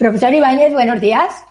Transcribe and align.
Profesor 0.00 0.32
Ibáñez, 0.32 0.72
buenos 0.72 0.98
días. 0.98 1.44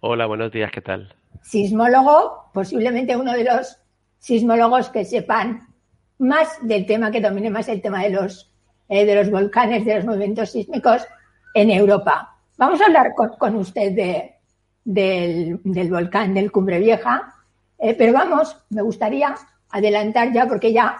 Hola, 0.00 0.26
buenos 0.26 0.50
días, 0.50 0.72
¿qué 0.72 0.80
tal? 0.80 1.14
Sismólogo, 1.42 2.50
posiblemente 2.52 3.16
uno 3.16 3.32
de 3.34 3.44
los 3.44 3.78
sismólogos 4.18 4.88
que 4.88 5.04
sepan 5.04 5.68
más 6.18 6.58
del 6.62 6.86
tema, 6.86 7.12
que 7.12 7.20
domine 7.20 7.50
más 7.50 7.68
el 7.68 7.80
tema 7.80 8.02
de 8.02 8.10
los, 8.10 8.52
eh, 8.88 9.06
de 9.06 9.14
los 9.14 9.30
volcanes, 9.30 9.84
de 9.84 9.94
los 9.94 10.06
movimientos 10.06 10.50
sísmicos 10.50 11.06
en 11.54 11.70
Europa. 11.70 12.36
Vamos 12.58 12.80
a 12.80 12.86
hablar 12.86 13.12
con, 13.14 13.54
usted 13.54 13.92
de, 13.92 14.34
del, 14.82 15.60
volcán 15.88 16.34
del 16.34 16.50
Cumbre 16.50 16.80
Vieja, 16.80 17.32
eh, 17.78 17.94
pero 17.94 18.12
vamos, 18.12 18.60
me 18.70 18.82
gustaría 18.82 19.36
adelantar 19.70 20.32
ya 20.32 20.48
porque 20.48 20.72
ya 20.72 20.96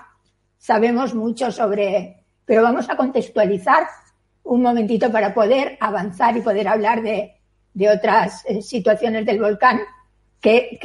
sabemos 0.58 1.12
mucho 1.12 1.50
sobre, 1.50 2.22
pero 2.44 2.62
vamos 2.62 2.88
a 2.88 2.96
contextualizar 2.96 3.82
un 4.44 4.62
momentito 4.62 5.10
para 5.10 5.34
poder 5.34 5.76
avanzar 5.80 6.36
y 6.36 6.42
poder 6.42 6.68
hablar 6.68 7.02
de, 7.02 7.32
otras 7.92 8.44
eh, 8.46 8.62
situaciones 8.62 9.26
del 9.26 9.40
volcán 9.40 9.80
que, 10.40 10.78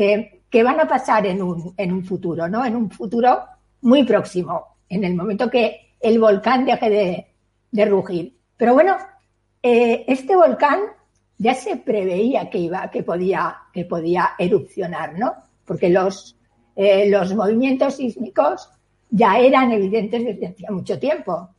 que, 0.50 0.64
van 0.64 0.80
a 0.80 0.88
pasar 0.88 1.26
en 1.28 1.42
un, 1.42 1.74
en 1.78 1.92
un 1.92 2.04
futuro, 2.04 2.48
¿no? 2.48 2.66
En 2.66 2.76
un 2.76 2.90
futuro 2.90 3.42
muy 3.82 4.04
próximo, 4.04 4.78
en 4.90 5.04
el 5.04 5.16
momento 5.16 5.50
que 5.50 5.94
el 6.00 6.20
volcán 6.20 6.66
deje 6.66 6.90
de, 6.90 7.28
de 7.72 7.86
rugir. 7.86 8.36
Pero 8.58 8.74
bueno, 8.74 8.98
eh, 9.62 10.06
este 10.08 10.36
volcán 10.36 10.80
ya 11.38 11.54
se 11.54 11.78
preveía 11.78 12.50
que 12.50 12.58
iba, 12.58 12.90
que 12.90 13.04
podía, 13.04 13.58
que 13.74 13.86
podía 13.86 14.32
erupcionar, 14.38 15.18
¿no? 15.18 15.34
Porque 15.66 15.90
los, 15.90 16.38
eh, 16.76 17.10
los 17.10 17.34
movimientos 17.34 17.96
sísmicos 17.96 18.70
ya 19.10 19.40
eran 19.40 19.72
evidentes 19.72 20.24
desde 20.24 20.48
hacía 20.48 20.72
mucho 20.72 21.00
tiempo. 21.00 21.50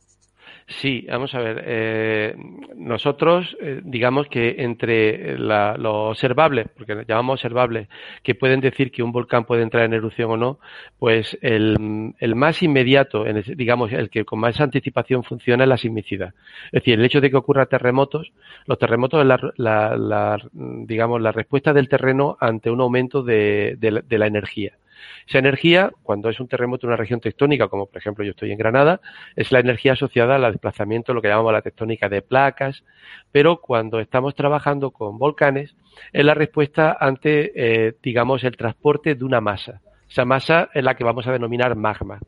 Sí, 0.79 1.05
vamos 1.09 1.35
a 1.35 1.39
ver. 1.39 1.63
Eh, 1.65 2.35
nosotros, 2.75 3.57
eh, 3.59 3.81
digamos 3.83 4.27
que 4.27 4.55
entre 4.59 5.37
lo 5.37 6.09
observable, 6.09 6.65
porque 6.77 7.03
llamamos 7.07 7.39
observable, 7.39 7.89
que 8.23 8.35
pueden 8.35 8.61
decir 8.61 8.91
que 8.91 9.03
un 9.03 9.11
volcán 9.11 9.43
puede 9.43 9.63
entrar 9.63 9.83
en 9.83 9.93
erupción 9.93 10.31
o 10.31 10.37
no, 10.37 10.59
pues 10.97 11.37
el, 11.41 12.13
el 12.17 12.35
más 12.35 12.63
inmediato, 12.63 13.25
digamos, 13.55 13.91
el 13.91 14.09
que 14.09 14.23
con 14.23 14.39
más 14.39 14.61
anticipación 14.61 15.23
funciona 15.23 15.63
es 15.63 15.69
la 15.69 15.77
sismicidad. 15.77 16.33
Es 16.67 16.83
decir, 16.83 16.99
el 16.99 17.05
hecho 17.05 17.21
de 17.21 17.29
que 17.29 17.37
ocurra 17.37 17.65
terremotos, 17.65 18.31
los 18.65 18.79
terremotos 18.79 19.21
es 19.21 19.27
la, 19.27 19.97
la, 19.97 20.37
digamos, 20.53 21.21
la 21.21 21.31
respuesta 21.33 21.73
del 21.73 21.89
terreno 21.89 22.37
ante 22.39 22.71
un 22.71 22.79
aumento 22.79 23.23
de 23.23 23.77
la 24.09 24.27
energía. 24.27 24.73
Esa 25.27 25.39
energía, 25.39 25.91
cuando 26.03 26.29
es 26.29 26.39
un 26.39 26.47
terremoto 26.47 26.85
en 26.85 26.89
una 26.89 26.97
región 26.97 27.19
tectónica, 27.19 27.67
como 27.67 27.85
por 27.85 27.97
ejemplo 27.97 28.23
yo 28.23 28.31
estoy 28.31 28.51
en 28.51 28.57
Granada, 28.57 29.01
es 29.35 29.51
la 29.51 29.59
energía 29.59 29.93
asociada 29.93 30.35
al 30.35 30.51
desplazamiento, 30.51 31.13
lo 31.13 31.21
que 31.21 31.27
llamamos 31.27 31.53
la 31.53 31.61
tectónica 31.61 32.09
de 32.09 32.21
placas, 32.21 32.83
pero 33.31 33.61
cuando 33.61 33.99
estamos 33.99 34.35
trabajando 34.35 34.91
con 34.91 35.17
volcanes, 35.17 35.75
es 36.11 36.25
la 36.25 36.33
respuesta 36.33 36.97
ante, 36.99 37.51
eh, 37.55 37.95
digamos, 38.01 38.43
el 38.43 38.57
transporte 38.57 39.15
de 39.15 39.23
una 39.23 39.41
masa. 39.41 39.81
Esa 40.09 40.25
masa 40.25 40.69
es 40.73 40.83
la 40.83 40.95
que 40.95 41.05
vamos 41.05 41.25
a 41.27 41.31
denominar 41.31 41.75
magma. 41.75 42.19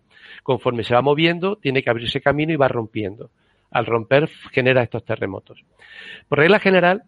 Conforme 0.41 0.83
se 0.83 0.93
va 0.93 1.01
moviendo, 1.01 1.57
tiene 1.57 1.83
que 1.83 1.89
abrirse 1.89 2.21
camino 2.21 2.53
y 2.53 2.55
va 2.55 2.69
rompiendo. 2.69 3.29
Al 3.71 3.85
romper 3.85 4.29
genera 4.51 4.83
estos 4.83 5.03
terremotos. 5.03 5.63
Por 6.29 6.39
regla 6.39 6.59
general, 6.59 7.03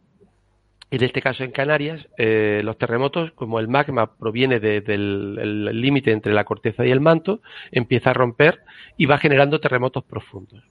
en 0.91 1.03
este 1.03 1.21
caso 1.21 1.43
en 1.43 1.51
Canarias, 1.51 2.07
eh, 2.17 2.61
los 2.63 2.77
terremotos, 2.77 3.31
como 3.31 3.59
el 3.59 3.67
magma 3.67 4.15
proviene 4.15 4.59
del 4.59 5.81
límite 5.81 6.11
entre 6.11 6.33
la 6.33 6.43
corteza 6.43 6.85
y 6.85 6.91
el 6.91 7.01
manto, 7.01 7.41
empieza 7.71 8.11
a 8.11 8.13
romper 8.13 8.59
y 8.95 9.05
va 9.05 9.17
generando 9.17 9.59
terremotos 9.59 10.03
profundos. 10.03 10.63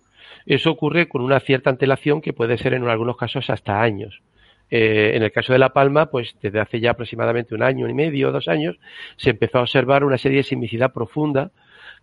Eso 0.47 0.71
ocurre 0.71 1.09
con 1.09 1.23
una 1.23 1.41
cierta 1.41 1.71
antelación 1.71 2.21
que 2.21 2.33
puede 2.33 2.59
ser 2.59 2.75
en 2.75 2.87
algunos 2.89 3.17
casos 3.17 3.51
hasta 3.51 3.81
años. 3.81 4.23
Eh, 4.71 5.13
en 5.15 5.23
el 5.23 5.33
caso 5.33 5.53
de 5.53 5.59
La 5.59 5.73
Palma, 5.73 6.07
pues 6.07 6.37
desde 6.41 6.61
hace 6.61 6.81
ya 6.81 6.93
aproximadamente 6.93 7.55
un 7.55 7.63
año 7.63 7.89
y 7.89 7.95
medio, 7.95 8.33
dos 8.33 8.49
años, 8.49 8.79
se 9.17 9.31
empezó 9.31 9.59
a 9.59 9.63
observar 9.63 10.05
una 10.05 10.19
serie 10.19 10.39
de 10.39 10.43
sismicidad 10.45 10.93
profunda 10.93 11.51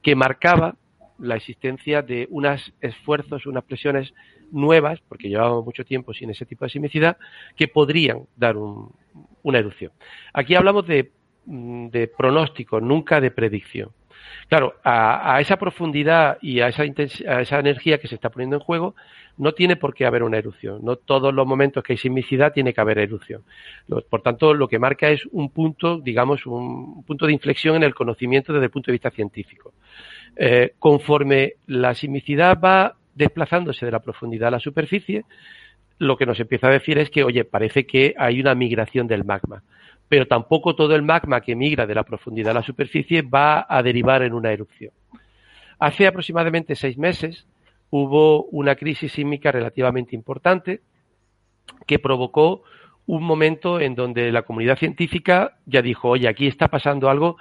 que 0.01 0.15
marcaba 0.15 0.75
la 1.19 1.35
existencia 1.35 2.01
de 2.01 2.27
unos 2.29 2.73
esfuerzos, 2.81 3.45
unas 3.45 3.63
presiones 3.63 4.13
nuevas, 4.51 4.99
porque 5.07 5.29
llevábamos 5.29 5.65
mucho 5.65 5.83
tiempo 5.85 6.13
sin 6.13 6.29
ese 6.29 6.45
tipo 6.45 6.65
de 6.65 6.71
sismicidad, 6.71 7.17
que 7.55 7.67
podrían 7.67 8.27
dar 8.35 8.55
una 8.57 9.59
erupción. 9.59 9.91
Aquí 10.33 10.55
hablamos 10.55 10.85
de, 10.87 11.11
mm, 11.45 11.87
de, 11.87 12.07
pronóstico, 12.07 12.79
nunca 12.79 13.19
de 13.21 13.31
predicción. 13.31 13.91
Claro, 14.47 14.75
a, 14.83 15.39
esa 15.41 15.57
profundidad 15.57 16.37
y 16.41 16.59
a 16.59 16.67
esa, 16.67 16.83
a 16.83 17.41
esa 17.41 17.59
energía 17.59 17.97
que 17.99 18.07
se 18.07 18.15
está 18.15 18.29
poniendo 18.29 18.57
en 18.57 18.61
juego, 18.61 18.95
no 19.37 19.53
tiene 19.53 19.75
por 19.75 19.93
qué 19.93 20.05
haber 20.05 20.23
una 20.23 20.37
erupción. 20.37 20.83
No 20.83 20.97
todos 20.97 21.33
los 21.33 21.47
momentos 21.47 21.83
que 21.83 21.93
hay 21.93 21.97
sismicidad 21.97 22.53
tiene 22.53 22.73
que 22.73 22.81
haber 22.81 22.99
erupción. 22.99 23.43
Por 24.09 24.21
tanto, 24.21 24.53
lo 24.53 24.67
que 24.67 24.77
marca 24.77 25.09
es 25.09 25.25
un 25.31 25.49
punto, 25.49 25.99
digamos, 25.99 26.45
un 26.45 27.03
punto 27.03 27.25
de 27.25 27.33
inflexión 27.33 27.75
en 27.77 27.83
el 27.83 27.95
conocimiento 27.95 28.53
desde 28.53 28.65
el 28.65 28.71
punto 28.71 28.91
de 28.91 28.93
vista 28.93 29.09
científico. 29.09 29.73
Eh, 30.35 30.75
conforme 30.79 31.53
la 31.67 31.93
sismicidad 31.93 32.59
va 32.59 32.95
desplazándose 33.21 33.85
de 33.85 33.91
la 33.91 33.99
profundidad 33.99 34.49
a 34.49 34.51
la 34.51 34.59
superficie, 34.59 35.23
lo 35.99 36.17
que 36.17 36.25
nos 36.25 36.39
empieza 36.39 36.67
a 36.67 36.71
decir 36.71 36.97
es 36.97 37.09
que, 37.09 37.23
oye, 37.23 37.45
parece 37.45 37.85
que 37.85 38.15
hay 38.17 38.41
una 38.41 38.55
migración 38.55 39.07
del 39.07 39.23
magma, 39.23 39.63
pero 40.09 40.25
tampoco 40.25 40.75
todo 40.75 40.95
el 40.95 41.03
magma 41.03 41.41
que 41.41 41.55
migra 41.55 41.85
de 41.85 41.95
la 41.95 42.03
profundidad 42.03 42.51
a 42.51 42.59
la 42.59 42.63
superficie 42.63 43.21
va 43.21 43.65
a 43.69 43.83
derivar 43.83 44.23
en 44.23 44.33
una 44.33 44.51
erupción. 44.51 44.91
Hace 45.77 46.07
aproximadamente 46.07 46.75
seis 46.75 46.97
meses 46.97 47.45
hubo 47.91 48.45
una 48.45 48.75
crisis 48.75 49.11
sísmica 49.11 49.51
relativamente 49.51 50.15
importante 50.15 50.81
que 51.85 51.99
provocó 51.99 52.63
un 53.05 53.23
momento 53.23 53.79
en 53.79 53.93
donde 53.93 54.31
la 54.31 54.41
comunidad 54.41 54.77
científica 54.77 55.57
ya 55.65 55.81
dijo, 55.81 56.09
oye, 56.09 56.27
aquí 56.27 56.47
está 56.47 56.67
pasando 56.67 57.09
algo 57.09 57.37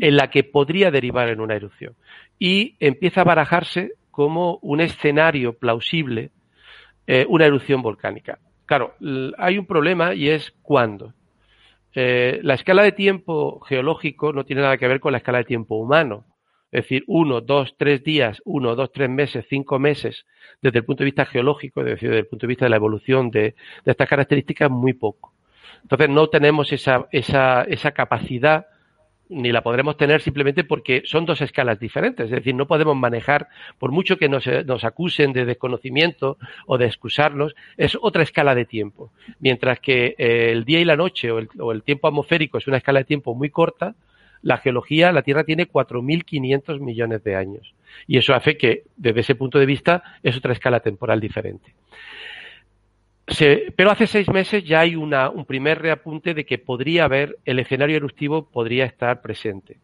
en 0.00 0.16
la 0.16 0.30
que 0.30 0.42
podría 0.42 0.90
derivar 0.90 1.28
en 1.28 1.40
una 1.40 1.54
erupción. 1.54 1.94
Y 2.38 2.76
empieza 2.80 3.20
a 3.20 3.24
barajarse 3.24 3.92
como 4.10 4.58
un 4.62 4.80
escenario 4.80 5.54
plausible 5.54 6.30
eh, 7.06 7.26
una 7.28 7.46
erupción 7.46 7.82
volcánica. 7.82 8.38
Claro, 8.66 8.94
hay 9.36 9.58
un 9.58 9.66
problema 9.66 10.14
y 10.14 10.28
es 10.28 10.52
cuándo. 10.62 11.12
Eh, 11.92 12.38
la 12.44 12.54
escala 12.54 12.84
de 12.84 12.92
tiempo 12.92 13.58
geológico 13.60 14.32
no 14.32 14.44
tiene 14.44 14.62
nada 14.62 14.76
que 14.76 14.86
ver 14.86 15.00
con 15.00 15.10
la 15.10 15.18
escala 15.18 15.38
de 15.38 15.44
tiempo 15.44 15.74
humano. 15.74 16.24
Es 16.70 16.84
decir, 16.84 17.02
uno, 17.08 17.40
dos, 17.40 17.74
tres 17.76 18.04
días, 18.04 18.40
uno, 18.44 18.76
dos, 18.76 18.92
tres 18.92 19.10
meses, 19.10 19.44
cinco 19.48 19.80
meses, 19.80 20.24
desde 20.62 20.78
el 20.78 20.84
punto 20.84 21.00
de 21.00 21.06
vista 21.06 21.26
geológico, 21.26 21.80
es 21.80 21.86
decir, 21.86 22.10
desde 22.10 22.20
el 22.20 22.26
punto 22.28 22.46
de 22.46 22.48
vista 22.48 22.66
de 22.66 22.70
la 22.70 22.76
evolución 22.76 23.28
de, 23.32 23.56
de 23.84 23.90
estas 23.90 24.08
características, 24.08 24.70
muy 24.70 24.92
poco. 24.92 25.34
Entonces 25.82 26.08
no 26.10 26.28
tenemos 26.28 26.72
esa, 26.72 27.08
esa, 27.10 27.62
esa 27.62 27.90
capacidad 27.90 28.66
ni 29.30 29.52
la 29.52 29.62
podremos 29.62 29.96
tener 29.96 30.20
simplemente 30.20 30.64
porque 30.64 31.02
son 31.06 31.24
dos 31.24 31.40
escalas 31.40 31.78
diferentes. 31.78 32.26
Es 32.26 32.30
decir, 32.30 32.54
no 32.54 32.66
podemos 32.66 32.96
manejar, 32.96 33.48
por 33.78 33.92
mucho 33.92 34.18
que 34.18 34.28
nos, 34.28 34.46
nos 34.66 34.84
acusen 34.84 35.32
de 35.32 35.44
desconocimiento 35.44 36.36
o 36.66 36.76
de 36.76 36.86
excusarnos, 36.86 37.54
es 37.76 37.96
otra 38.00 38.22
escala 38.22 38.54
de 38.54 38.64
tiempo. 38.64 39.12
Mientras 39.38 39.80
que 39.80 40.14
eh, 40.18 40.50
el 40.50 40.64
día 40.64 40.80
y 40.80 40.84
la 40.84 40.96
noche 40.96 41.30
o 41.30 41.38
el, 41.38 41.48
o 41.58 41.72
el 41.72 41.82
tiempo 41.82 42.08
atmosférico 42.08 42.58
es 42.58 42.66
una 42.66 42.76
escala 42.76 43.00
de 43.00 43.04
tiempo 43.04 43.34
muy 43.34 43.50
corta, 43.50 43.94
la 44.42 44.58
geología, 44.58 45.12
la 45.12 45.22
Tierra 45.22 45.44
tiene 45.44 45.68
4.500 45.68 46.80
millones 46.80 47.22
de 47.22 47.36
años. 47.36 47.74
Y 48.06 48.18
eso 48.18 48.34
hace 48.34 48.56
que, 48.56 48.84
desde 48.96 49.20
ese 49.20 49.34
punto 49.34 49.58
de 49.58 49.66
vista, 49.66 50.02
es 50.22 50.36
otra 50.36 50.52
escala 50.52 50.80
temporal 50.80 51.20
diferente 51.20 51.74
pero 53.76 53.90
hace 53.90 54.06
seis 54.06 54.28
meses 54.28 54.64
ya 54.64 54.80
hay 54.80 54.96
un 54.96 55.44
primer 55.46 55.80
reapunte 55.80 56.34
de 56.34 56.44
que 56.44 56.58
podría 56.58 57.04
haber, 57.04 57.38
el 57.44 57.58
escenario 57.58 57.96
eruptivo 57.96 58.50
podría 58.50 58.84
estar 58.84 59.22
presente. 59.22 59.78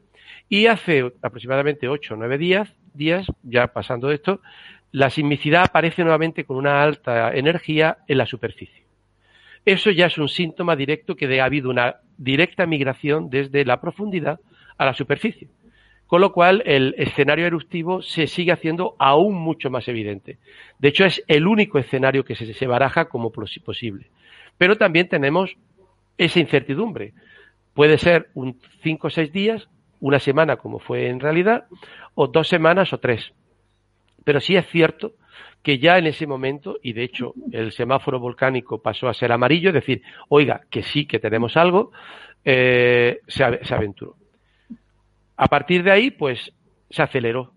Y 0.48 0.66
hace 0.66 1.12
aproximadamente 1.22 1.88
ocho 1.88 2.14
o 2.14 2.16
nueve 2.16 2.38
días, 2.38 2.72
días, 2.94 3.26
ya 3.42 3.68
pasando 3.68 4.10
esto, 4.10 4.40
la 4.92 5.10
sismicidad 5.10 5.64
aparece 5.64 6.02
nuevamente 6.02 6.44
con 6.44 6.56
una 6.56 6.82
alta 6.82 7.32
energía 7.34 7.98
en 8.06 8.18
la 8.18 8.26
superficie. 8.26 8.84
Eso 9.64 9.90
ya 9.90 10.06
es 10.06 10.16
un 10.18 10.28
síntoma 10.28 10.76
directo 10.76 11.16
que 11.16 11.40
ha 11.40 11.44
habido 11.44 11.70
una 11.70 11.96
directa 12.16 12.66
migración 12.66 13.28
desde 13.28 13.64
la 13.64 13.80
profundidad 13.80 14.38
a 14.78 14.84
la 14.84 14.94
superficie. 14.94 15.48
Con 16.06 16.20
lo 16.20 16.32
cual, 16.32 16.62
el 16.66 16.94
escenario 16.98 17.46
eruptivo 17.46 18.00
se 18.00 18.26
sigue 18.26 18.52
haciendo 18.52 18.94
aún 18.98 19.34
mucho 19.34 19.70
más 19.70 19.88
evidente. 19.88 20.38
De 20.78 20.88
hecho, 20.88 21.04
es 21.04 21.22
el 21.26 21.46
único 21.46 21.78
escenario 21.78 22.24
que 22.24 22.36
se, 22.36 22.66
baraja 22.66 23.06
como 23.06 23.32
posible. 23.32 24.06
Pero 24.56 24.76
también 24.76 25.08
tenemos 25.08 25.56
esa 26.16 26.38
incertidumbre. 26.38 27.12
Puede 27.74 27.98
ser 27.98 28.28
un 28.34 28.58
cinco 28.82 29.08
o 29.08 29.10
seis 29.10 29.32
días, 29.32 29.68
una 30.00 30.18
semana 30.18 30.56
como 30.56 30.78
fue 30.78 31.08
en 31.08 31.20
realidad, 31.20 31.66
o 32.14 32.28
dos 32.28 32.48
semanas 32.48 32.92
o 32.92 32.98
tres. 32.98 33.32
Pero 34.24 34.40
sí 34.40 34.56
es 34.56 34.66
cierto 34.68 35.14
que 35.62 35.78
ya 35.78 35.98
en 35.98 36.06
ese 36.06 36.28
momento, 36.28 36.78
y 36.80 36.92
de 36.92 37.02
hecho 37.02 37.34
el 37.50 37.72
semáforo 37.72 38.20
volcánico 38.20 38.80
pasó 38.80 39.08
a 39.08 39.14
ser 39.14 39.32
amarillo, 39.32 39.70
es 39.70 39.74
decir, 39.74 40.02
oiga, 40.28 40.60
que 40.70 40.84
sí, 40.84 41.06
que 41.06 41.18
tenemos 41.18 41.56
algo, 41.56 41.90
eh, 42.44 43.18
se, 43.26 43.42
aventuró. 43.74 44.14
A 45.36 45.48
partir 45.48 45.82
de 45.82 45.90
ahí, 45.90 46.10
pues 46.10 46.52
se 46.90 47.02
aceleró. 47.02 47.52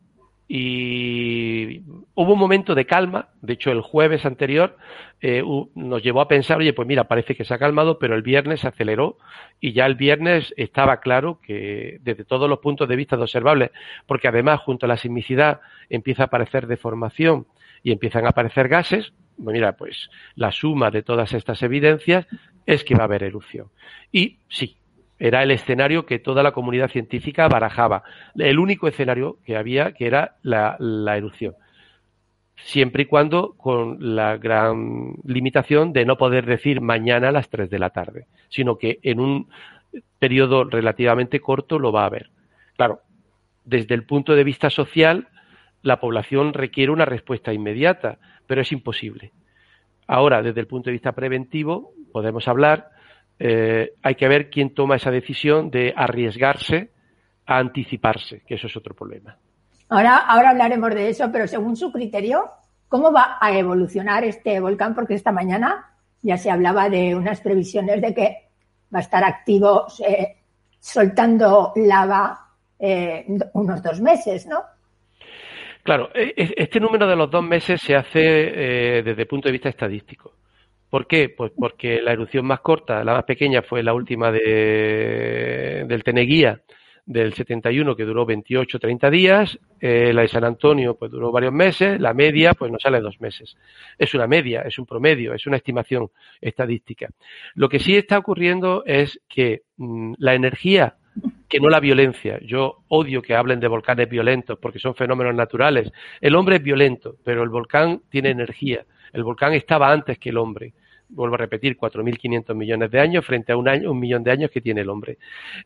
Y 0.52 1.84
hubo 2.16 2.34
un 2.34 2.40
momento 2.40 2.74
de 2.74 2.88
calma, 2.88 3.30
de 3.40 3.54
hecho 3.54 3.72
el 3.72 3.82
jueves 3.82 4.26
anterior 4.26 4.78
eh, 5.22 5.44
nos 5.76 6.02
llevó 6.02 6.22
a 6.22 6.28
pensar, 6.28 6.58
oye, 6.58 6.74
pues 6.74 6.88
mira, 6.88 7.04
parece 7.04 7.36
que 7.36 7.46
se 7.46 7.54
ha 7.54 7.60
calmado, 7.60 8.00
pero 8.00 8.16
el 8.16 8.24
viernes 8.24 8.62
se 8.62 8.68
aceleró 8.68 9.20
y 9.60 9.74
ya 9.74 9.86
el 9.86 9.94
viernes 9.94 10.52
estaba 10.58 11.02
claro 11.02 11.40
que 11.40 12.00
desde 12.02 12.26
todos 12.26 12.50
los 12.50 12.58
puntos 12.60 12.90
de 12.90 12.96
vista 12.96 13.16
observables, 13.16 13.70
porque 14.08 14.28
además 14.28 14.62
junto 14.62 14.88
a 14.88 14.90
la 14.90 14.98
sismicidad 14.98 15.62
empieza 15.88 16.24
a 16.24 16.26
aparecer 16.26 16.66
deformación 16.66 17.46
y 17.84 17.92
empiezan 17.92 18.26
a 18.26 18.30
aparecer 18.30 18.70
gases, 18.70 19.14
pues 19.36 19.54
mira, 19.54 19.74
pues 19.74 20.10
la 20.34 20.52
suma 20.52 20.90
de 20.90 21.04
todas 21.04 21.32
estas 21.34 21.62
evidencias 21.62 22.26
es 22.66 22.84
que 22.84 22.96
va 22.96 23.02
a 23.02 23.06
haber 23.06 23.22
erupción. 23.22 23.68
Y 24.12 24.40
sí, 24.50 24.79
era 25.20 25.44
el 25.44 25.52
escenario 25.52 26.06
que 26.06 26.18
toda 26.18 26.44
la 26.44 26.54
comunidad 26.54 26.90
científica 26.90 27.48
barajaba. 27.48 28.04
El 28.36 28.58
único 28.58 28.88
escenario 28.88 29.38
que 29.46 29.58
había 29.58 29.92
que 29.92 30.08
era 30.08 30.38
la, 30.42 30.78
erupción. 31.18 31.56
Siempre 32.56 33.04
y 33.04 33.06
cuando 33.06 33.54
con 33.58 34.16
la 34.16 34.38
gran 34.38 35.14
limitación 35.26 35.94
de 35.94 36.06
no 36.06 36.18
poder 36.18 36.46
decir 36.46 36.82
mañana 36.82 37.30
a 37.30 37.32
las 37.32 37.50
3 37.50 37.70
de 37.70 37.80
la 37.80 37.90
tarde, 37.90 38.28
sino 38.48 38.78
que 38.78 39.00
en 39.04 39.20
un 39.20 39.50
periodo 40.20 40.64
relativamente 40.64 41.40
corto 41.40 41.80
lo 41.80 41.92
va 41.92 42.04
a 42.04 42.08
haber. 42.08 42.30
Claro, 42.76 43.02
desde 43.66 43.96
el 43.96 44.04
punto 44.04 44.36
de 44.36 44.44
vista 44.44 44.70
social, 44.70 45.28
la 45.82 46.00
población 46.00 46.54
requiere 46.54 46.92
una 46.92 47.06
respuesta 47.06 47.54
inmediata, 47.54 48.20
pero 48.48 48.62
es 48.62 48.72
imposible. 48.72 49.32
Ahora, 50.08 50.42
desde 50.42 50.60
el 50.60 50.68
punto 50.68 50.90
de 50.90 50.94
vista 50.94 51.12
preventivo, 51.12 51.94
podemos 52.12 52.48
hablar, 52.48 52.90
eh, 53.40 53.94
hay 54.04 54.16
que 54.16 54.28
ver 54.28 54.50
quién 54.50 54.74
toma 54.74 54.98
esa 54.98 55.12
decisión 55.12 55.72
de 55.72 55.94
arriesgarse 55.96 56.92
a 57.46 57.58
anticiparse, 57.58 58.42
que 58.46 58.56
eso 58.56 58.68
es 58.68 58.78
otro 58.78 58.94
problema. 58.94 59.38
Ahora, 59.90 60.18
ahora 60.18 60.52
hablaremos 60.52 60.94
de 60.94 61.10
eso, 61.10 61.32
pero 61.32 61.48
según 61.48 61.76
su 61.76 61.92
criterio, 61.92 62.50
¿cómo 62.88 63.12
va 63.12 63.38
a 63.42 63.58
evolucionar 63.58 64.24
este 64.24 64.60
volcán? 64.60 64.94
Porque 64.94 65.16
esta 65.16 65.32
mañana 65.32 65.90
ya 66.22 66.38
se 66.38 66.52
hablaba 66.52 66.90
de 66.90 67.16
unas 67.16 67.42
previsiones 67.42 68.02
de 68.02 68.14
que 68.14 68.50
va 68.94 69.00
a 69.00 69.02
estar 69.02 69.24
activo 69.24 69.88
eh, 70.06 70.36
soltando 70.80 71.74
lava 71.76 72.50
eh, 72.78 73.26
unos 73.54 73.82
dos 73.82 74.02
meses, 74.02 74.46
¿no? 74.46 74.62
Claro, 75.84 76.10
e, 76.14 76.34
e, 76.36 76.54
este 76.58 76.80
número 76.80 77.08
de 77.08 77.16
los 77.16 77.32
dos 77.32 77.44
meses 77.44 77.82
se 77.82 77.96
hace 77.96 78.20
eh, 79.00 79.04
desde 79.04 79.22
el 79.22 79.28
punto 79.28 79.48
de 79.48 79.54
vista 79.54 79.70
estadístico. 79.70 80.34
¿Por 80.90 81.08
qué? 81.08 81.30
Pues 81.30 81.52
porque 81.56 82.02
la 82.02 82.14
erupción 82.14 82.46
más 82.46 82.62
corta, 82.62 83.04
la 83.04 83.14
más 83.14 83.24
pequeña, 83.24 83.62
fue 83.62 83.84
la 83.84 83.94
última 83.94 84.32
de, 84.32 85.86
del 85.88 86.04
Teneguía 86.04 86.62
del 87.10 87.34
71, 87.34 87.96
que 87.96 88.06
duró 88.06 88.24
28 88.24 88.78
30 88.78 89.10
días. 89.10 89.60
Eh, 89.82 90.14
la 90.14 90.22
de 90.22 90.28
San 90.28 90.44
Antonio, 90.44 90.96
pues 90.96 91.10
duró 91.10 91.32
varios 91.32 91.52
meses. 91.52 92.00
La 92.00 92.14
media, 92.14 92.54
pues 92.54 92.72
nos 92.72 92.84
sale 92.84 93.02
dos 93.02 93.20
meses. 93.20 93.58
Es 93.98 94.14
una 94.14 94.28
media, 94.28 94.62
es 94.62 94.78
un 94.78 94.86
promedio, 94.86 95.34
es 95.34 95.48
una 95.48 95.58
estimación 95.58 96.12
estadística. 96.40 97.10
Lo 97.56 97.68
que 97.68 97.80
sí 97.80 97.98
está 97.98 98.20
ocurriendo 98.20 98.84
es 98.86 99.20
que 99.28 99.64
mm, 99.78 100.14
la 100.20 100.36
energía 100.36 100.98
que 101.50 101.60
no 101.60 101.68
la 101.70 101.80
violencia. 101.80 102.40
Yo 102.44 102.84
odio 102.88 103.22
que 103.24 103.36
hablen 103.36 103.60
de 103.60 103.68
volcanes 103.68 104.08
violentos 104.08 104.60
porque 104.60 104.78
son 104.78 104.94
fenómenos 104.94 105.34
naturales. 105.34 105.92
El 106.22 106.36
hombre 106.36 106.58
es 106.58 106.64
violento, 106.64 107.16
pero 107.24 107.42
el 107.42 107.50
volcán 107.50 108.04
tiene 108.10 108.30
energía. 108.30 108.86
El 109.12 109.24
volcán 109.24 109.54
estaba 109.54 109.92
antes 109.92 110.20
que 110.20 110.30
el 110.30 110.38
hombre. 110.38 110.74
Vuelvo 111.10 111.34
a 111.34 111.40
repetir, 111.40 111.76
4.500 111.76 112.54
millones 112.54 112.92
de 112.92 113.00
años 113.00 113.26
frente 113.26 113.52
a 113.52 113.58
un, 113.58 113.68
año, 113.68 113.92
un 113.92 114.00
millón 114.00 114.24
de 114.24 114.30
años 114.30 114.52
que 114.52 114.62
tiene 114.62 114.82
el 114.82 114.90
hombre. 114.90 115.18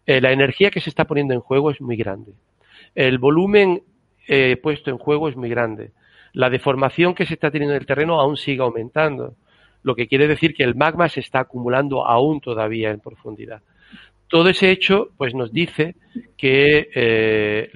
Eh, 0.06 0.22
la 0.22 0.32
energía 0.32 0.72
que 0.72 0.80
se 0.80 0.90
está 0.90 1.04
poniendo 1.04 1.34
en 1.34 1.42
juego 1.42 1.70
es 1.70 1.82
muy 1.82 1.98
grande. 1.98 2.32
El 2.96 3.18
volumen 3.18 3.84
eh, 4.30 4.58
puesto 4.64 4.90
en 4.90 4.98
juego 4.98 5.28
es 5.28 5.36
muy 5.36 5.50
grande. 5.50 5.92
La 6.32 6.50
deformación 6.50 7.14
que 7.14 7.26
se 7.26 7.34
está 7.34 7.52
teniendo 7.52 7.76
en 7.76 7.82
el 7.82 7.86
terreno 7.86 8.22
aún 8.22 8.38
sigue 8.38 8.62
aumentando, 8.62 9.36
lo 9.82 9.96
que 9.96 10.08
quiere 10.08 10.30
decir 10.30 10.54
que 10.54 10.64
el 10.64 10.76
magma 10.76 11.10
se 11.10 11.20
está 11.20 11.42
acumulando 11.42 12.08
aún 12.08 12.40
todavía 12.40 12.92
en 12.92 13.02
profundidad 13.02 13.62
todo 14.34 14.50
ese 14.50 14.72
hecho 14.72 15.10
pues 15.16 15.36
nos 15.36 15.54
dice 15.54 15.96
que 16.36 16.90
eh, 16.96 17.70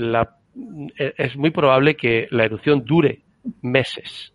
es 1.15 1.37
muy 1.37 1.51
probable 1.51 1.95
que 1.95 2.27
la 2.31 2.45
erupción 2.45 2.83
dure 2.83 3.19
meses. 3.61 4.33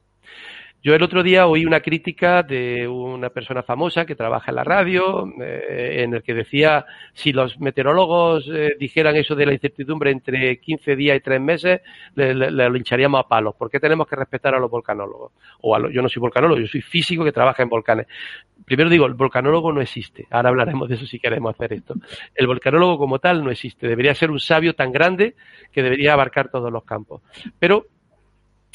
Yo 0.85 0.97
el 0.97 1.03
otro 1.05 1.23
día 1.23 1.47
oí 1.47 1.65
una 1.65 1.79
crítica 1.79 2.43
de 2.43 2.89
una 2.89 3.31
persona 3.31 3.63
famosa 3.63 4.05
que 4.05 4.17
trabaja 4.17 4.51
en 4.51 4.57
la 4.57 4.65
radio, 4.65 5.33
eh, 5.41 6.03
en 6.03 6.13
el 6.13 6.25
que 6.25 6.35
decía 6.35 6.85
si 7.15 7.33
los 7.33 7.61
meteorólogos 7.61 8.51
eh, 8.53 8.75
dijeran 8.81 9.15
eso 9.15 9.37
de 9.37 9.47
la 9.47 9.53
incertidumbre 9.53 10.11
entre 10.11 10.59
15 10.59 10.97
días 10.97 11.17
y 11.17 11.21
3 11.21 11.41
meses, 11.41 11.83
le, 12.17 12.35
lincharíamos 12.71 13.21
a 13.21 13.29
palos. 13.29 13.55
¿Por 13.55 13.71
qué 13.71 13.79
tenemos 13.79 14.09
que 14.09 14.17
respetar 14.17 14.57
a 14.57 14.59
los 14.59 14.69
volcanólogos? 14.69 15.31
O 15.61 15.77
a 15.77 15.89
yo 15.89 16.03
no 16.03 16.09
soy 16.09 16.19
volcanólogo, 16.19 16.61
yo 16.61 16.67
soy 16.67 16.83
físico 16.83 17.25
que 17.25 17.31
trabaja 17.31 17.63
en 17.63 17.69
volcanes. 17.69 18.09
Primero 18.65 18.91
digo, 18.91 19.07
el 19.07 19.15
volcanólogo 19.15 19.73
no 19.73 19.81
existe. 19.81 20.27
Ahora 20.31 20.49
hablaremos 20.49 20.89
de 20.89 20.97
eso 20.97 21.07
si 21.07 21.21
queremos 21.21 21.55
hacer 21.55 21.75
esto. 21.75 21.95
El 22.35 22.49
volcanólogo 22.49 22.99
como 22.99 23.21
tal 23.21 23.45
no 23.45 23.53
existe. 23.53 23.87
Debería 23.87 24.17
ser 24.17 24.33
un 24.33 24.41
sabio 24.41 24.75
tan 24.75 24.91
grande 24.91 25.37
que 25.71 25.85
debería 25.85 26.15
abarcar 26.15 26.51
todos 26.51 26.73
los 26.73 26.83
campos. 26.83 27.23
Pero 27.61 27.87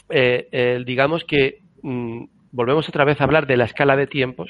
eh, 0.09 0.81
digamos 0.86 1.25
que 1.25 1.66
Mm, 1.81 2.25
volvemos 2.51 2.88
otra 2.89 3.06
vez 3.06 3.19
a 3.19 3.24
hablar 3.24 3.47
de 3.47 3.57
la 3.57 3.65
escala 3.65 3.95
de 3.95 4.07
tiempos. 4.07 4.50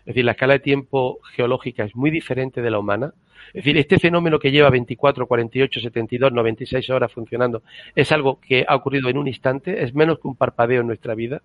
Es 0.00 0.14
decir, 0.14 0.24
la 0.24 0.32
escala 0.32 0.54
de 0.54 0.60
tiempo 0.60 1.18
geológica 1.34 1.84
es 1.84 1.94
muy 1.94 2.10
diferente 2.10 2.62
de 2.62 2.70
la 2.70 2.78
humana. 2.78 3.12
Es 3.48 3.64
decir, 3.64 3.76
este 3.76 3.98
fenómeno 3.98 4.38
que 4.38 4.50
lleva 4.50 4.70
24, 4.70 5.26
48, 5.26 5.80
72, 5.80 6.32
96 6.32 6.90
horas 6.90 7.12
funcionando 7.12 7.62
es 7.94 8.10
algo 8.12 8.40
que 8.40 8.64
ha 8.66 8.74
ocurrido 8.74 9.08
en 9.08 9.18
un 9.18 9.28
instante, 9.28 9.82
es 9.82 9.94
menos 9.94 10.18
que 10.18 10.28
un 10.28 10.36
parpadeo 10.36 10.80
en 10.80 10.86
nuestra 10.86 11.14
vida. 11.14 11.42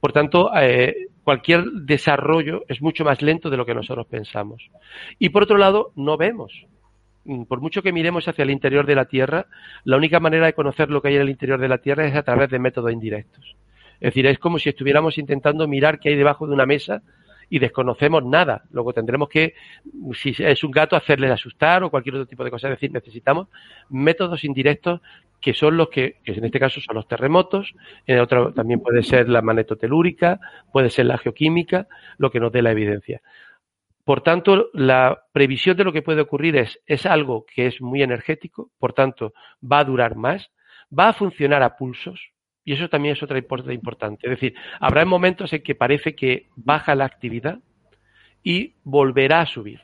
Por 0.00 0.12
tanto, 0.12 0.50
eh, 0.56 1.08
cualquier 1.24 1.64
desarrollo 1.64 2.64
es 2.68 2.80
mucho 2.82 3.04
más 3.04 3.22
lento 3.22 3.50
de 3.50 3.56
lo 3.56 3.66
que 3.66 3.74
nosotros 3.74 4.06
pensamos. 4.06 4.70
Y 5.18 5.30
por 5.30 5.42
otro 5.42 5.58
lado, 5.58 5.92
no 5.96 6.16
vemos. 6.16 6.52
Mm, 7.24 7.44
por 7.44 7.60
mucho 7.60 7.82
que 7.82 7.92
miremos 7.92 8.28
hacia 8.28 8.42
el 8.42 8.50
interior 8.50 8.86
de 8.86 8.94
la 8.94 9.06
Tierra, 9.06 9.46
la 9.84 9.96
única 9.96 10.20
manera 10.20 10.46
de 10.46 10.52
conocer 10.52 10.90
lo 10.90 11.02
que 11.02 11.08
hay 11.08 11.16
en 11.16 11.22
el 11.22 11.30
interior 11.30 11.60
de 11.60 11.68
la 11.68 11.78
Tierra 11.78 12.06
es 12.06 12.14
a 12.14 12.22
través 12.22 12.48
de 12.50 12.58
métodos 12.58 12.92
indirectos. 12.92 13.56
Es 14.00 14.10
decir, 14.10 14.26
es 14.26 14.38
como 14.38 14.58
si 14.58 14.68
estuviéramos 14.68 15.18
intentando 15.18 15.66
mirar 15.66 15.98
qué 15.98 16.10
hay 16.10 16.16
debajo 16.16 16.46
de 16.46 16.54
una 16.54 16.66
mesa 16.66 17.02
y 17.50 17.58
desconocemos 17.58 18.24
nada. 18.24 18.64
Luego 18.70 18.92
tendremos 18.92 19.28
que, 19.28 19.54
si 20.14 20.34
es 20.38 20.62
un 20.64 20.70
gato, 20.70 20.96
hacerle 20.96 21.30
asustar 21.30 21.82
o 21.82 21.90
cualquier 21.90 22.16
otro 22.16 22.26
tipo 22.26 22.44
de 22.44 22.50
cosa. 22.50 22.68
Es 22.68 22.74
decir, 22.74 22.92
necesitamos 22.92 23.48
métodos 23.88 24.44
indirectos 24.44 25.00
que 25.40 25.54
son 25.54 25.76
los 25.76 25.88
que, 25.88 26.16
que 26.24 26.32
en 26.32 26.44
este 26.44 26.58
caso 26.58 26.80
son 26.80 26.96
los 26.96 27.06
terremotos, 27.06 27.74
en 28.06 28.18
otro 28.18 28.52
también 28.52 28.80
puede 28.80 29.02
ser 29.02 29.28
la 29.28 29.40
magnetotelúrica, 29.40 30.40
puede 30.72 30.90
ser 30.90 31.06
la 31.06 31.18
geoquímica, 31.18 31.86
lo 32.18 32.30
que 32.30 32.40
nos 32.40 32.50
dé 32.50 32.60
la 32.60 32.72
evidencia. 32.72 33.22
Por 34.04 34.22
tanto, 34.22 34.70
la 34.72 35.26
previsión 35.32 35.76
de 35.76 35.84
lo 35.84 35.92
que 35.92 36.02
puede 36.02 36.22
ocurrir 36.22 36.56
es, 36.56 36.80
es 36.86 37.06
algo 37.06 37.44
que 37.46 37.66
es 37.66 37.80
muy 37.80 38.02
energético, 38.02 38.70
por 38.78 38.94
tanto, 38.94 39.32
va 39.62 39.80
a 39.80 39.84
durar 39.84 40.16
más, 40.16 40.50
va 40.96 41.10
a 41.10 41.12
funcionar 41.12 41.62
a 41.62 41.76
pulsos, 41.76 42.32
y 42.68 42.74
eso 42.74 42.90
también 42.90 43.14
es 43.14 43.22
otra 43.22 43.40
parte 43.40 43.72
importante. 43.72 44.26
Es 44.26 44.30
decir, 44.32 44.54
habrá 44.78 45.02
momentos 45.06 45.50
en 45.54 45.62
que 45.62 45.74
parece 45.74 46.14
que 46.14 46.48
baja 46.54 46.94
la 46.94 47.06
actividad 47.06 47.60
y 48.42 48.74
volverá 48.84 49.40
a 49.40 49.46
subir. 49.46 49.80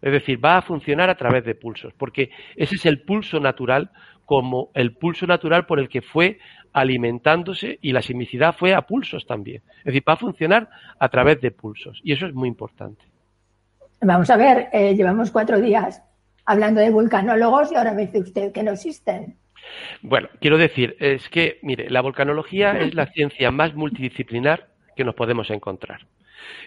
Es 0.00 0.12
decir, 0.12 0.42
va 0.42 0.56
a 0.56 0.62
funcionar 0.62 1.10
a 1.10 1.14
través 1.14 1.44
de 1.44 1.54
pulsos, 1.54 1.92
porque 1.92 2.30
ese 2.56 2.76
es 2.76 2.86
el 2.86 3.02
pulso 3.02 3.38
natural 3.38 3.90
como 4.24 4.70
el 4.72 4.96
pulso 4.96 5.26
natural 5.26 5.66
por 5.66 5.78
el 5.78 5.90
que 5.90 6.00
fue 6.00 6.38
alimentándose 6.72 7.78
y 7.82 7.92
la 7.92 8.00
sismicidad 8.00 8.56
fue 8.58 8.72
a 8.72 8.80
pulsos 8.80 9.26
también. 9.26 9.60
Es 9.80 9.84
decir, 9.84 10.02
va 10.08 10.14
a 10.14 10.16
funcionar 10.16 10.70
a 10.98 11.10
través 11.10 11.38
de 11.42 11.50
pulsos 11.50 12.00
y 12.02 12.14
eso 12.14 12.24
es 12.24 12.32
muy 12.32 12.48
importante. 12.48 13.04
Vamos 14.00 14.30
a 14.30 14.38
ver, 14.38 14.70
eh, 14.72 14.94
llevamos 14.94 15.30
cuatro 15.30 15.60
días 15.60 16.02
hablando 16.46 16.80
de 16.80 16.88
vulcanólogos 16.88 17.72
y 17.72 17.74
ahora 17.74 17.92
me 17.92 18.06
dice 18.06 18.20
usted 18.20 18.52
que 18.52 18.62
no 18.62 18.70
existen. 18.70 19.36
Bueno, 20.02 20.28
quiero 20.40 20.58
decir, 20.58 20.96
es 20.98 21.28
que, 21.28 21.58
mire, 21.62 21.90
la 21.90 22.00
volcanología 22.00 22.72
es 22.78 22.94
la 22.94 23.06
ciencia 23.06 23.50
más 23.50 23.74
multidisciplinar 23.74 24.68
que 24.96 25.04
nos 25.04 25.14
podemos 25.14 25.50
encontrar. 25.50 26.06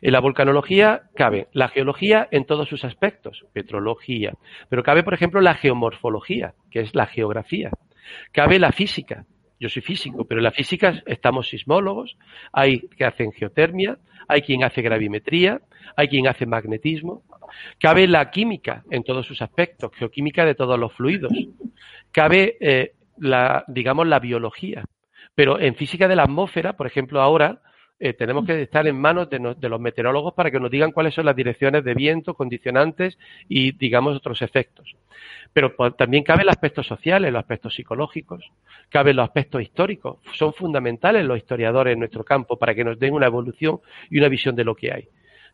En 0.02 0.14
la 0.14 0.22
volcanología 0.22 1.04
cabe 1.16 1.48
la 1.52 1.68
geología 1.68 2.28
en 2.32 2.46
todos 2.46 2.70
sus 2.70 2.86
aspectos, 2.86 3.46
petrología, 3.54 4.34
pero 4.70 4.84
cabe, 4.84 5.04
por 5.04 5.14
ejemplo, 5.14 5.42
la 5.42 5.56
geomorfología, 5.56 6.54
que 6.72 6.80
es 6.80 6.96
la 6.96 7.08
geografía. 7.08 7.72
Cabe 8.32 8.60
la 8.60 8.72
física. 8.72 9.25
Yo 9.65 9.69
soy 9.69 9.81
físico, 9.81 10.25
pero 10.25 10.41
en 10.41 10.43
la 10.43 10.51
física 10.51 11.01
estamos 11.07 11.50
sismólogos, 11.50 12.15
hay 12.53 12.81
que 12.81 13.03
hacen 13.03 13.31
geotermia, 13.31 13.98
hay 14.27 14.43
quien 14.43 14.63
hace 14.63 14.84
gravimetría, 14.84 15.60
hay 15.95 16.07
quien 16.07 16.27
hace 16.27 16.45
magnetismo. 16.45 17.24
Cabe 17.79 18.07
la 18.07 18.29
química 18.29 18.84
en 18.91 19.03
todos 19.03 19.25
sus 19.25 19.41
aspectos, 19.41 19.89
geoquímica 19.95 20.45
de 20.45 20.53
todos 20.53 20.77
los 20.77 20.93
fluidos. 20.93 21.34
Cabe, 22.12 22.57
eh, 22.60 22.93
la, 23.17 23.63
digamos, 23.67 24.05
la 24.05 24.19
biología. 24.19 24.86
Pero 25.34 25.60
en 25.60 25.74
física 25.74 26.07
de 26.07 26.15
la 26.15 26.25
atmósfera, 26.25 26.74
por 26.74 26.86
ejemplo, 26.86 27.19
ahora 27.19 27.63
eh, 27.98 28.14
tenemos 28.14 28.46
que 28.46 28.62
estar 28.62 28.86
en 28.88 29.00
manos 29.00 29.30
de, 29.30 29.40
los 29.40 29.80
meteorólogos 29.80 30.34
para 30.34 30.52
que 30.52 30.60
nos 30.60 30.70
digan 30.70 30.92
cuáles 30.92 31.14
son 31.14 31.25
las 31.25 31.36
direcciones 31.36 31.84
de 31.84 31.94
viento, 31.94 32.34
condicionantes 32.34 33.18
y, 33.48 33.72
digamos, 33.72 34.18
otros 34.18 34.42
efectos. 34.42 34.96
Pero 35.54 35.74
también 35.94 36.24
caben 36.24 36.46
los 36.46 36.54
aspectos 36.54 36.86
sociales, 36.86 37.32
los 37.32 37.40
aspectos 37.40 37.74
psicológicos, 37.74 38.44
caben 38.90 39.16
los 39.16 39.24
aspectos 39.24 39.62
históricos. 39.62 40.18
Son 40.34 40.54
fundamentales 40.54 41.25
los 41.25 41.38
historiadores 41.38 41.94
en 41.94 42.00
nuestro 42.00 42.25
campo 42.25 42.58
para 42.58 42.75
que 42.75 42.84
nos 42.84 43.00
den 43.00 43.14
una 43.14 43.28
evolución 43.28 43.80
y 44.10 44.20
una 44.20 44.28
visión 44.28 44.56
de 44.56 44.66
lo 44.66 44.75
que 44.75 44.92
hay. 44.92 45.08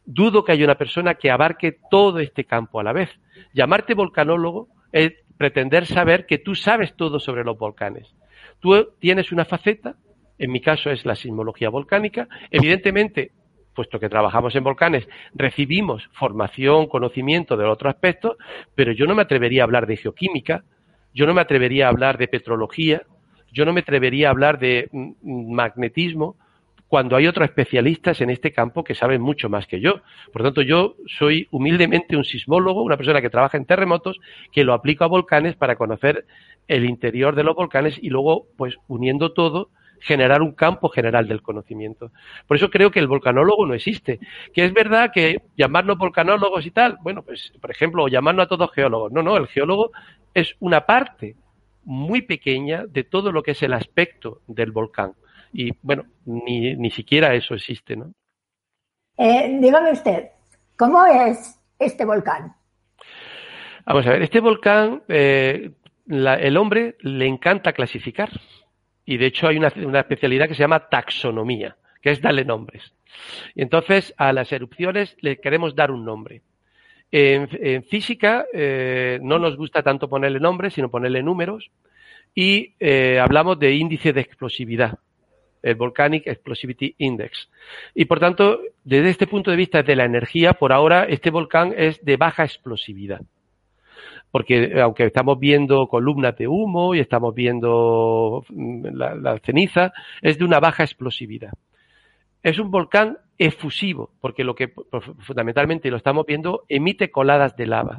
Dudo 0.03 0.43
que 0.43 0.53
haya 0.53 0.65
una 0.65 0.79
persona 0.79 1.13
que 1.13 1.29
abarque 1.29 1.77
todo 1.91 2.19
este 2.19 2.45
campo 2.45 2.79
a 2.79 2.83
la 2.83 2.91
vez. 2.91 3.09
Llamarte 3.53 3.93
volcanólogo 3.93 4.67
es 4.91 5.13
pretender 5.37 5.85
saber 5.85 6.25
que 6.25 6.39
tú 6.39 6.55
sabes 6.55 6.95
todo 6.95 7.19
sobre 7.19 7.43
los 7.43 7.59
volcanes. 7.59 8.15
Tú 8.59 8.93
tienes 8.99 9.31
una 9.31 9.45
faceta 9.45 9.95
en 10.41 10.51
mi 10.51 10.59
caso 10.59 10.89
es 10.89 11.05
la 11.05 11.15
sismología 11.15 11.69
volcánica. 11.69 12.27
Evidentemente, 12.49 13.31
puesto 13.75 13.99
que 13.99 14.09
trabajamos 14.09 14.55
en 14.55 14.63
volcanes, 14.63 15.07
recibimos 15.35 16.09
formación, 16.13 16.87
conocimiento 16.87 17.55
de 17.55 17.65
otros 17.65 17.93
aspectos, 17.93 18.37
pero 18.73 18.91
yo 18.91 19.05
no 19.05 19.13
me 19.13 19.21
atrevería 19.21 19.61
a 19.61 19.65
hablar 19.65 19.85
de 19.85 19.97
geoquímica, 19.97 20.63
yo 21.13 21.27
no 21.27 21.35
me 21.35 21.41
atrevería 21.41 21.85
a 21.85 21.89
hablar 21.89 22.17
de 22.17 22.27
petrología, 22.27 23.03
yo 23.53 23.65
no 23.65 23.73
me 23.73 23.81
atrevería 23.81 24.29
a 24.29 24.31
hablar 24.31 24.57
de 24.57 24.89
mm, 24.91 25.53
magnetismo, 25.53 26.37
cuando 26.87 27.15
hay 27.15 27.27
otros 27.27 27.47
especialistas 27.47 28.19
en 28.19 28.31
este 28.31 28.51
campo 28.51 28.83
que 28.83 28.95
saben 28.95 29.21
mucho 29.21 29.47
más 29.47 29.67
que 29.67 29.79
yo. 29.79 30.01
Por 30.33 30.41
tanto, 30.41 30.63
yo 30.63 30.95
soy 31.19 31.47
humildemente 31.51 32.17
un 32.17 32.25
sismólogo, 32.25 32.81
una 32.81 32.97
persona 32.97 33.21
que 33.21 33.29
trabaja 33.29 33.57
en 33.57 33.65
terremotos, 33.65 34.19
que 34.51 34.63
lo 34.63 34.73
aplico 34.73 35.03
a 35.03 35.07
volcanes 35.07 35.55
para 35.55 35.75
conocer 35.75 36.25
el 36.67 36.83
interior 36.83 37.35
de 37.35 37.43
los 37.43 37.55
volcanes 37.55 37.97
y 38.01 38.09
luego, 38.09 38.47
pues, 38.57 38.75
uniendo 38.87 39.31
todo, 39.33 39.69
generar 40.01 40.41
un 40.41 40.51
campo 40.53 40.89
general 40.89 41.27
del 41.27 41.41
conocimiento. 41.41 42.11
Por 42.47 42.57
eso 42.57 42.69
creo 42.69 42.91
que 42.91 42.99
el 42.99 43.07
volcanólogo 43.07 43.65
no 43.65 43.73
existe. 43.73 44.19
Que 44.53 44.65
es 44.65 44.73
verdad 44.73 45.11
que 45.13 45.41
llamarnos 45.55 45.97
volcanólogos 45.97 46.65
y 46.65 46.71
tal, 46.71 46.97
bueno, 47.01 47.23
pues 47.23 47.53
por 47.61 47.71
ejemplo, 47.71 48.07
llamarnos 48.07 48.45
a 48.45 48.49
todos 48.49 48.71
geólogos. 48.73 49.11
No, 49.11 49.21
no, 49.21 49.37
el 49.37 49.47
geólogo 49.47 49.91
es 50.33 50.55
una 50.59 50.85
parte 50.85 51.35
muy 51.83 52.21
pequeña 52.21 52.85
de 52.85 53.03
todo 53.03 53.31
lo 53.31 53.41
que 53.43 53.51
es 53.51 53.63
el 53.63 53.73
aspecto 53.73 54.41
del 54.47 54.71
volcán. 54.71 55.13
Y 55.53 55.71
bueno, 55.81 56.05
ni, 56.25 56.75
ni 56.75 56.91
siquiera 56.91 57.33
eso 57.33 57.55
existe, 57.55 57.95
¿no? 57.95 58.13
Eh, 59.17 59.57
dígame 59.59 59.91
usted, 59.91 60.29
¿cómo 60.77 61.05
es 61.05 61.59
este 61.77 62.05
volcán? 62.05 62.55
Vamos 63.85 64.05
a 64.07 64.11
ver, 64.11 64.21
este 64.21 64.39
volcán, 64.39 65.03
eh, 65.07 65.71
el 66.07 66.57
hombre 66.57 66.95
le 67.01 67.25
encanta 67.27 67.73
clasificar. 67.73 68.29
Y 69.05 69.17
de 69.17 69.27
hecho 69.27 69.47
hay 69.47 69.57
una, 69.57 69.67
especialidad 69.99 70.47
que 70.47 70.55
se 70.55 70.61
llama 70.61 70.87
taxonomía, 70.89 71.75
que 72.01 72.11
es 72.11 72.21
darle 72.21 72.45
nombres. 72.45 72.93
Y 73.55 73.61
entonces 73.61 74.13
a 74.17 74.31
las 74.33 74.51
erupciones 74.51 75.15
le 75.21 75.37
queremos 75.39 75.75
dar 75.75 75.91
un 75.91 76.05
nombre. 76.05 76.41
En, 77.11 77.83
física 77.83 78.45
eh, 78.53 79.19
no 79.21 79.37
nos 79.37 79.57
gusta 79.57 79.83
tanto 79.83 80.09
ponerle 80.09 80.39
nombres, 80.39 80.73
sino 80.73 80.89
ponerle 80.89 81.23
números. 81.23 81.71
Y 82.33 82.75
eh, 82.79 83.19
hablamos 83.19 83.59
de 83.59 83.73
índice 83.73 84.13
de 84.13 84.21
explosividad, 84.21 84.99
el 85.61 85.75
Volcanic 85.75 86.27
Explosivity 86.27 86.95
Index. 86.99 87.49
Y 87.93 88.05
por 88.05 88.19
tanto, 88.21 88.61
desde 88.85 89.09
este 89.09 89.27
punto 89.27 89.51
de 89.51 89.57
vista 89.57 89.83
de 89.83 89.95
la 89.97 90.05
energía, 90.05 90.53
por 90.53 90.71
ahora 90.71 91.03
este 91.03 91.29
volcán 91.29 91.73
es 91.75 92.03
de 92.05 92.15
baja 92.15 92.45
explosividad 92.45 93.21
porque 94.31 94.63
eh, 94.63 94.81
aunque 94.81 95.05
estamos 95.05 95.39
viendo 95.39 95.87
columnas 95.87 96.35
de 96.37 96.47
humo 96.47 96.95
y 96.95 96.99
estamos 96.99 97.35
viendo 97.35 98.43
mm, 98.49 98.85
la, 98.93 99.39
ceniza, 99.39 99.93
es 100.21 100.37
de 100.37 100.45
una 100.45 100.59
baja 100.59 100.83
explosividad. 100.83 101.51
Es 102.41 102.57
un 102.57 102.71
volcán 102.71 103.19
efusivo, 103.37 104.11
porque 104.19 104.43
lo 104.43 104.55
que 104.55 104.73
fundamentalmente 105.19 105.91
lo 105.91 105.97
estamos 105.97 106.25
viendo 106.25 106.63
emite 106.69 107.11
coladas 107.11 107.55
de 107.55 107.67
lava. 107.67 107.97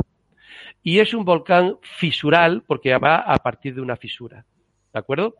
Y 0.83 0.99
es 0.99 1.15
un 1.15 1.25
volcán 1.25 1.77
fisural 1.83 2.65
porque 2.67 2.97
va 2.97 3.17
a 3.17 3.37
partir 3.37 3.75
de 3.75 3.83
una 3.83 3.97
fisura. 3.97 4.45
¿De 4.93 4.99
acuerdo? 4.99 5.37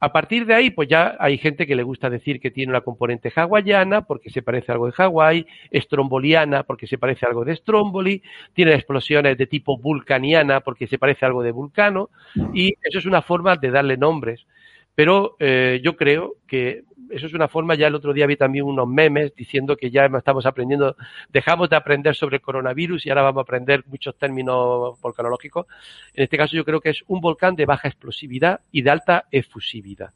A 0.00 0.12
partir 0.12 0.44
de 0.44 0.54
ahí, 0.54 0.70
pues 0.70 0.88
ya 0.88 1.16
hay 1.18 1.38
gente 1.38 1.66
que 1.66 1.76
le 1.76 1.82
gusta 1.82 2.10
decir 2.10 2.40
que 2.40 2.50
tiene 2.50 2.70
una 2.70 2.82
componente 2.82 3.32
hawaiana 3.34 4.02
porque 4.02 4.28
se 4.30 4.42
parece 4.42 4.70
a 4.70 4.74
algo 4.74 4.86
de 4.86 4.92
Hawái, 4.92 5.46
estromboliana 5.70 6.64
porque 6.64 6.86
se 6.86 6.98
parece 6.98 7.24
a 7.24 7.30
algo 7.30 7.44
de 7.44 7.56
Stromboli, 7.56 8.22
tiene 8.52 8.74
explosiones 8.74 9.38
de 9.38 9.46
tipo 9.46 9.78
vulcaniana 9.78 10.60
porque 10.60 10.86
se 10.86 10.98
parece 10.98 11.24
a 11.24 11.28
algo 11.28 11.42
de 11.42 11.52
vulcano, 11.52 12.10
y 12.52 12.74
eso 12.82 12.98
es 12.98 13.06
una 13.06 13.22
forma 13.22 13.56
de 13.56 13.70
darle 13.70 13.96
nombres. 13.96 14.46
Pero 14.94 15.36
eh, 15.40 15.80
yo 15.82 15.96
creo 15.96 16.34
que 16.46 16.82
eso 17.10 17.26
es 17.26 17.34
una 17.34 17.48
forma, 17.48 17.74
ya 17.74 17.86
el 17.86 17.94
otro 17.94 18.12
día 18.12 18.26
vi 18.26 18.36
también 18.36 18.64
unos 18.64 18.88
memes 18.88 19.34
diciendo 19.34 19.76
que 19.76 19.90
ya 19.90 20.06
estamos 20.06 20.46
aprendiendo, 20.46 20.96
dejamos 21.30 21.68
de 21.70 21.76
aprender 21.76 22.14
sobre 22.14 22.36
el 22.36 22.42
coronavirus 22.42 23.06
y 23.06 23.10
ahora 23.10 23.22
vamos 23.22 23.40
a 23.40 23.42
aprender 23.42 23.84
muchos 23.86 24.16
términos 24.16 25.00
volcanológicos. 25.00 25.66
En 26.14 26.24
este 26.24 26.36
caso 26.36 26.56
yo 26.56 26.64
creo 26.64 26.80
que 26.80 26.90
es 26.90 27.02
un 27.06 27.20
volcán 27.20 27.56
de 27.56 27.66
baja 27.66 27.88
explosividad 27.88 28.60
y 28.72 28.82
de 28.82 28.90
alta 28.90 29.24
efusividad. 29.30 30.10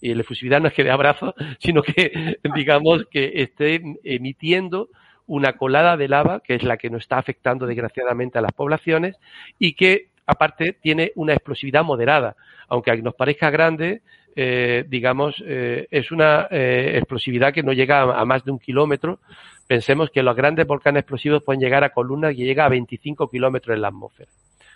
Y 0.00 0.14
la 0.14 0.22
efusividad 0.22 0.60
no 0.60 0.68
es 0.68 0.74
que 0.74 0.84
de 0.84 0.90
abrazo, 0.90 1.34
sino 1.60 1.82
que 1.82 2.36
digamos 2.54 3.06
que 3.10 3.32
esté 3.36 3.80
emitiendo 4.02 4.88
una 5.26 5.54
colada 5.54 5.96
de 5.96 6.08
lava, 6.08 6.40
que 6.40 6.54
es 6.54 6.64
la 6.64 6.76
que 6.76 6.90
nos 6.90 7.02
está 7.02 7.18
afectando 7.18 7.66
desgraciadamente 7.66 8.38
a 8.38 8.42
las 8.42 8.52
poblaciones, 8.52 9.16
y 9.58 9.74
que 9.74 10.08
aparte 10.26 10.72
tiene 10.72 11.12
una 11.14 11.32
explosividad 11.32 11.84
moderada. 11.84 12.36
Aunque 12.68 13.00
nos 13.02 13.14
parezca 13.14 13.50
grande, 13.50 14.02
eh, 14.34 14.84
digamos, 14.88 15.42
eh, 15.46 15.86
es 15.90 16.10
una 16.10 16.48
eh, 16.50 16.92
explosividad 16.96 17.52
que 17.52 17.62
no 17.62 17.72
llega 17.72 18.02
a, 18.02 18.24
más 18.24 18.44
de 18.44 18.50
un 18.50 18.58
kilómetro. 18.58 19.20
Pensemos 19.66 20.10
que 20.10 20.22
los 20.22 20.34
grandes 20.36 20.66
volcanes 20.66 21.00
explosivos 21.00 21.42
pueden 21.42 21.60
llegar 21.60 21.84
a 21.84 21.90
columnas 21.90 22.34
que 22.34 22.44
llega 22.44 22.64
a 22.64 22.68
25 22.68 23.28
kilómetros 23.28 23.74
en 23.74 23.82
la 23.82 23.88
atmósfera. 23.88 24.30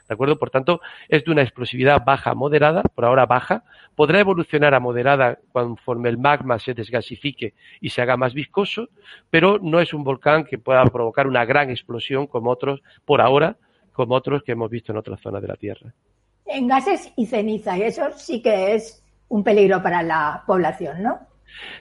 ¿De 0.08 0.14
acuerdo? 0.14 0.38
Por 0.38 0.50
tanto, 0.50 0.80
es 1.08 1.24
de 1.24 1.32
una 1.32 1.42
explosividad 1.42 2.04
baja 2.04 2.34
moderada, 2.34 2.82
por 2.82 3.04
ahora 3.04 3.26
baja. 3.26 3.64
Podrá 3.96 4.20
evolucionar 4.20 4.72
a 4.74 4.80
moderada 4.80 5.38
conforme 5.52 6.08
el 6.08 6.18
magma 6.18 6.60
se 6.60 6.74
desgasifique 6.74 7.54
y 7.80 7.90
se 7.90 8.02
haga 8.02 8.16
más 8.16 8.32
viscoso, 8.32 8.88
pero 9.30 9.58
no 9.60 9.80
es 9.80 9.92
un 9.92 10.04
volcán 10.04 10.44
que 10.44 10.58
pueda 10.58 10.84
provocar 10.84 11.26
una 11.26 11.44
gran 11.44 11.70
explosión 11.70 12.28
como 12.28 12.50
otros, 12.50 12.82
por 13.04 13.20
ahora, 13.20 13.56
como 13.92 14.14
otros 14.14 14.44
que 14.44 14.52
hemos 14.52 14.70
visto 14.70 14.92
en 14.92 14.98
otras 14.98 15.20
zonas 15.20 15.42
de 15.42 15.48
la 15.48 15.56
Tierra. 15.56 15.92
En 16.44 16.68
gases 16.68 17.12
y 17.16 17.26
ceniza, 17.26 17.76
y 17.76 17.82
eso 17.82 18.12
sí 18.12 18.40
que 18.40 18.74
es 18.74 19.02
un 19.28 19.44
peligro 19.44 19.82
para 19.82 20.02
la 20.02 20.42
población, 20.46 21.02
¿no? 21.02 21.18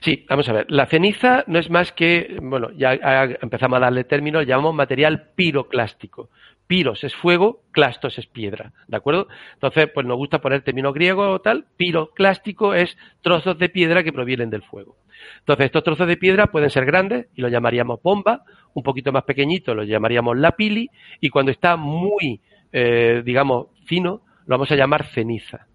Sí, 0.00 0.24
vamos 0.28 0.48
a 0.48 0.52
ver. 0.52 0.66
La 0.68 0.86
ceniza 0.86 1.44
no 1.46 1.58
es 1.58 1.70
más 1.70 1.92
que, 1.92 2.38
bueno, 2.42 2.70
ya 2.72 2.94
empezamos 3.40 3.76
a 3.76 3.80
darle 3.80 4.04
términos, 4.04 4.46
llamamos 4.46 4.74
material 4.74 5.30
piroclástico. 5.34 6.30
Piros 6.66 7.04
es 7.04 7.14
fuego, 7.14 7.60
clastos 7.70 8.18
es 8.18 8.26
piedra, 8.26 8.72
¿de 8.88 8.96
acuerdo? 8.96 9.28
Entonces, 9.54 9.88
pues 9.94 10.04
nos 10.04 10.16
gusta 10.16 10.40
poner 10.40 10.62
término 10.62 10.92
griego 10.92 11.30
o 11.30 11.40
tal. 11.40 11.66
Piroclástico 11.76 12.74
es 12.74 12.96
trozos 13.22 13.56
de 13.58 13.68
piedra 13.68 14.02
que 14.02 14.12
provienen 14.12 14.50
del 14.50 14.62
fuego. 14.62 14.96
Entonces, 15.38 15.66
estos 15.66 15.84
trozos 15.84 16.08
de 16.08 16.16
piedra 16.16 16.48
pueden 16.48 16.70
ser 16.70 16.84
grandes 16.84 17.28
y 17.34 17.40
los 17.40 17.52
llamaríamos 17.52 18.02
bomba, 18.02 18.42
un 18.74 18.82
poquito 18.82 19.12
más 19.12 19.22
pequeñitos 19.24 19.76
los 19.76 19.86
llamaríamos 19.86 20.36
lapili 20.36 20.90
y 21.20 21.30
cuando 21.30 21.52
está 21.52 21.76
muy, 21.76 22.40
eh, 22.72 23.22
digamos, 23.24 23.68
fino, 23.86 24.22
lo 24.46 24.54
vamos 24.54 24.70
a 24.72 24.76
llamar 24.76 25.04
ceniza. 25.06 25.66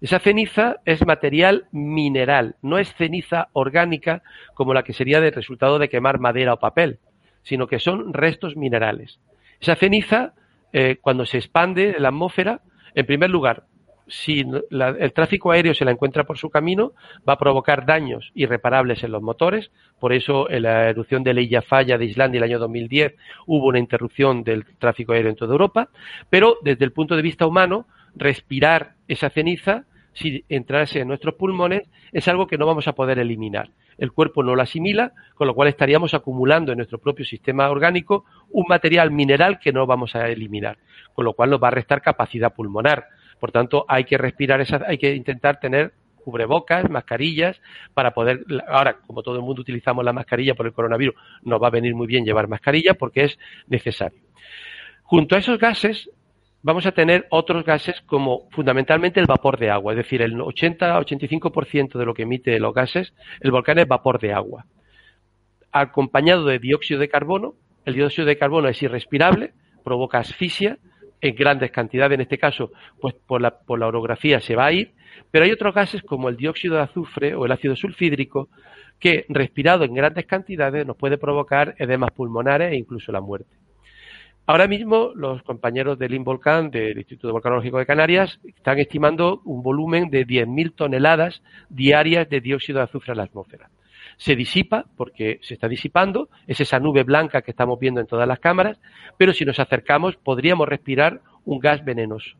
Esa 0.00 0.18
ceniza 0.20 0.76
es 0.84 1.04
material 1.04 1.66
mineral, 1.72 2.56
no 2.62 2.78
es 2.78 2.94
ceniza 2.94 3.48
orgánica 3.52 4.22
como 4.54 4.74
la 4.74 4.82
que 4.82 4.92
sería 4.92 5.20
del 5.20 5.32
resultado 5.32 5.78
de 5.78 5.88
quemar 5.88 6.20
madera 6.20 6.54
o 6.54 6.60
papel, 6.60 6.98
sino 7.42 7.66
que 7.66 7.80
son 7.80 8.12
restos 8.12 8.56
minerales. 8.56 9.18
Esa 9.60 9.74
ceniza, 9.74 10.34
eh, 10.72 10.98
cuando 11.00 11.26
se 11.26 11.38
expande 11.38 11.96
en 11.96 12.02
la 12.02 12.08
atmósfera, 12.08 12.60
en 12.94 13.06
primer 13.06 13.30
lugar, 13.30 13.64
si 14.08 14.40
el 14.70 15.12
tráfico 15.12 15.52
aéreo 15.52 15.74
se 15.74 15.84
la 15.84 15.90
encuentra 15.90 16.24
por 16.24 16.38
su 16.38 16.48
camino, 16.50 16.92
va 17.28 17.34
a 17.34 17.38
provocar 17.38 17.84
daños 17.84 18.30
irreparables 18.34 19.04
en 19.04 19.12
los 19.12 19.22
motores. 19.22 19.70
Por 20.00 20.12
eso, 20.12 20.50
en 20.50 20.62
la 20.62 20.88
erupción 20.88 21.22
de 21.22 21.34
la 21.34 21.62
Falla 21.62 21.98
de 21.98 22.06
Islandia 22.06 22.38
el 22.38 22.44
año 22.44 22.58
2010 22.58 23.14
hubo 23.46 23.66
una 23.66 23.78
interrupción 23.78 24.44
del 24.44 24.64
tráfico 24.78 25.12
aéreo 25.12 25.30
en 25.30 25.36
toda 25.36 25.52
Europa. 25.52 25.90
Pero 26.30 26.56
desde 26.62 26.84
el 26.84 26.92
punto 26.92 27.16
de 27.16 27.22
vista 27.22 27.46
humano, 27.46 27.86
respirar 28.16 28.94
esa 29.08 29.30
ceniza, 29.30 29.84
si 30.18 30.44
entrase 30.48 31.00
en 31.00 31.08
nuestros 31.08 31.34
pulmones, 31.34 31.82
es 32.12 32.26
algo 32.28 32.46
que 32.46 32.58
no 32.58 32.66
vamos 32.66 32.88
a 32.88 32.92
poder 32.92 33.18
eliminar. 33.18 33.70
el 33.98 34.12
cuerpo 34.12 34.44
no 34.44 34.54
lo 34.54 34.62
asimila, 34.62 35.12
con 35.34 35.48
lo 35.48 35.54
cual 35.54 35.68
estaríamos 35.68 36.14
acumulando 36.14 36.70
en 36.70 36.78
nuestro 36.78 36.98
propio 36.98 37.24
sistema 37.24 37.68
orgánico 37.68 38.24
un 38.50 38.64
material 38.68 39.10
mineral 39.10 39.58
que 39.58 39.72
no 39.72 39.86
vamos 39.86 40.14
a 40.14 40.28
eliminar, 40.28 40.78
con 41.12 41.24
lo 41.24 41.32
cual 41.32 41.50
nos 41.50 41.60
va 41.60 41.68
a 41.68 41.72
restar 41.72 42.00
capacidad 42.00 42.54
pulmonar. 42.54 43.06
Por 43.40 43.50
tanto, 43.50 43.84
hay 43.88 44.04
que 44.04 44.16
respirar 44.16 44.60
esas, 44.60 44.82
hay 44.82 44.98
que 44.98 45.14
intentar 45.14 45.58
tener 45.58 45.92
cubrebocas, 46.24 46.88
mascarillas, 46.90 47.60
para 47.94 48.12
poder, 48.12 48.44
ahora, 48.68 48.98
como 49.06 49.22
todo 49.22 49.36
el 49.36 49.42
mundo 49.42 49.62
utilizamos 49.62 50.04
la 50.04 50.12
mascarilla 50.12 50.54
por 50.54 50.66
el 50.66 50.72
coronavirus, 50.72 51.14
nos 51.42 51.60
va 51.60 51.68
a 51.68 51.70
venir 51.70 51.94
muy 51.94 52.06
bien 52.06 52.24
llevar 52.24 52.46
mascarilla 52.48 52.94
porque 52.94 53.24
es 53.24 53.38
necesario. 53.66 54.20
Junto 55.02 55.34
a 55.34 55.38
esos 55.38 55.58
gases, 55.58 56.10
vamos 56.62 56.86
a 56.86 56.92
tener 56.92 57.26
otros 57.30 57.64
gases 57.64 58.00
como 58.02 58.48
fundamentalmente 58.50 59.20
el 59.20 59.26
vapor 59.26 59.58
de 59.58 59.70
agua, 59.70 59.92
es 59.92 59.98
decir, 59.98 60.22
el 60.22 60.34
80-85% 60.34 61.98
de 61.98 62.04
lo 62.04 62.14
que 62.14 62.22
emite 62.22 62.58
los 62.58 62.74
gases, 62.74 63.14
el 63.40 63.50
volcán 63.50 63.78
es 63.78 63.88
vapor 63.88 64.20
de 64.20 64.32
agua, 64.32 64.66
acompañado 65.72 66.46
de 66.46 66.58
dióxido 66.58 67.00
de 67.00 67.08
carbono. 67.08 67.54
El 67.84 67.94
dióxido 67.94 68.26
de 68.26 68.36
carbono 68.36 68.68
es 68.68 68.82
irrespirable, 68.82 69.52
provoca 69.82 70.18
asfixia 70.18 70.78
en 71.20 71.34
grandes 71.34 71.70
cantidades, 71.70 72.16
en 72.16 72.20
este 72.20 72.38
caso, 72.38 72.70
pues 73.00 73.14
por 73.14 73.40
la, 73.40 73.58
por 73.58 73.78
la 73.78 73.86
orografía 73.86 74.40
se 74.40 74.54
va 74.54 74.66
a 74.66 74.72
ir, 74.72 74.92
pero 75.30 75.44
hay 75.44 75.50
otros 75.50 75.74
gases 75.74 76.02
como 76.02 76.28
el 76.28 76.36
dióxido 76.36 76.76
de 76.76 76.82
azufre 76.82 77.34
o 77.34 77.46
el 77.46 77.52
ácido 77.52 77.74
sulfídrico 77.76 78.48
que, 78.98 79.24
respirado 79.28 79.84
en 79.84 79.94
grandes 79.94 80.26
cantidades, 80.26 80.86
nos 80.86 80.96
puede 80.96 81.18
provocar 81.18 81.74
edemas 81.78 82.10
pulmonares 82.12 82.72
e 82.72 82.76
incluso 82.76 83.10
la 83.10 83.20
muerte. 83.20 83.57
Ahora 84.48 84.66
mismo 84.66 85.12
los 85.14 85.42
compañeros 85.42 85.98
del 85.98 86.14
INVOLCAN, 86.14 86.70
del 86.70 86.96
Instituto 86.96 87.34
Volcanológico 87.34 87.76
de 87.76 87.84
Canarias, 87.84 88.40
están 88.46 88.78
estimando 88.78 89.42
un 89.44 89.62
volumen 89.62 90.08
de 90.08 90.26
10.000 90.26 90.74
toneladas 90.74 91.42
diarias 91.68 92.30
de 92.30 92.40
dióxido 92.40 92.78
de 92.78 92.84
azufre 92.84 93.12
en 93.12 93.18
la 93.18 93.24
atmósfera. 93.24 93.68
Se 94.16 94.36
disipa 94.36 94.86
porque 94.96 95.38
se 95.42 95.52
está 95.52 95.68
disipando, 95.68 96.30
es 96.46 96.62
esa 96.62 96.80
nube 96.80 97.02
blanca 97.02 97.42
que 97.42 97.50
estamos 97.50 97.78
viendo 97.78 98.00
en 98.00 98.06
todas 98.06 98.26
las 98.26 98.40
cámaras, 98.40 98.80
pero 99.18 99.34
si 99.34 99.44
nos 99.44 99.60
acercamos 99.60 100.16
podríamos 100.16 100.66
respirar 100.66 101.20
un 101.44 101.58
gas 101.58 101.84
venenoso. 101.84 102.38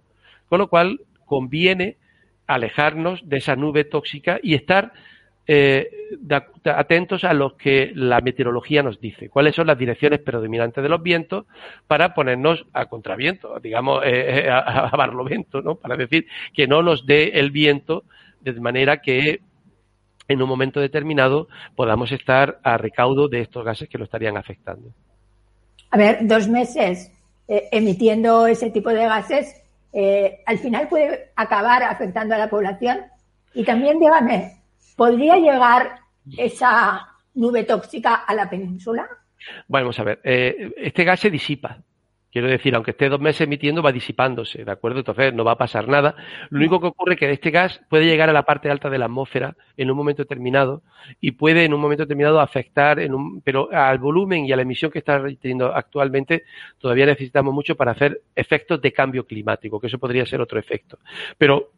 Con 0.49 0.61
lo 0.61 0.69
cual 0.69 1.03
conviene 1.27 1.99
alejarnos 2.47 3.29
de 3.29 3.37
esa 3.37 3.55
nube 3.55 3.85
tóxica 3.85 4.41
y 4.43 4.55
estar 4.55 4.95
eh, 5.50 5.88
atentos 6.64 7.25
a 7.25 7.33
lo 7.33 7.57
que 7.57 7.90
la 7.95 8.21
meteorología 8.21 8.83
nos 8.83 9.00
dice, 9.00 9.31
cuáles 9.31 9.55
son 9.57 9.67
las 9.67 9.78
direcciones 9.78 10.21
predominantes 10.21 10.83
de 10.83 10.90
los 10.90 11.02
vientos 11.02 11.47
para 11.87 12.12
ponernos 12.12 12.67
a 12.75 12.85
contraviento, 12.85 13.59
digamos, 13.59 14.05
eh, 14.05 14.45
eh, 14.45 14.50
a, 14.50 14.90
barlovento, 14.95 15.62
¿no? 15.62 15.76
Para 15.76 15.97
decir 15.97 16.26
que 16.52 16.67
no 16.67 16.83
nos 16.83 17.07
dé 17.07 17.31
el 17.40 17.50
viento 17.50 18.05
de 18.43 18.52
manera 18.61 19.00
que 19.00 19.40
en 20.28 20.43
un 20.43 20.50
momento 20.50 20.81
determinado 20.81 21.49
podamos 21.75 22.12
estar 22.12 22.61
a 22.62 22.76
recaudo 22.76 23.28
de 23.28 23.40
estos 23.40 23.64
gases 23.64 23.88
que 23.88 23.97
lo 23.97 24.05
estarían 24.05 24.37
afectando. 24.37 24.90
A 25.90 25.97
ver, 25.97 26.19
dos 26.21 26.47
meses 26.47 27.11
emitiendo 27.49 28.47
ese 28.47 28.69
tipo 28.71 28.90
de 28.90 29.07
gases, 29.07 29.62
al 30.45 30.59
final 30.59 30.88
puede 30.88 31.31
acabar 31.35 31.83
afectando 31.85 32.35
a 32.35 32.38
la 32.38 32.50
población. 32.50 32.99
Y 33.55 33.64
también, 33.64 33.99
dígame, 33.99 34.58
¿Podría 34.99 35.37
llegar 35.37 36.00
esa 36.37 37.07
nube 37.35 37.62
tóxica 37.62 38.17
a 38.17 38.35
la 38.35 38.50
península? 38.50 39.07
Bueno, 39.69 39.85
vamos 39.87 40.00
a 40.00 40.02
ver. 40.02 40.21
Eh, 40.25 40.73
este 40.76 41.05
gas 41.05 41.21
se 41.21 41.31
disipa. 41.31 41.78
Quiero 42.33 42.49
decir, 42.49 42.75
aunque 42.75 42.90
esté 42.90 43.09
dos 43.09 43.21
meses 43.21 43.43
emitiendo, 43.43 43.81
va 43.81 43.93
disipándose, 43.93 44.64
¿de 44.64 44.73
acuerdo? 44.73 44.99
Entonces 44.99 45.33
no 45.33 45.45
va 45.45 45.52
a 45.52 45.57
pasar 45.57 45.87
nada. 45.87 46.17
Lo 46.50 46.59
único 46.59 46.81
que 46.81 46.88
ocurre 46.88 47.14
es 47.14 47.21
que 47.21 47.31
este 47.31 47.52
gas 47.52 47.81
puede 47.88 48.07
llegar 48.07 48.28
a 48.28 48.33
la 48.33 48.43
parte 48.43 48.71
alta 48.71 48.90
de 48.90 48.99
la 48.99 49.05
atmósfera 49.05 49.57
en 49.76 49.88
un 49.88 49.97
momento 49.97 50.25
determinado 50.25 50.83
y 51.21 51.31
puede 51.31 51.64
en 51.64 51.75
un 51.75 51.81
momento 51.81 52.02
determinado 52.02 52.40
afectar, 52.40 52.99
en 52.99 53.14
un, 53.14 53.40
pero 53.40 53.71
al 53.73 53.99
volumen 53.99 54.47
y 54.47 54.52
a 54.52 54.57
la 54.57 54.62
emisión 54.62 54.90
que 54.90 54.99
está 54.99 55.23
teniendo 55.40 55.76
actualmente 55.76 56.43
todavía 56.78 57.07
necesitamos 57.07 57.55
mucho 57.55 57.76
para 57.76 57.93
hacer 57.93 58.21
efectos 58.35 58.83
de 58.83 58.93
cambio 58.93 59.25
climático, 59.25 59.78
que 59.78 59.87
eso 59.87 59.99
podría 59.99 60.26
ser 60.26 60.40
otro 60.40 60.59
efecto. 60.59 60.99
Pero 61.38 61.71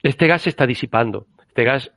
este 0.00 0.28
gas 0.28 0.42
se 0.42 0.50
está 0.50 0.64
disipando. 0.64 1.26
Este 1.48 1.64
gas 1.64 1.92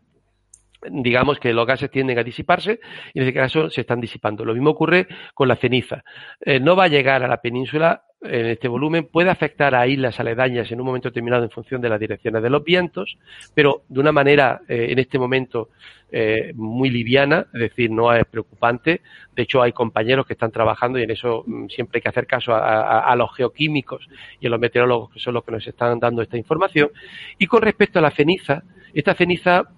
digamos 0.90 1.40
que 1.40 1.54
los 1.54 1.66
gases 1.66 1.90
tienden 1.90 2.20
a 2.20 2.24
disiparse 2.24 2.80
y 3.14 3.20
en 3.20 3.28
este 3.28 3.34
caso 3.34 3.70
se 3.70 3.82
están 3.82 4.02
disipando. 4.02 4.46
Lo 4.46 4.54
mismo 4.54 4.72
ocurre 4.72 5.08
con 5.34 5.48
la 5.48 5.56
ceniza. 5.56 6.04
Eh, 6.42 6.60
no 6.60 6.76
va 6.76 6.86
a 6.86 6.90
llegar 6.90 7.24
a 7.24 7.28
la 7.28 7.42
península 7.42 8.04
en 8.22 8.48
este 8.48 8.68
volumen, 8.68 9.08
puede 9.12 9.30
afectar 9.30 9.76
a 9.76 9.88
islas 9.88 10.20
aledañas 10.20 10.72
en 10.72 10.80
un 10.80 10.88
momento 10.88 11.10
determinado 11.10 11.44
en 11.44 11.50
función 11.50 11.82
de 11.82 11.90
las 11.90 12.00
direcciones 12.00 12.42
de 12.42 12.50
los 12.50 12.64
vientos, 12.64 13.18
pero 13.54 13.84
de 13.88 14.00
una 14.00 14.12
manera 14.12 14.62
eh, 14.68 14.88
en 14.90 15.00
este 15.00 15.20
momento 15.20 15.70
eh, 16.12 16.52
muy 16.56 16.90
liviana, 16.90 17.48
es 17.54 17.60
decir, 17.60 17.92
no 17.92 18.14
es 18.14 18.26
preocupante. 18.26 19.02
De 19.36 19.44
hecho, 19.44 19.62
hay 19.62 19.74
compañeros 19.74 20.26
que 20.26 20.34
están 20.34 20.52
trabajando 20.52 20.98
y 20.98 21.04
en 21.04 21.12
eso 21.12 21.44
mm, 21.46 21.68
siempre 21.68 21.98
hay 21.98 22.02
que 22.02 22.10
hacer 22.10 22.26
caso 22.26 22.54
a, 22.54 23.00
a, 23.00 23.16
los 23.16 23.36
geoquímicos 23.36 24.08
y 24.40 24.48
a 24.48 24.50
los 24.50 24.60
meteorólogos 24.60 25.12
que 25.12 25.20
son 25.20 25.34
los 25.34 25.44
que 25.44 25.52
nos 25.52 25.68
están 25.68 26.00
dando 26.00 26.22
esta 26.22 26.38
información. 26.38 26.90
Y 27.38 27.48
con 27.48 27.62
respecto 27.62 28.00
a 28.00 28.02
la 28.02 28.12
ceniza, 28.12 28.64
esta 28.94 29.14
ceniza 29.14 29.70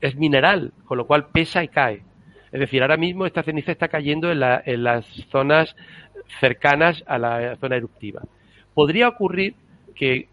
es 0.00 0.16
mineral, 0.16 0.72
con 0.84 0.98
lo 0.98 1.06
cual 1.06 1.26
pesa 1.26 1.62
y 1.62 1.68
cae. 1.68 2.02
Es 2.52 2.60
decir, 2.60 2.82
ahora 2.82 2.96
mismo 2.96 3.26
esta 3.26 3.42
ceniza 3.42 3.72
está 3.72 3.88
cayendo 3.88 4.30
en, 4.30 4.40
las 4.82 5.06
zonas 5.30 5.76
cercanas 6.40 7.04
a 7.06 7.18
la 7.18 7.56
zona 7.56 7.76
eruptiva. 7.76 8.22
Podría 8.74 9.08
ocurrir 9.08 9.54
que 9.94 10.28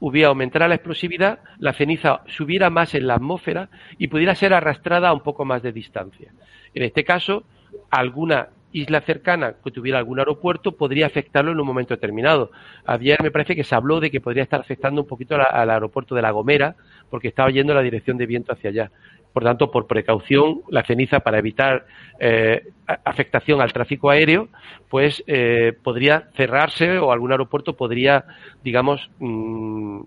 hubiera 0.00 0.28
aumentara 0.28 0.68
la 0.68 0.74
explosividad, 0.74 1.40
la 1.58 1.72
ceniza 1.72 2.22
subiera 2.26 2.70
más 2.70 2.94
en 2.94 3.06
la 3.06 3.14
atmósfera 3.14 3.68
y 3.98 4.08
pudiera 4.08 4.34
ser 4.34 4.52
arrastrada 4.52 5.08
a 5.08 5.12
un 5.12 5.20
poco 5.20 5.44
más 5.44 5.62
de 5.62 5.72
distancia. 5.72 6.32
En 6.74 6.82
este 6.82 7.04
caso, 7.04 7.44
alguna 7.90 8.48
isla 8.72 9.00
cercana 9.00 9.54
que 9.64 9.70
tuviera 9.70 9.98
algún 9.98 10.18
aeropuerto 10.18 10.72
podría 10.72 11.06
afectarlo 11.06 11.52
en 11.52 11.60
un 11.60 11.66
momento 11.66 11.94
determinado. 11.94 12.50
Ayer 12.86 13.20
me 13.22 13.30
parece 13.30 13.56
que 13.56 13.64
se 13.64 13.74
habló 13.74 14.00
de 14.00 14.10
que 14.10 14.20
podría 14.20 14.42
estar 14.42 14.60
afectando 14.60 15.00
un 15.02 15.08
poquito 15.08 15.36
al 15.36 15.70
aeropuerto 15.70 16.14
de 16.14 16.22
La 16.22 16.30
Gomera 16.30 16.76
porque 17.10 17.28
estaba 17.28 17.50
yendo 17.50 17.74
la 17.74 17.82
dirección 17.82 18.16
de 18.16 18.26
viento 18.26 18.52
hacia 18.52 18.70
allá. 18.70 18.90
Por 19.32 19.44
tanto, 19.44 19.70
por 19.70 19.86
precaución, 19.86 20.62
la 20.68 20.84
ceniza 20.84 21.20
para 21.20 21.38
evitar 21.38 21.86
eh, 22.18 22.64
afectación 23.04 23.60
al 23.60 23.72
tráfico 23.72 24.10
aéreo, 24.10 24.48
pues 24.88 25.22
eh, 25.26 25.72
podría 25.82 26.28
cerrarse 26.36 26.98
o 26.98 27.12
algún 27.12 27.30
aeropuerto 27.30 27.76
podría, 27.76 28.24
digamos, 28.64 29.08
mm, 29.20 30.00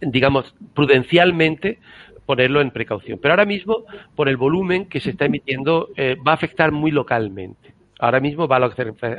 digamos, 0.00 0.54
prudencialmente 0.74 1.78
ponerlo 2.26 2.60
en 2.60 2.72
precaución. 2.72 3.20
Pero 3.22 3.32
ahora 3.32 3.46
mismo, 3.46 3.84
por 4.16 4.28
el 4.28 4.36
volumen 4.36 4.86
que 4.86 5.00
se 5.00 5.10
está 5.10 5.26
emitiendo, 5.26 5.90
eh, 5.96 6.16
va 6.26 6.32
a 6.32 6.34
afectar 6.34 6.72
muy 6.72 6.90
localmente. 6.90 7.75
Ahora 7.98 8.20
mismo 8.20 8.46
va 8.46 8.58
a 8.58 8.66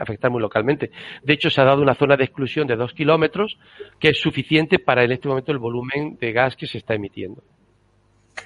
afectar 0.02 0.30
muy 0.30 0.42
localmente. 0.42 0.92
De 1.24 1.34
hecho, 1.34 1.50
se 1.50 1.62
ha 1.62 1.66
dado 1.66 1.82
una 1.82 1.96
zona 1.96 2.16
de 2.16 2.26
exclusión 2.26 2.68
de 2.68 2.76
dos 2.76 2.94
kilómetros 2.94 3.58
que 4.00 4.10
es 4.10 4.20
suficiente 4.20 4.78
para 4.78 5.04
en 5.04 5.12
este 5.12 5.28
momento 5.28 5.52
el 5.52 5.58
volumen 5.58 6.18
de 6.20 6.32
gas 6.32 6.56
que 6.56 6.68
se 6.68 6.78
está 6.78 6.94
emitiendo. 6.94 7.42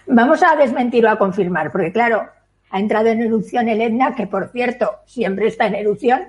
Vamos 0.08 0.42
a 0.42 0.56
desmentir 0.56 1.06
o 1.06 1.10
a 1.10 1.18
confirmar, 1.18 1.72
porque 1.72 1.92
claro, 1.92 2.30
ha 2.70 2.80
entrado 2.80 3.08
en 3.08 3.22
erupción 3.22 3.68
el 3.68 3.82
Etna, 3.82 4.16
que 4.16 4.28
por 4.28 4.50
cierto 4.50 5.00
siempre 5.06 5.48
está 5.48 5.68
en 5.68 5.76
erupción, 5.76 6.22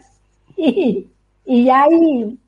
y, 0.56 1.08
ya 1.46 1.84
hay, 1.84 2.38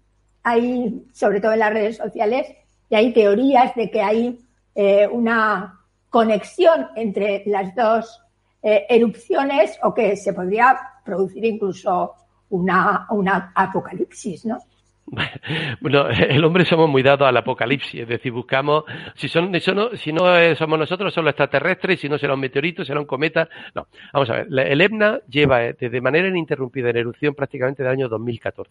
hay, 0.43 1.05
sobre 1.13 1.41
todo 1.41 1.53
en 1.53 1.61
las 1.61 1.73
redes 1.73 1.97
sociales, 1.97 2.49
y 2.91 2.97
hay 2.97 3.13
teorías 3.13 3.75
de 3.75 3.91
que 3.91 4.03
hay 4.03 4.39
eh, 4.75 5.07
una 5.07 5.81
conexión 6.11 6.89
entre 6.97 7.45
las 7.47 7.75
dos 7.75 8.21
eh, 8.63 8.87
erupciones 8.89 9.79
o 9.83 9.95
que 9.95 10.17
se 10.17 10.33
podría 10.33 10.79
producir 11.05 11.45
incluso 11.45 12.13
una, 12.51 13.07
una 13.11 13.53
apocalipsis, 13.55 14.47
¿no? 14.47 14.59
Bueno, 15.81 16.09
el 16.09 16.45
hombre 16.45 16.65
somos 16.65 16.89
muy 16.89 17.03
dados 17.03 17.29
al 17.29 17.37
apocalipsis, 17.37 18.03
es 18.03 18.09
decir, 18.09 18.33
buscamos, 18.33 18.85
si, 19.15 19.29
son, 19.29 19.53
si 19.61 20.13
no 20.13 20.55
somos 20.57 20.79
nosotros, 20.79 21.13
son 21.13 21.25
los 21.25 21.33
extraterrestres, 21.33 22.01
si 22.01 22.09
no 22.09 22.19
será 22.19 22.35
un 22.35 22.41
meteorito, 22.41 22.85
será 22.85 23.01
un 23.01 23.07
cometa. 23.07 23.49
No, 23.75 23.87
vamos 24.13 24.31
a 24.31 24.35
ver, 24.35 24.47
el 24.51 24.81
EBNA 24.81 25.21
lleva 25.29 25.65
eh, 25.65 25.75
de 25.79 26.01
manera 26.01 26.29
ininterrumpida 26.29 26.91
en 26.91 26.97
erupción 26.97 27.35
prácticamente 27.35 27.83
del 27.83 27.93
año 27.93 28.09
2014, 28.09 28.71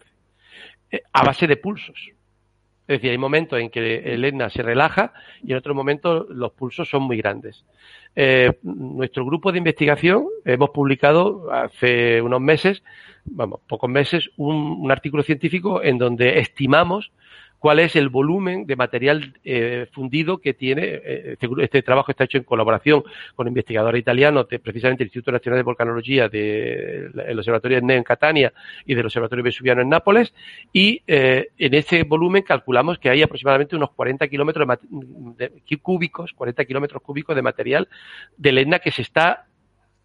a 1.12 1.24
base 1.24 1.48
de 1.48 1.58
pulsos. 1.58 2.12
Es 2.88 2.98
decir, 2.98 3.12
hay 3.12 3.18
momentos 3.18 3.60
en 3.60 3.70
que 3.70 3.98
el 4.14 4.26
ETNA 4.26 4.50
se 4.50 4.62
relaja 4.62 5.14
y 5.42 5.52
en 5.52 5.58
otros 5.58 5.76
momentos 5.76 6.26
los 6.30 6.52
pulsos 6.52 6.90
son 6.90 7.04
muy 7.04 7.18
grandes. 7.18 7.64
Eh, 8.16 8.60
nuestro 8.62 9.26
grupo 9.26 9.52
de 9.52 9.58
investigación 9.60 10.28
hemos 10.44 10.70
publicado 10.72 11.52
hace 11.52 12.22
unos 12.22 12.42
meses, 12.42 12.84
vamos, 13.26 13.62
pocos 13.68 13.90
meses, 13.90 14.30
un 14.36 14.92
artículo 14.92 15.24
científico 15.24 15.82
en 15.82 15.98
donde 15.98 16.40
estimamos 16.40 17.12
cuál 17.64 17.80
es 17.80 17.96
el 17.96 18.10
volumen 18.10 18.66
de 18.66 18.76
material 18.76 19.40
eh, 19.46 19.88
fundido 19.94 20.40
que 20.40 20.54
tiene. 20.54 20.82
Eh, 20.84 21.38
este, 21.62 21.82
trabajo 21.82 22.12
está 22.12 22.26
hecho 22.26 22.38
en 22.38 22.44
colaboración 22.44 23.06
con 23.38 23.48
investigadores 23.48 24.02
italianos, 24.02 24.50
de, 24.50 24.60
precisamente 24.60 25.04
el 25.04 25.08
Instituto 25.08 25.32
Nacional 25.32 25.60
de 25.60 25.64
Volcanología 25.64 26.28
del 26.28 27.40
Observatorio 27.40 27.80
de 27.80 27.96
en 27.96 28.04
Catania 28.04 28.52
y 28.86 28.96
del 28.96 29.06
Observatorio 29.06 29.46
Vesuviano 29.46 29.82
en 29.82 29.88
Nápoles, 29.88 30.34
y 30.74 31.04
eh, 31.08 31.52
en 31.58 31.74
ese 31.74 32.04
volumen 32.04 32.44
calculamos 32.44 33.00
que 33.00 33.10
hay 33.10 33.22
aproximadamente 33.22 33.78
unos 33.78 33.92
40 33.92 34.28
kilómetros 34.28 34.68
de, 35.38 35.80
cúbicos, 35.82 36.34
40 36.34 36.66
kilómetros 36.66 37.02
cúbicos 37.02 37.34
de 37.34 37.44
material 37.44 37.88
de 38.36 38.52
lena 38.52 38.80
que 38.80 38.92
se 38.92 39.04
está 39.04 39.46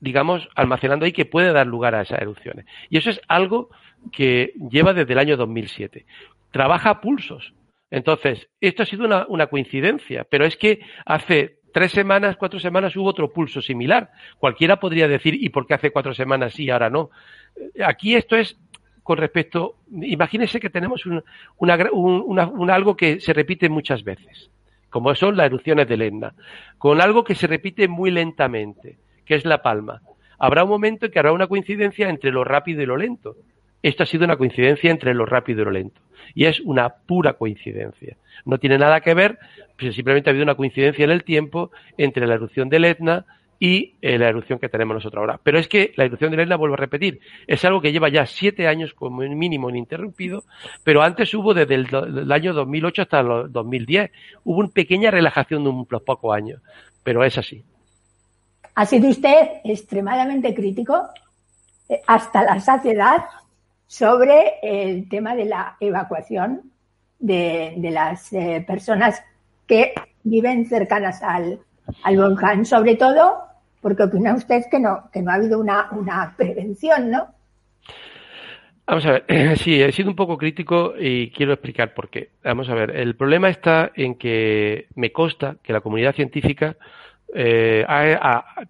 digamos, 0.00 0.48
almacenando 0.54 1.06
ahí 1.06 1.12
que 1.12 1.26
puede 1.26 1.52
dar 1.52 1.66
lugar 1.66 1.96
a 1.96 2.02
esas 2.02 2.22
erupciones. 2.22 2.66
Y 2.88 2.98
eso 2.98 3.10
es 3.10 3.20
algo 3.26 3.68
que 4.12 4.52
lleva 4.70 4.94
desde 4.94 5.12
el 5.12 5.18
año 5.18 5.36
2007. 5.36 6.06
Trabaja 6.50 7.00
pulsos. 7.00 7.54
Entonces, 7.90 8.48
esto 8.61 8.82
ha 8.82 8.87
sido 8.87 9.06
una, 9.06 9.26
una 9.28 9.46
coincidencia, 9.46 10.26
pero 10.28 10.44
es 10.44 10.56
que 10.56 10.80
hace 11.06 11.58
tres 11.72 11.92
semanas, 11.92 12.37
cuatro 12.37 12.61
semanas 12.61 12.96
hubo 12.96 13.08
otro 13.08 13.32
pulso 13.32 13.62
similar. 13.62 14.11
Cualquiera 14.38 14.78
podría 14.80 15.08
decir, 15.08 15.34
¿y 15.34 15.48
por 15.48 15.66
qué 15.66 15.74
hace 15.74 15.90
cuatro 15.90 16.14
semanas 16.14 16.54
sí 16.54 16.64
y 16.64 16.70
ahora 16.70 16.90
no? 16.90 17.11
Aquí 17.84 18.14
esto 18.14 18.37
es 18.37 18.58
con 19.08 19.16
respecto, 19.16 19.76
imagínense 19.90 20.61
que 20.61 20.68
tenemos 20.68 21.06
un, 21.06 21.24
una, 21.56 22.74
algo 22.74 22.94
que 22.94 23.20
se 23.20 23.32
repite 23.32 23.70
muchas 23.70 24.04
veces, 24.04 24.50
como 24.90 25.14
son 25.14 25.34
las 25.34 25.46
erupciones 25.46 25.88
del 25.88 26.02
Etna, 26.02 26.34
con 26.76 27.00
algo 27.00 27.24
que 27.24 27.34
se 27.34 27.46
repite 27.46 27.88
muy 27.88 28.11
lentamente, 28.11 28.98
que 29.24 29.37
es 29.37 29.46
la 29.46 29.62
palma. 29.62 30.02
Habrá 30.38 30.64
un 30.64 30.68
momento 30.68 31.06
en 31.06 31.12
que 31.12 31.18
habrá 31.18 31.32
una 31.32 31.46
coincidencia 31.46 32.11
entre 32.11 32.30
lo 32.30 32.44
rápido 32.44 32.82
y 32.82 32.87
lo 32.87 32.98
lento. 32.98 33.37
Esto 33.82 34.02
ha 34.02 34.06
sido 34.06 34.24
una 34.24 34.36
coincidencia 34.36 34.90
entre 34.90 35.14
lo 35.14 35.24
rápido 35.24 35.62
y 35.62 35.64
lo 35.64 35.70
lento. 35.70 36.00
Y 36.34 36.46
es 36.46 36.60
una 36.60 36.88
pura 36.88 37.34
coincidencia. 37.34 38.16
No 38.44 38.58
tiene 38.58 38.78
nada 38.78 39.00
que 39.00 39.14
ver, 39.14 39.38
pues 39.78 39.94
simplemente 39.94 40.28
ha 40.28 40.32
habido 40.32 40.44
una 40.44 40.56
coincidencia 40.56 41.04
en 41.04 41.10
el 41.10 41.24
tiempo 41.24 41.70
entre 41.96 42.26
la 42.26 42.34
erupción 42.34 42.68
del 42.68 42.84
Etna 42.84 43.24
y 43.60 43.94
eh, 44.02 44.18
la 44.18 44.28
erupción 44.28 44.58
que 44.58 44.68
tenemos 44.68 44.94
nosotros 44.94 45.20
ahora. 45.20 45.40
Pero 45.42 45.58
es 45.58 45.68
que 45.68 45.92
la 45.96 46.04
erupción 46.04 46.30
de 46.30 46.36
la 46.36 46.42
isla, 46.44 46.56
vuelvo 46.56 46.74
a 46.74 46.78
repetir, 46.78 47.20
es 47.46 47.64
algo 47.64 47.80
que 47.80 47.92
lleva 47.92 48.08
ya 48.08 48.26
siete 48.26 48.68
años 48.68 48.94
como 48.94 49.20
mínimo 49.20 49.70
ininterrumpido, 49.70 50.44
pero 50.84 51.02
antes 51.02 51.32
hubo 51.34 51.54
desde 51.54 51.74
el, 51.74 52.32
año 52.32 52.52
2008 52.52 53.02
hasta 53.02 53.20
el 53.20 53.52
2010. 53.52 54.10
Hubo 54.44 54.58
una 54.60 54.68
pequeña 54.68 55.10
relajación 55.10 55.64
de 55.64 55.70
unos 55.70 56.02
pocos 56.02 56.36
años, 56.36 56.62
pero 57.02 57.24
es 57.24 57.36
así. 57.38 57.64
Ha 58.74 58.86
sido 58.86 59.08
usted 59.08 59.34
extremadamente 59.64 60.54
crítico 60.54 61.08
eh, 61.88 62.00
hasta 62.06 62.44
la 62.44 62.60
saciedad 62.60 63.24
sobre 63.88 64.61
el 64.62 65.09
tema 65.09 65.35
de 65.35 65.46
la 65.46 65.77
evacuación 65.81 66.70
de, 67.18 67.74
las 67.90 68.33
eh, 68.33 68.62
personas 68.64 69.24
que 69.66 69.94
viven 70.22 70.66
cercanas 70.66 71.22
al, 71.22 71.59
al 72.05 72.16
volcán, 72.16 72.64
sobre 72.64 72.94
todo 72.94 73.48
porque 73.81 74.05
opina 74.05 74.35
usted 74.35 74.64
que 74.70 74.79
no, 74.79 75.09
que 75.12 75.22
no 75.22 75.31
ha 75.31 75.35
habido 75.35 75.59
una, 75.59 75.88
una 75.92 76.35
prevención, 76.37 77.11
¿no? 77.11 77.29
Vamos 78.87 79.07
a 79.07 79.12
ver, 79.12 79.24
sí, 79.59 79.83
he 79.83 79.90
sido 79.92 80.11
un 80.11 80.16
poco 80.16 80.37
crítico 80.37 80.94
y 80.98 81.31
quiero 81.31 81.55
explicar 81.55 81.94
por 81.94 82.11
qué. 82.11 82.31
Vamos 82.44 82.68
a 82.68 82.74
ver, 82.74 82.94
el 82.94 83.16
problema 83.16 83.48
está 83.48 83.90
en 83.94 84.16
que 84.16 84.87
me 84.94 85.12
consta 85.12 85.57
que 85.62 85.72
la 85.72 85.81
comunidad 85.81 86.14
científica 86.14 86.77
eh, 87.34 87.84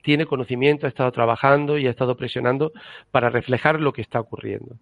tiene 0.03 0.27
conocimiento, 0.27 0.87
ha 0.87 0.89
estado 0.89 1.13
trabajando 1.13 1.79
y 1.79 1.87
ha 1.87 1.91
estado 1.91 2.17
presionando 2.17 2.73
para 3.11 3.31
reflejar 3.31 3.81
lo 3.81 3.93
que 3.93 4.03
está 4.03 4.21
ocurriendo. 4.21 4.77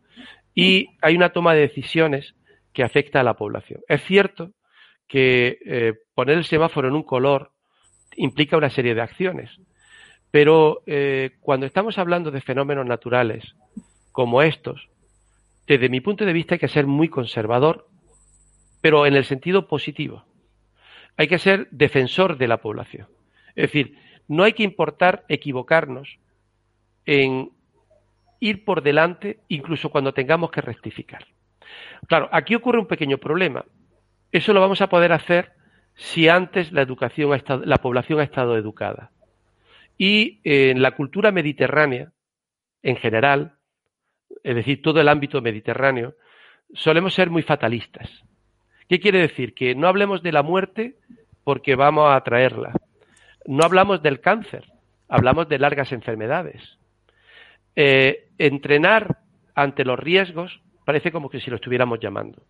Y 0.54 0.88
hay 1.02 1.16
una 1.16 1.30
toma 1.30 1.54
de 1.54 1.60
decisiones 1.60 2.34
que 2.72 2.82
afecta 2.82 3.20
a 3.20 3.24
la 3.24 3.34
población. 3.34 3.80
Es 3.88 4.02
cierto 4.04 4.52
que 5.08 5.58
eh, 5.64 5.94
poner 6.14 6.38
el 6.38 6.44
semáforo 6.44 6.88
en 6.88 6.94
un 6.94 7.02
color 7.02 7.52
implica 8.16 8.56
una 8.56 8.70
serie 8.70 8.94
de 8.94 9.02
acciones. 9.02 9.50
Pero 10.30 10.82
eh, 10.86 11.30
cuando 11.40 11.66
estamos 11.66 11.98
hablando 11.98 12.30
de 12.30 12.40
fenómenos 12.40 12.86
naturales 12.86 13.54
como 14.12 14.42
estos, 14.42 14.88
desde 15.66 15.88
mi 15.88 16.00
punto 16.00 16.24
de 16.24 16.32
vista 16.32 16.54
hay 16.54 16.58
que 16.58 16.68
ser 16.68 16.86
muy 16.86 17.08
conservador, 17.08 17.86
pero 18.80 19.06
en 19.06 19.14
el 19.14 19.24
sentido 19.24 19.68
positivo. 19.68 20.24
Hay 21.16 21.28
que 21.28 21.38
ser 21.38 21.68
defensor 21.70 22.36
de 22.36 22.48
la 22.48 22.58
población. 22.58 23.08
Es 23.56 23.72
decir, 23.72 23.98
no 24.28 24.44
hay 24.44 24.52
que 24.52 24.62
importar 24.62 25.24
equivocarnos 25.28 26.18
en 27.06 27.50
ir 28.38 28.64
por 28.64 28.82
delante 28.82 29.40
incluso 29.48 29.90
cuando 29.90 30.12
tengamos 30.12 30.50
que 30.50 30.60
rectificar. 30.60 31.26
Claro, 32.06 32.28
aquí 32.32 32.54
ocurre 32.54 32.78
un 32.78 32.86
pequeño 32.86 33.18
problema. 33.18 33.64
Eso 34.30 34.52
lo 34.52 34.60
vamos 34.60 34.80
a 34.82 34.88
poder 34.88 35.12
hacer 35.12 35.52
si 35.94 36.28
antes 36.28 36.72
la 36.72 36.82
educación 36.82 37.32
ha 37.32 37.36
estado, 37.36 37.64
la 37.64 37.78
población 37.78 38.20
ha 38.20 38.24
estado 38.24 38.56
educada. 38.56 39.10
Y 39.96 40.40
en 40.44 40.82
la 40.82 40.90
cultura 40.90 41.32
mediterránea, 41.32 42.12
en 42.82 42.96
general, 42.96 43.54
es 44.42 44.54
decir, 44.54 44.82
todo 44.82 45.00
el 45.00 45.08
ámbito 45.08 45.40
mediterráneo, 45.40 46.14
solemos 46.74 47.14
ser 47.14 47.30
muy 47.30 47.42
fatalistas. 47.42 48.10
¿Qué 48.88 49.00
quiere 49.00 49.20
decir? 49.20 49.54
Que 49.54 49.74
no 49.74 49.88
hablemos 49.88 50.22
de 50.22 50.32
la 50.32 50.42
muerte 50.42 50.96
porque 51.44 51.74
vamos 51.76 52.14
a 52.14 52.20
traerla. 52.22 52.74
No 53.46 53.64
hablamos 53.64 54.02
del 54.02 54.20
cáncer, 54.20 54.64
hablamos 55.08 55.48
de 55.48 55.58
largas 55.58 55.92
enfermedades. 55.92 56.78
Eh, 57.74 58.28
entrenar 58.38 59.18
ante 59.54 59.84
los 59.84 59.98
riesgos 59.98 60.60
parece 60.84 61.12
como 61.12 61.28
que 61.28 61.40
si 61.40 61.50
lo 61.50 61.56
estuviéramos 61.56 62.00
llamando. 62.00 62.42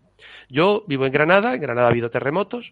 Yo 0.48 0.84
vivo 0.86 1.06
en 1.06 1.12
Granada, 1.12 1.54
en 1.54 1.60
Granada 1.60 1.88
ha 1.88 1.90
habido 1.90 2.10
terremotos, 2.10 2.70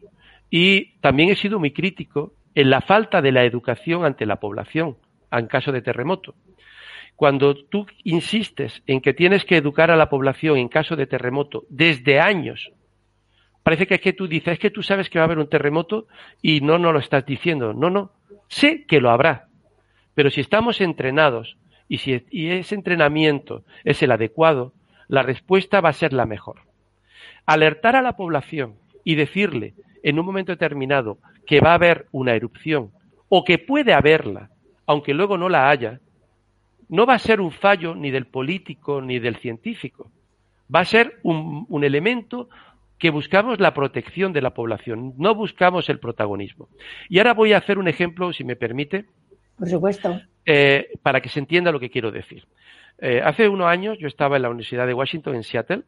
y 0.50 0.98
también 1.00 1.30
he 1.30 1.36
sido 1.36 1.58
muy 1.58 1.72
crítico 1.72 2.34
en 2.54 2.70
la 2.70 2.80
falta 2.80 3.20
de 3.20 3.32
la 3.32 3.44
educación 3.44 4.04
ante 4.04 4.26
la 4.26 4.36
población 4.36 4.96
en 5.32 5.46
caso 5.46 5.72
de 5.72 5.82
terremoto. 5.82 6.34
Cuando 7.16 7.54
tú 7.66 7.86
insistes 8.02 8.82
en 8.86 9.00
que 9.00 9.14
tienes 9.14 9.44
que 9.44 9.56
educar 9.56 9.90
a 9.90 9.96
la 9.96 10.08
población 10.08 10.58
en 10.58 10.68
caso 10.68 10.96
de 10.96 11.06
terremoto 11.06 11.64
desde 11.68 12.20
años, 12.20 12.70
parece 13.64 13.88
que 13.88 13.96
es 13.96 14.00
que 14.00 14.12
tú 14.12 14.28
dices, 14.28 14.52
es 14.52 14.58
que 14.60 14.70
tú 14.70 14.84
sabes 14.84 15.10
que 15.10 15.18
va 15.18 15.24
a 15.24 15.26
haber 15.26 15.38
un 15.38 15.48
terremoto 15.48 16.06
y 16.40 16.60
no 16.60 16.78
nos 16.78 16.92
lo 16.92 17.00
estás 17.00 17.26
diciendo. 17.26 17.72
No, 17.74 17.90
no, 17.90 18.12
sé 18.46 18.84
que 18.86 19.00
lo 19.00 19.10
habrá. 19.10 19.48
Pero 20.14 20.30
si 20.30 20.40
estamos 20.40 20.80
entrenados 20.80 21.56
y 21.88 21.98
si 21.98 22.24
y 22.30 22.50
ese 22.50 22.76
entrenamiento 22.76 23.64
es 23.82 24.00
el 24.04 24.12
adecuado, 24.12 24.72
la 25.08 25.22
respuesta 25.22 25.80
va 25.80 25.88
a 25.88 25.94
ser 25.94 26.12
la 26.12 26.26
mejor. 26.26 26.60
Alertar 27.46 27.96
a 27.96 28.02
la 28.02 28.16
población 28.16 28.76
y 29.02 29.16
decirle 29.16 29.74
en 30.04 30.18
un 30.18 30.26
momento 30.26 30.52
determinado 30.52 31.18
que 31.46 31.60
va 31.60 31.72
a 31.72 31.74
haber 31.74 32.06
una 32.12 32.34
erupción 32.34 32.92
o 33.28 33.44
que 33.44 33.58
puede 33.58 33.92
haberla, 33.92 34.50
aunque 34.86 35.14
luego 35.14 35.36
no 35.36 35.48
la 35.48 35.68
haya, 35.68 36.00
no 36.88 37.06
va 37.06 37.14
a 37.14 37.18
ser 37.18 37.40
un 37.40 37.50
fallo 37.50 37.94
ni 37.94 38.10
del 38.10 38.26
político 38.26 39.00
ni 39.00 39.18
del 39.18 39.36
científico. 39.36 40.10
Va 40.74 40.80
a 40.80 40.84
ser 40.84 41.18
un, 41.22 41.84
elemento 41.84 42.48
que 43.04 43.10
buscamos 43.10 43.60
la 43.60 43.74
protección 43.74 44.32
de 44.32 44.40
la 44.40 44.54
población, 44.54 45.12
no 45.18 45.34
buscamos 45.34 45.90
el 45.90 45.98
protagonismo. 45.98 46.70
Y 47.10 47.18
ahora 47.18 47.34
voy 47.34 47.52
a 47.52 47.58
hacer 47.58 47.76
un 47.76 47.86
ejemplo, 47.86 48.32
si 48.32 48.44
me 48.44 48.56
permite. 48.56 49.04
Por 49.58 49.68
supuesto. 49.68 50.22
Eh, 50.46 50.88
para 51.02 51.20
que 51.20 51.28
se 51.28 51.38
entienda 51.38 51.70
lo 51.70 51.78
que 51.78 51.90
quiero 51.90 52.10
decir. 52.10 52.46
Eh, 52.96 53.20
hace 53.22 53.46
unos 53.46 53.66
años 53.66 53.98
yo 53.98 54.08
estaba 54.08 54.36
en 54.36 54.42
la 54.42 54.48
Universidad 54.48 54.86
de 54.86 54.94
Washington, 54.94 55.34
en 55.34 55.42
Seattle, 55.42 55.82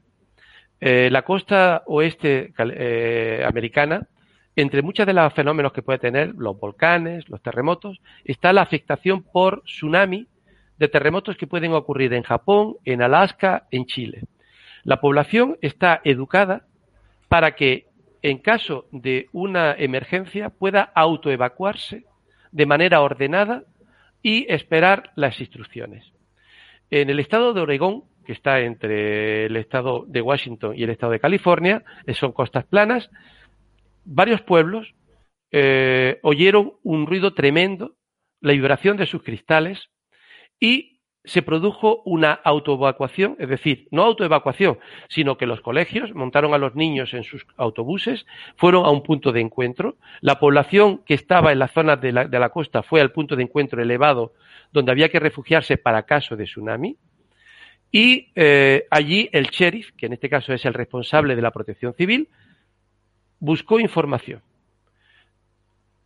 eh, 0.79 1.09
la 1.11 1.23
costa 1.23 1.85
oeste 1.87 2.53
eh, 2.59 3.43
americana, 3.49 4.07
entre 4.55 4.83
muchos 4.83 5.07
de 5.07 5.15
los 5.15 5.33
fenómenos 5.33 5.73
que 5.73 5.81
puede 5.81 5.99
tener, 5.99 6.35
los 6.37 6.61
volcanes, 6.61 7.31
los 7.31 7.41
terremotos, 7.41 7.99
está 8.27 8.53
la 8.53 8.61
afectación 8.61 9.23
por 9.23 9.63
tsunami 9.63 10.27
de 10.77 10.89
terremotos 10.89 11.39
que 11.39 11.47
pueden 11.47 11.73
ocurrir 11.73 12.13
en 12.13 12.25
Japón, 12.25 12.77
en 12.85 13.01
Alaska, 13.01 13.69
en 13.71 13.87
Chile. 13.87 14.25
La 14.85 15.01
población 15.01 15.57
está 15.63 16.03
educada 16.05 16.67
para 17.29 17.55
que 17.55 17.87
en 18.23 18.39
caso 18.39 18.87
de 18.91 19.29
una 19.33 19.73
emergencia 19.73 20.51
pueda 20.51 20.83
autoevacuarse 20.95 22.05
de 22.51 22.67
manera 22.67 23.01
ordenada 23.01 23.65
y 24.23 24.47
esperar 24.53 25.13
las 25.15 25.41
instrucciones. 25.41 26.13
En 26.91 27.11
el 27.11 27.21
estado 27.21 27.53
de 27.53 27.61
Oregón, 27.61 28.05
que 28.25 28.33
está 28.33 28.61
entre 28.61 29.47
el 29.47 29.57
estado 29.57 30.05
de 30.09 30.21
Washington 30.21 30.75
y 30.77 30.83
el 30.83 30.91
estado 30.91 31.13
de 31.13 31.21
California, 31.21 31.85
eh, 32.07 32.15
son 32.15 32.33
costas 32.33 32.65
planas, 32.65 33.11
varios 34.05 34.41
pueblos 34.43 34.95
eh, 35.53 36.19
oyeron 36.23 36.75
un 36.83 37.07
ruido 37.07 37.35
tremendo, 37.35 37.95
la 38.41 38.53
vibración 38.53 38.97
de 38.97 39.07
sus 39.07 39.23
cristales, 39.23 39.91
y 40.59 40.96
se 41.27 41.43
produjo 41.43 42.03
una 42.05 42.33
autoevacuación, 42.33 43.37
es 43.39 43.49
decir, 43.49 43.89
no 43.91 44.03
autoevacuación, 44.05 44.79
sino 45.09 45.37
que 45.37 45.47
los 45.47 45.61
colegios 45.61 46.15
montaron 46.15 46.55
a 46.55 46.59
los 46.59 46.75
niños 46.75 47.13
en 47.13 47.25
sus 47.25 47.47
autobuses, 47.57 48.27
fueron 48.57 48.87
a 48.87 48.91
un 48.91 49.03
punto 49.03 49.33
de 49.33 49.41
encuentro, 49.41 49.97
la 50.21 50.39
población 50.39 51.03
que 51.05 51.15
estaba 51.15 51.53
en 51.53 51.59
la 51.59 51.69
zona 51.69 51.97
de 51.97 52.13
la, 52.13 52.25
de 52.27 52.39
la 52.39 52.49
costa 52.49 52.83
fue 52.83 53.01
al 53.01 53.13
punto 53.13 53.37
de 53.37 53.43
encuentro 53.43 53.83
elevado 53.83 54.33
donde 54.73 54.93
había 54.93 55.09
que 55.09 55.21
refugiarse 55.21 55.77
para 55.77 56.05
caso 56.05 56.37
de 56.37 56.45
tsunami, 56.45 56.97
y 57.91 58.31
eh, 58.35 58.87
allí 58.91 59.29
el 59.33 59.47
sheriff, 59.47 59.93
que 59.97 60.07
en 60.07 60.13
este 60.13 60.29
caso 60.29 60.53
es 60.53 60.65
el 60.65 60.75
responsable 60.75 61.37
de 61.37 61.43
la 61.43 61.51
protección 61.51 61.95
civil, 61.95 62.29
buscó 63.39 63.81
información. 63.81 64.43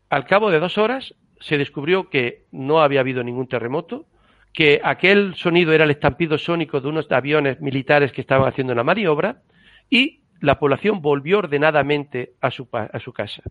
Al 0.08 0.24
cabo 0.26 0.50
de 0.50 0.60
dos 0.60 0.78
horas 0.78 1.14
se 1.40 1.58
descubrió 1.58 2.10
que 2.10 2.44
no 2.50 2.80
había 2.80 3.00
habido 3.00 3.22
ningún 3.22 3.48
terremoto, 3.48 4.06
que 4.52 4.80
aquel 4.82 5.34
sonido 5.34 5.72
era 5.72 5.84
el 5.84 5.90
estampido 5.90 6.38
sónico 6.38 6.80
de 6.80 6.88
unos 6.88 7.10
aviones 7.10 7.60
militares 7.60 8.12
que 8.12 8.20
estaban 8.20 8.48
haciendo 8.48 8.72
una 8.72 8.82
maniobra 8.82 9.42
y 9.88 10.20
la 10.40 10.58
población 10.58 11.02
volvió 11.02 11.38
ordenadamente 11.38 12.32
a 12.40 12.50
su, 12.50 12.68
a 12.72 12.98
su 12.98 13.12
casa. 13.12 13.42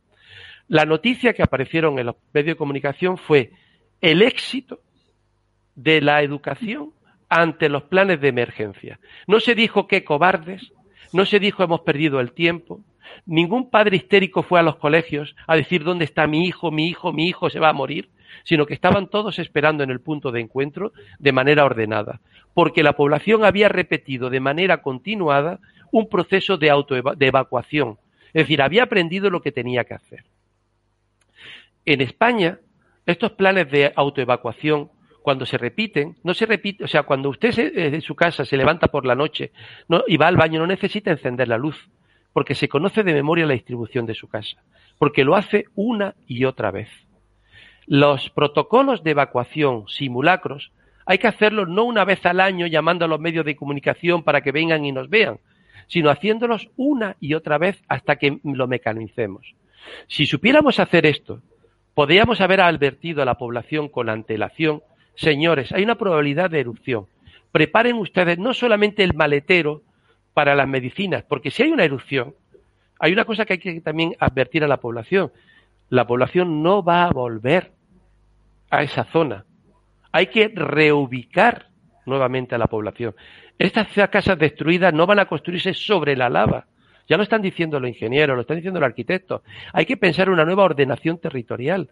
La 0.67 0.85
noticia 0.85 1.33
que 1.33 1.43
aparecieron 1.43 1.99
en 1.99 2.07
los 2.07 2.15
medios 2.33 2.55
de 2.55 2.57
comunicación 2.57 3.17
fue 3.17 3.51
el 4.01 4.21
éxito 4.21 4.81
de 5.75 6.01
la 6.01 6.21
educación 6.21 6.91
ante 7.29 7.69
los 7.69 7.83
planes 7.83 8.19
de 8.19 8.27
emergencia. 8.27 8.99
No 9.27 9.39
se 9.39 9.55
dijo 9.55 9.87
que 9.87 10.03
cobardes, 10.03 10.73
no 11.13 11.25
se 11.25 11.39
dijo 11.39 11.63
hemos 11.63 11.81
perdido 11.81 12.19
el 12.19 12.33
tiempo, 12.33 12.81
ningún 13.25 13.69
padre 13.69 13.97
histérico 13.97 14.43
fue 14.43 14.59
a 14.59 14.63
los 14.63 14.77
colegios 14.77 15.35
a 15.47 15.55
decir 15.55 15.83
dónde 15.83 16.05
está 16.05 16.27
mi 16.27 16.45
hijo, 16.45 16.71
mi 16.71 16.87
hijo, 16.87 17.13
mi 17.13 17.27
hijo 17.27 17.49
se 17.49 17.59
va 17.59 17.69
a 17.69 17.73
morir, 17.73 18.09
sino 18.43 18.65
que 18.65 18.73
estaban 18.73 19.09
todos 19.09 19.39
esperando 19.39 19.83
en 19.83 19.89
el 19.89 20.01
punto 20.01 20.31
de 20.31 20.41
encuentro 20.41 20.93
de 21.17 21.31
manera 21.31 21.65
ordenada, 21.65 22.21
porque 22.53 22.83
la 22.83 22.93
población 22.93 23.45
había 23.45 23.69
repetido 23.69 24.29
de 24.29 24.39
manera 24.39 24.81
continuada 24.81 25.59
un 25.91 26.09
proceso 26.09 26.57
de 26.57 26.69
auto 26.69 26.95
de 26.95 27.27
evacuación, 27.27 27.97
es 28.27 28.43
decir, 28.43 28.61
había 28.61 28.83
aprendido 28.83 29.29
lo 29.29 29.41
que 29.41 29.51
tenía 29.51 29.83
que 29.83 29.95
hacer. 29.95 30.23
En 31.85 32.01
España, 32.01 32.59
estos 33.05 33.31
planes 33.31 33.71
de 33.71 33.91
autoevacuación 33.95 34.91
cuando 35.21 35.45
se 35.45 35.57
repiten, 35.57 36.15
no 36.23 36.33
se 36.33 36.45
repite, 36.45 36.83
o 36.83 36.87
sea, 36.87 37.03
cuando 37.03 37.29
usted 37.29 37.51
se, 37.51 37.71
eh, 37.75 38.01
su 38.01 38.15
casa 38.15 38.45
se 38.45 38.57
levanta 38.57 38.87
por 38.87 39.05
la 39.05 39.15
noche 39.15 39.51
y 40.07 40.17
va 40.17 40.27
al 40.27 40.37
baño, 40.37 40.59
no 40.59 40.67
necesita 40.67 41.11
encender 41.11 41.47
la 41.47 41.57
luz, 41.57 41.89
porque 42.33 42.55
se 42.55 42.69
conoce 42.69 43.03
de 43.03 43.13
memoria 43.13 43.45
la 43.45 43.53
distribución 43.53 44.05
de 44.05 44.15
su 44.15 44.27
casa, 44.27 44.63
porque 44.97 45.23
lo 45.23 45.35
hace 45.35 45.65
una 45.75 46.15
y 46.27 46.45
otra 46.45 46.71
vez. 46.71 46.89
Los 47.91 48.29
protocolos 48.29 49.03
de 49.03 49.11
evacuación 49.11 49.87
simulacros 49.87 50.71
hay 51.07 51.17
que 51.17 51.27
hacerlos 51.27 51.67
no 51.67 51.85
una 51.85 52.05
vez 52.05 52.23
al 52.27 52.39
año 52.39 52.67
llamando 52.67 53.05
a 53.05 53.07
los 53.07 53.19
medios 53.19 53.43
de 53.45 53.55
comunicación 53.55 54.21
para 54.21 54.41
que 54.41 54.51
vengan 54.51 54.85
y 54.85 54.91
nos 54.91 55.09
vean, 55.09 55.39
sino 55.87 56.11
haciéndolos 56.11 56.69
una 56.77 57.15
y 57.19 57.33
otra 57.33 57.57
vez 57.57 57.81
hasta 57.87 58.17
que 58.17 58.39
lo 58.43 58.67
mecanicemos. 58.67 59.55
Si 60.05 60.27
supiéramos 60.27 60.79
hacer 60.79 61.07
esto, 61.07 61.41
podríamos 61.95 62.41
haber 62.41 62.61
advertido 62.61 63.23
a 63.23 63.25
la 63.25 63.39
población 63.39 63.89
con 63.89 64.07
antelación 64.07 64.83
Señores, 65.15 65.71
hay 65.71 65.83
una 65.83 65.95
probabilidad 65.95 66.51
de 66.51 66.59
erupción. 66.59 67.07
Preparen 67.51 67.95
ustedes 67.95 68.37
no 68.37 68.53
solamente 68.53 69.03
el 69.03 69.15
maletero 69.15 69.81
para 70.35 70.53
las 70.53 70.67
medicinas, 70.67 71.23
porque 71.27 71.49
si 71.49 71.63
hay 71.63 71.71
una 71.71 71.85
erupción, 71.85 72.35
hay 72.99 73.13
una 73.13 73.25
cosa 73.25 73.45
que 73.45 73.53
hay 73.53 73.59
que 73.59 73.81
también 73.81 74.15
advertir 74.19 74.63
a 74.63 74.67
la 74.67 74.77
población. 74.77 75.31
La 75.89 76.05
población 76.05 76.61
no 76.61 76.83
va 76.83 77.05
a 77.05 77.11
volver 77.11 77.78
a 78.69 78.83
esa 78.83 79.05
zona. 79.05 79.45
Hay 80.11 80.27
que 80.27 80.51
reubicar 80.53 81.69
nuevamente 82.05 82.55
a 82.55 82.57
la 82.57 82.67
población. 82.67 83.15
Estas 83.57 83.87
casas 84.09 84.37
destruidas 84.39 84.93
no 84.93 85.05
van 85.05 85.19
a 85.19 85.25
construirse 85.25 85.73
sobre 85.73 86.15
la 86.15 86.29
lava. 86.29 86.67
Ya 87.07 87.17
lo 87.17 87.23
están 87.23 87.41
diciendo 87.41 87.79
los 87.79 87.89
ingenieros, 87.89 88.35
lo 88.35 88.41
están 88.41 88.57
diciendo 88.57 88.79
los 88.79 88.87
arquitectos. 88.87 89.41
Hay 89.73 89.85
que 89.85 89.97
pensar 89.97 90.27
en 90.27 90.33
una 90.33 90.45
nueva 90.45 90.63
ordenación 90.63 91.19
territorial. 91.19 91.89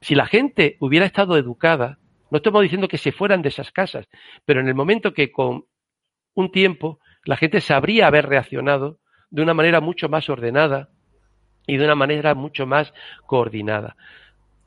Si 0.00 0.14
la 0.14 0.26
gente 0.26 0.76
hubiera 0.80 1.06
estado 1.06 1.36
educada, 1.36 1.98
no 2.30 2.38
estamos 2.38 2.62
diciendo 2.62 2.88
que 2.88 2.98
se 2.98 3.12
fueran 3.12 3.42
de 3.42 3.50
esas 3.50 3.70
casas, 3.72 4.08
pero 4.44 4.60
en 4.60 4.68
el 4.68 4.74
momento 4.74 5.12
que 5.12 5.30
con 5.30 5.66
un 6.34 6.50
tiempo 6.50 6.98
la 7.24 7.36
gente 7.36 7.60
sabría 7.60 8.06
haber 8.06 8.26
reaccionado 8.26 8.98
de 9.30 9.42
una 9.42 9.54
manera 9.54 9.80
mucho 9.80 10.08
más 10.08 10.28
ordenada 10.28 10.88
y 11.66 11.76
de 11.76 11.84
una 11.84 11.94
manera 11.94 12.34
mucho 12.34 12.66
más 12.66 12.92
coordinada. 13.26 13.96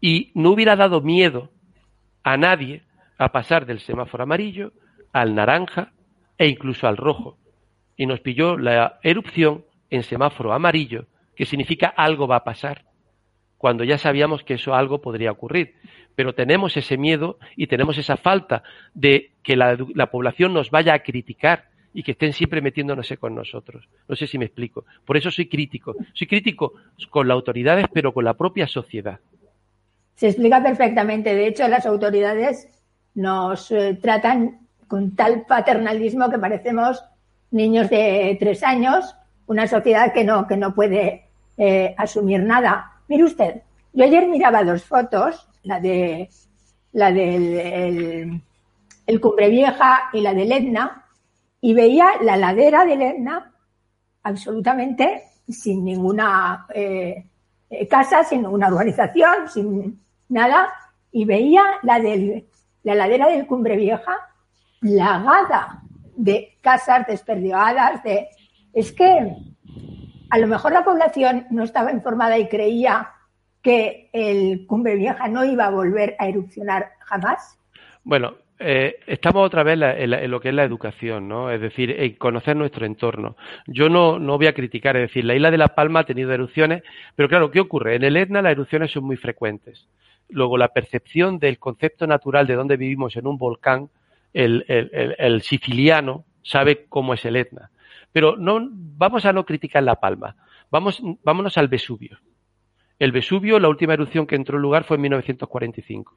Y 0.01 0.31
no 0.33 0.51
hubiera 0.51 0.75
dado 0.75 1.01
miedo 1.01 1.51
a 2.23 2.37
nadie 2.37 2.83
a 3.17 3.31
pasar 3.31 3.65
del 3.65 3.79
semáforo 3.79 4.23
amarillo 4.23 4.73
al 5.13 5.35
naranja 5.35 5.91
e 6.37 6.47
incluso 6.47 6.87
al 6.87 6.97
rojo. 6.97 7.37
Y 7.95 8.05
nos 8.05 8.19
pilló 8.19 8.57
la 8.57 8.99
erupción 9.03 9.63
en 9.89 10.03
semáforo 10.03 10.53
amarillo, 10.53 11.05
que 11.35 11.45
significa 11.45 11.87
algo 11.87 12.27
va 12.27 12.37
a 12.37 12.43
pasar, 12.43 12.85
cuando 13.57 13.83
ya 13.83 13.97
sabíamos 13.97 14.43
que 14.43 14.55
eso 14.55 14.75
algo 14.75 15.01
podría 15.01 15.31
ocurrir 15.31 15.75
pero 16.15 16.33
tenemos 16.33 16.75
ese 16.77 16.97
miedo 16.97 17.37
y 17.55 17.67
tenemos 17.67 17.97
esa 17.97 18.17
falta 18.17 18.63
de 18.93 19.31
que 19.43 19.55
la, 19.55 19.77
población 20.09 20.53
nos 20.53 20.71
vaya 20.71 20.93
a 20.93 20.99
criticar 20.99 21.65
y 21.93 22.03
que 22.03 22.11
estén 22.11 22.33
siempre 22.33 22.61
metiéndose 22.61 23.17
con 23.17 23.35
nosotros. 23.35 23.87
No 24.07 24.15
sé 24.15 24.27
si 24.27 24.37
me 24.37 24.45
explico. 24.45 24.85
Por 25.05 25.17
eso 25.17 25.31
soy 25.31 25.47
crítico. 25.47 25.95
Soy 26.13 26.27
crítico 26.27 26.73
con 27.09 27.27
las 27.27 27.35
autoridades, 27.35 27.85
pero 27.93 28.13
con 28.13 28.25
la 28.25 28.33
propia 28.33 28.67
sociedad. 28.67 29.19
Se 30.15 30.27
explica 30.27 30.63
perfectamente. 30.63 31.35
De 31.35 31.47
hecho, 31.47 31.67
las 31.67 31.85
autoridades 31.85 32.67
nos 33.15 33.71
eh, 33.71 33.97
tratan 34.01 34.59
con 34.87 35.15
tal 35.15 35.45
paternalismo 35.45 36.29
que 36.29 36.39
parecemos 36.39 37.03
niños 37.51 37.89
de 37.89 38.35
tres 38.39 38.63
años, 38.63 39.15
una 39.47 39.67
sociedad 39.67 40.13
que 40.13 40.23
no, 40.23 40.47
que 40.47 40.57
no 40.57 40.73
puede 40.73 41.25
eh, 41.57 41.95
asumir 41.97 42.43
nada. 42.43 42.91
Mire 43.07 43.23
usted, 43.23 43.61
yo 43.93 44.03
ayer 44.03 44.27
miraba 44.27 44.63
dos 44.63 44.83
fotos 44.83 45.47
la 45.63 45.79
de 45.79 46.29
la 46.93 47.11
del 47.11 48.41
el, 49.05 49.21
Cumbre 49.21 49.49
Vieja 49.49 50.09
y 50.13 50.21
la 50.21 50.33
del 50.33 50.51
Etna, 50.51 51.05
y 51.61 51.73
veía 51.73 52.07
la 52.21 52.37
ladera 52.37 52.85
del 52.85 53.01
Etna 53.01 53.51
absolutamente 54.23 55.23
sin 55.47 55.83
ninguna 55.83 56.65
eh, 56.73 57.25
eh, 57.69 57.87
casa, 57.87 58.23
sin 58.23 58.43
ninguna 58.43 58.69
urbanización, 58.69 59.49
sin 59.49 60.04
nada, 60.29 60.73
y 61.11 61.25
veía 61.25 61.63
la, 61.83 61.99
del, 61.99 62.45
la 62.83 62.95
ladera 62.95 63.27
del 63.27 63.47
Cumbre 63.47 63.77
Vieja 63.77 64.17
lagada 64.81 65.81
de 66.15 66.57
casas 66.61 67.07
desperdigadas, 67.07 68.03
de... 68.03 68.27
Es 68.73 68.91
que 68.91 69.35
a 70.29 70.37
lo 70.37 70.47
mejor 70.47 70.73
la 70.73 70.83
población 70.83 71.45
no 71.49 71.63
estaba 71.63 71.91
informada 71.91 72.37
y 72.37 72.49
creía 72.49 73.09
que 73.65 74.09
el 74.13 74.67
Cumbre 74.67 74.95
Vieja 74.95 75.27
no 75.27 75.43
iba 75.43 75.65
a 75.65 75.71
volver 75.71 76.15
a 76.19 76.27
erupcionar 76.27 76.91
jamás? 76.99 77.57
Bueno, 78.03 78.35
eh, 78.59 78.97
estamos 79.07 79.43
otra 79.43 79.63
vez 79.63 79.79
en, 79.81 80.29
lo 80.29 80.39
que 80.39 80.49
es 80.49 80.55
la 80.55 80.63
educación, 80.63 81.27
¿no? 81.27 81.49
Es 81.49 81.59
decir, 81.59 81.89
en 81.99 82.13
conocer 82.13 82.55
nuestro 82.55 82.85
entorno. 82.85 83.35
Yo 83.65 83.89
no, 83.89 84.19
no 84.19 84.37
voy 84.37 84.47
a 84.47 84.53
criticar, 84.53 84.95
es 84.97 85.09
decir, 85.09 85.25
la 85.25 85.33
isla 85.33 85.49
de 85.49 85.57
La 85.57 85.69
Palma 85.69 86.01
ha 86.01 86.05
tenido 86.05 86.31
erupciones, 86.31 86.83
pero 87.15 87.27
claro, 87.27 87.49
¿qué 87.49 87.59
ocurre? 87.59 87.95
En 87.95 88.03
el 88.03 88.17
Etna 88.17 88.43
las 88.43 88.51
erupciones 88.51 88.91
son 88.91 89.05
muy 89.05 89.17
frecuentes. 89.17 89.87
Luego, 90.29 90.57
la 90.57 90.69
percepción 90.69 91.39
del 91.39 91.59
concepto 91.59 92.07
natural 92.07 92.47
de 92.47 92.55
dónde 92.55 92.77
vivimos 92.77 93.15
en 93.15 93.27
un 93.27 93.37
volcán, 93.37 93.89
el, 94.33 94.65
el 94.67 95.41
siciliano 95.41 96.25
sabe 96.41 96.85
cómo 96.89 97.13
es 97.13 97.23
el 97.25 97.35
Etna. 97.35 97.71
Pero 98.11 98.37
no, 98.37 98.59
vamos 98.71 99.25
a 99.25 99.33
no 99.33 99.45
criticar 99.45 99.83
La 99.83 99.99
Palma. 99.99 100.35
Vamos, 100.71 101.01
vámonos 101.23 101.57
al 101.57 101.67
Vesubio. 101.67 102.19
El 102.97 103.11
Vesubio, 103.11 103.59
la 103.59 103.67
última 103.67 103.93
erupción 103.93 104.25
que 104.25 104.35
entró 104.35 104.57
en 104.57 104.61
lugar 104.61 104.85
fue 104.85 104.95
en 104.95 105.01
1945. 105.01 106.15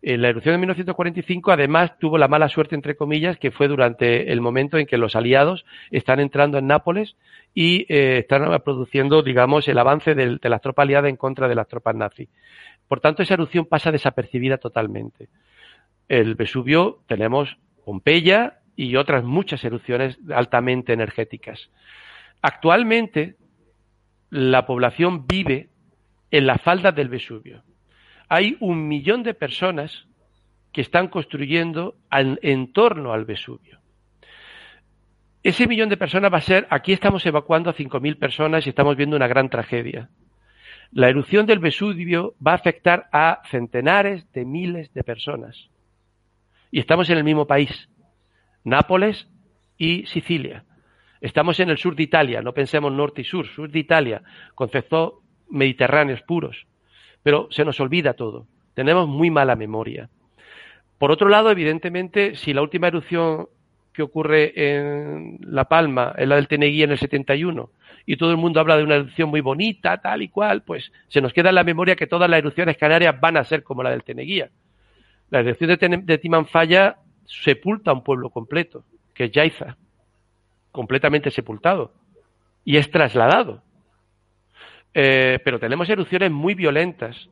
En 0.00 0.14
eh, 0.14 0.18
la 0.18 0.28
erupción 0.28 0.54
de 0.54 0.58
1945, 0.58 1.50
además, 1.50 1.98
tuvo 1.98 2.18
la 2.18 2.28
mala 2.28 2.48
suerte, 2.48 2.76
entre 2.76 2.94
comillas, 2.94 3.36
que 3.36 3.50
fue 3.50 3.66
durante 3.66 4.30
el 4.30 4.40
momento 4.40 4.78
en 4.78 4.86
que 4.86 4.96
los 4.96 5.16
aliados 5.16 5.64
están 5.90 6.20
entrando 6.20 6.58
en 6.58 6.68
Nápoles 6.68 7.16
y 7.52 7.84
eh, 7.92 8.18
están 8.18 8.44
produciendo, 8.62 9.22
digamos, 9.22 9.66
el 9.66 9.78
avance 9.78 10.14
de, 10.14 10.38
las 10.40 10.60
tropas 10.60 10.84
aliadas 10.84 11.10
en 11.10 11.16
contra 11.16 11.48
de 11.48 11.56
las 11.56 11.66
tropas 11.66 11.96
nazis. 11.96 12.28
Por 12.88 13.00
tanto, 13.00 13.22
esa 13.22 13.34
erupción 13.34 13.66
pasa 13.66 13.92
desapercibida 13.92 14.58
totalmente. 14.58 15.28
El 16.08 16.34
Vesubio 16.34 17.02
tenemos 17.06 17.58
Pompeya 17.84 18.60
y 18.76 18.96
otras 18.96 19.24
muchas 19.24 19.62
erupciones 19.64 20.18
altamente 20.34 20.92
energéticas. 20.92 21.70
Actualmente, 22.42 23.36
la 24.30 24.66
población 24.66 25.26
vive 25.26 25.68
en 26.30 26.46
la 26.46 26.58
falda 26.58 26.92
del 26.92 27.08
Vesubio. 27.08 27.62
Hay 28.28 28.56
un 28.60 28.88
millón 28.88 29.22
de 29.22 29.34
personas 29.34 30.06
que 30.72 30.82
están 30.82 31.08
construyendo 31.08 31.96
en 32.10 32.72
torno 32.72 33.12
al 33.12 33.24
Vesubio. 33.24 33.80
Ese 35.42 35.66
millón 35.66 35.88
de 35.88 35.96
personas 35.96 36.32
va 36.32 36.38
a 36.38 36.42
ser, 36.42 36.66
aquí 36.68 36.92
estamos 36.92 37.24
evacuando 37.24 37.70
a 37.70 37.74
5.000 37.74 38.18
personas 38.18 38.66
y 38.66 38.70
estamos 38.70 38.96
viendo 38.96 39.16
una 39.16 39.28
gran 39.28 39.48
tragedia. 39.48 40.10
La 40.90 41.08
erupción 41.08 41.44
del 41.44 41.58
Vesubio 41.58 42.34
va 42.44 42.52
a 42.52 42.56
afectar 42.56 43.08
a 43.12 43.42
centenares 43.50 44.30
de 44.32 44.46
miles 44.46 44.92
de 44.94 45.04
personas. 45.04 45.68
Y 46.70 46.80
estamos 46.80 47.10
en 47.10 47.18
el 47.18 47.24
mismo 47.24 47.46
país, 47.46 47.90
Nápoles 48.64 49.28
y 49.76 50.06
Sicilia. 50.06 50.64
Estamos 51.20 51.60
en 51.60 51.68
el 51.68 51.78
sur 51.78 51.94
de 51.94 52.04
Italia, 52.04 52.40
no 52.40 52.54
pensemos 52.54 52.92
norte 52.92 53.20
y 53.20 53.24
sur, 53.24 53.46
sur 53.48 53.70
de 53.70 53.78
Italia, 53.78 54.22
concepto 54.54 55.20
mediterráneos 55.50 56.22
puros. 56.22 56.66
Pero 57.22 57.48
se 57.50 57.64
nos 57.64 57.80
olvida 57.80 58.14
todo. 58.14 58.46
Tenemos 58.74 59.08
muy 59.08 59.30
mala 59.30 59.56
memoria. 59.56 60.08
Por 60.96 61.10
otro 61.10 61.28
lado, 61.28 61.50
evidentemente, 61.50 62.34
si 62.34 62.54
la 62.54 62.62
última 62.62 62.88
erupción 62.88 63.48
que 63.92 64.02
ocurre 64.02 64.52
en 64.54 65.38
La 65.42 65.66
Palma 65.66 66.14
es 66.16 66.26
la 66.28 66.36
del 66.36 66.48
Teneguía 66.48 66.84
en 66.84 66.92
el 66.92 66.98
71 66.98 67.70
y 68.10 68.16
todo 68.16 68.30
el 68.30 68.38
mundo 68.38 68.58
habla 68.58 68.78
de 68.78 68.84
una 68.84 68.94
erupción 68.94 69.28
muy 69.28 69.42
bonita, 69.42 69.98
tal 69.98 70.22
y 70.22 70.28
cual, 70.28 70.62
pues 70.62 70.90
se 71.08 71.20
nos 71.20 71.34
queda 71.34 71.50
en 71.50 71.56
la 71.56 71.62
memoria 71.62 71.94
que 71.94 72.06
todas 72.06 72.30
las 72.30 72.38
erupciones 72.38 72.78
canarias 72.78 73.20
van 73.20 73.36
a 73.36 73.44
ser 73.44 73.62
como 73.62 73.82
la 73.82 73.90
del 73.90 74.02
Teneguía. 74.02 74.48
La 75.28 75.40
erupción 75.40 75.76
de, 75.78 76.16
Timanfaya 76.16 76.96
sepulta 77.26 77.90
a 77.90 77.94
un 77.94 78.02
pueblo 78.02 78.30
completo, 78.30 78.82
que 79.12 79.24
es 79.24 79.30
Yaiza, 79.30 79.76
completamente 80.72 81.30
sepultado, 81.30 81.92
y 82.64 82.78
es 82.78 82.90
trasladado. 82.90 83.62
Eh, 84.94 85.38
pero 85.44 85.60
tenemos 85.60 85.86
erupciones 85.90 86.30
muy 86.30 86.54
violentas, 86.54 87.28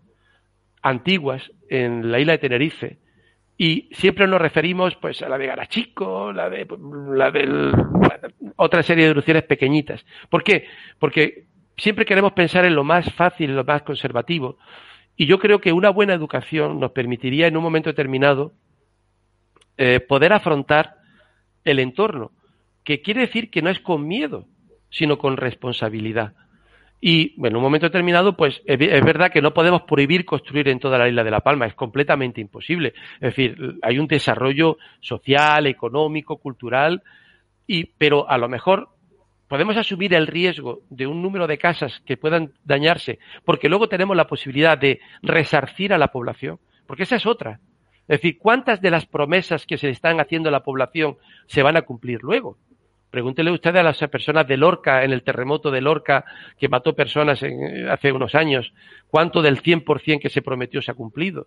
antiguas, 0.83 1.51
en 1.71 2.12
la 2.12 2.21
isla 2.21 2.33
de 2.33 2.39
Tenerife, 2.39 2.99
y 3.59 3.88
siempre 3.92 4.27
nos 4.27 4.40
referimos 4.40 4.95
pues 4.97 5.23
a 5.23 5.29
la 5.29 5.38
de 5.38 5.47
Garachico, 5.47 6.33
la 6.33 6.51
de 6.51 6.66
la 7.14 7.31
del, 7.31 7.73
otra 8.57 8.83
serie 8.83 9.05
de 9.05 9.11
erupciones 9.11 9.45
pequeñitas. 9.45 10.05
¿Por 10.29 10.42
qué? 10.42 10.66
Porque 10.99 11.47
siempre 11.77 12.05
queremos 12.05 12.33
pensar 12.33 12.64
en 12.66 12.75
lo 12.75 12.85
más 12.85 13.12
fácil, 13.14 13.57
lo 13.57 13.64
más 13.64 13.83
conservativo. 13.83 14.59
Y 15.16 15.27
yo 15.27 15.38
creo 15.38 15.61
que 15.61 15.73
una 15.73 15.88
buena 15.88 16.12
educación 16.12 16.79
nos 16.79 16.92
permitiría 16.92 17.47
en 17.47 17.57
un 17.57 17.62
momento 17.62 17.88
determinado 17.88 18.53
eh, 19.79 20.01
poder 20.01 20.35
afrontar 20.35 20.97
el 21.64 21.79
entorno, 21.79 22.33
que 22.85 23.01
quiere 23.01 23.23
decir 23.23 23.51
que 23.51 23.62
no 23.62 23.71
es 23.71 23.81
con 23.81 24.07
miedo, 24.07 24.47
sino 24.90 25.19
con 25.19 25.37
responsabilidad. 25.37 26.35
Y 27.00 27.35
bueno, 27.38 27.54
en 27.54 27.56
un 27.59 27.62
momento 27.62 27.87
determinado, 27.87 28.37
pues 28.37 28.62
es 28.64 29.04
verdad 29.04 29.30
que 29.30 29.42
no 29.42 29.52
podemos 29.52 29.82
prohibir 29.82 30.24
construir 30.24 30.68
en 30.68 30.78
toda 30.78 30.98
la 30.98 31.09
isla 31.09 31.24
de 31.24 31.30
La 31.30 31.40
Palma, 31.40 31.66
es 31.66 31.74
completamente 31.74 32.40
imposible. 32.40 32.94
Es 33.16 33.37
decir, 33.37 33.78
hay 33.82 33.98
un 33.98 34.06
desarrollo 34.06 34.78
social, 35.00 35.66
económico, 35.66 36.38
cultural, 36.38 37.02
y, 37.66 37.85
pero 37.85 38.28
a 38.28 38.38
lo 38.38 38.48
mejor 38.48 38.88
podemos 39.48 39.76
asumir 39.76 40.14
el 40.14 40.26
riesgo 40.26 40.80
de 40.90 41.06
un 41.06 41.22
número 41.22 41.46
de 41.46 41.59
casas 41.59 42.00
que 42.06 42.16
puedan 42.16 42.52
dañarse, 42.64 43.18
porque 43.44 43.68
luego 43.68 43.88
tenemos 43.88 44.16
la 44.16 44.26
posibilidad 44.26 44.78
de 44.78 45.00
resarcir 45.22 45.92
a 45.92 45.98
la 45.98 46.09
población, 46.09 46.59
porque 46.87 47.02
esa 47.02 47.16
es 47.16 47.26
otra. 47.26 47.61
Es 48.09 48.20
decir, 48.20 48.38
¿cuántas 48.38 48.80
de 48.80 48.90
las 48.90 49.04
promesas 49.04 49.66
que 49.66 49.78
se 49.78 49.90
están 49.90 50.20
haciendo 50.20 50.48
a 50.48 50.52
la 50.52 50.62
población 50.62 51.16
se 51.46 51.62
van 51.62 51.76
a 51.76 51.82
cumplir 51.82 52.22
luego? 52.22 52.56
Pregúntele 53.11 53.51
usted 53.51 53.75
a 53.77 53.83
las 53.83 53.99
personas 54.09 54.47
de 54.47 54.57
Lorca, 54.57 55.05
en 55.05 55.12
el 55.12 55.23
terremoto 55.23 55.71
de 55.71 55.81
Lorca, 55.81 56.25
que 56.59 56.69
mató 56.69 56.95
personas 56.95 57.42
hace 57.90 58.12
unos 58.12 58.35
años, 58.35 58.73
cuánto 59.09 59.42
del 59.42 59.62
100% 59.62 60.21
que 60.21 60.29
se 60.29 60.42
prometió 60.42 60.83
se 60.83 60.90
ha 60.90 60.95
cumplido. 60.95 61.47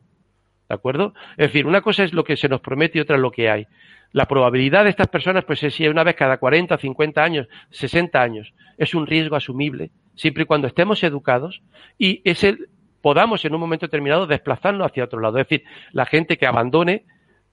¿De 0.68 0.76
acuerdo? 0.76 1.14
Es 1.32 1.48
decir, 1.48 1.66
una 1.66 1.82
cosa 1.82 2.04
es 2.04 2.14
lo 2.14 2.24
que 2.24 2.38
se 2.38 2.48
nos 2.48 2.62
promete 2.62 2.98
y 3.00 3.02
otra 3.02 3.16
es 3.16 3.22
lo 3.22 3.32
que 3.32 3.50
hay. 3.50 3.68
La 4.12 4.28
probabilidad 4.28 4.84
de 4.84 4.92
estas 4.92 5.08
personas, 5.08 5.44
pues 5.46 5.64
es 5.64 5.74
si 5.74 5.88
una 5.88 6.04
vez 6.04 6.16
cada 6.16 6.38
40, 6.38 6.78
50 6.78 7.24
años, 7.24 7.48
60 7.72 8.22
años. 8.22 8.54
Es 8.78 8.94
un 8.94 9.06
riesgo 9.06 9.36
asumible, 9.36 9.92
siempre 10.16 10.44
y 10.44 10.46
cuando 10.46 10.68
estemos 10.68 11.04
educados 11.04 11.62
y 11.98 12.22
ese 12.24 12.58
podamos 13.02 13.46
en 13.46 13.54
un 13.54 13.62
momento 13.62 13.86
determinado 13.86 14.28
desplazarnos 14.28 14.88
hacia 14.88 15.06
otro 15.06 15.20
lado. 15.20 15.38
Es 15.38 15.48
decir, 15.48 15.66
la 15.92 16.06
gente 16.06 16.38
que 16.38 16.48
abandone 16.48 17.06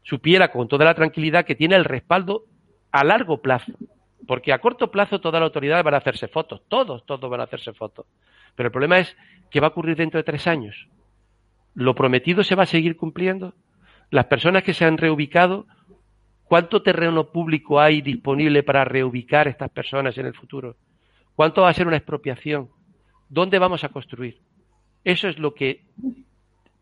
supiera 0.03 0.51
con 0.51 0.69
toda 0.69 0.85
la 0.85 0.95
tranquilidad 0.95 1.45
que 1.45 1.55
tiene 1.55 1.77
el 1.77 1.85
respaldo 1.85 2.45
a 2.93 3.05
largo 3.05 3.41
plazo. 3.41 3.73
Porque 4.27 4.53
a 4.53 4.59
corto 4.59 4.91
plazo 4.91 5.21
toda 5.21 5.41
la 5.41 5.47
autoridad 5.47 5.83
van 5.85 5.95
a 5.95 5.99
hacerse 5.99 6.29
fotos, 6.29 6.63
todos, 6.69 7.05
todos 7.07 7.31
van 7.31 7.41
a 7.41 7.45
hacerse 7.45 7.73
fotos. 7.73 8.07
Pero 8.55 8.69
el 8.69 8.73
problema 8.73 8.99
es 8.99 9.17
qué 9.51 9.61
va 9.61 9.69
a 9.69 9.71
ocurrir 9.71 9.97
dentro 9.97 10.19
de 10.19 10.25
tres 10.25 10.47
años. 10.47 10.89
¿Lo 11.75 11.95
prometido 11.95 12.43
se 12.43 12.55
va 12.55 12.63
a 12.63 12.67
seguir 12.67 12.97
cumpliendo? 12.97 13.55
Las 14.11 14.27
personas 14.27 14.63
que 14.63 14.73
se 14.73 14.85
han 14.85 14.99
reubicado, 14.99 15.67
¿cuánto 16.45 16.83
terreno 16.83 17.31
público 17.31 17.81
hay 17.81 18.01
disponible 18.01 18.63
para 18.63 18.85
reubicar 18.85 19.49
estas 19.49 19.71
personas 19.71 20.17
en 20.17 20.27
el 20.27 20.35
futuro? 20.35 20.77
¿Cuánto 21.35 21.63
va 21.63 21.69
a 21.69 21.75
ser 21.75 21.87
una 21.87 21.97
expropiación? 21.97 22.71
¿Dónde 23.29 23.59
vamos 23.59 23.85
a 23.85 23.91
construir? 23.91 24.41
Eso 25.05 25.29
es 25.29 25.39
lo 25.39 25.55
que 25.55 25.85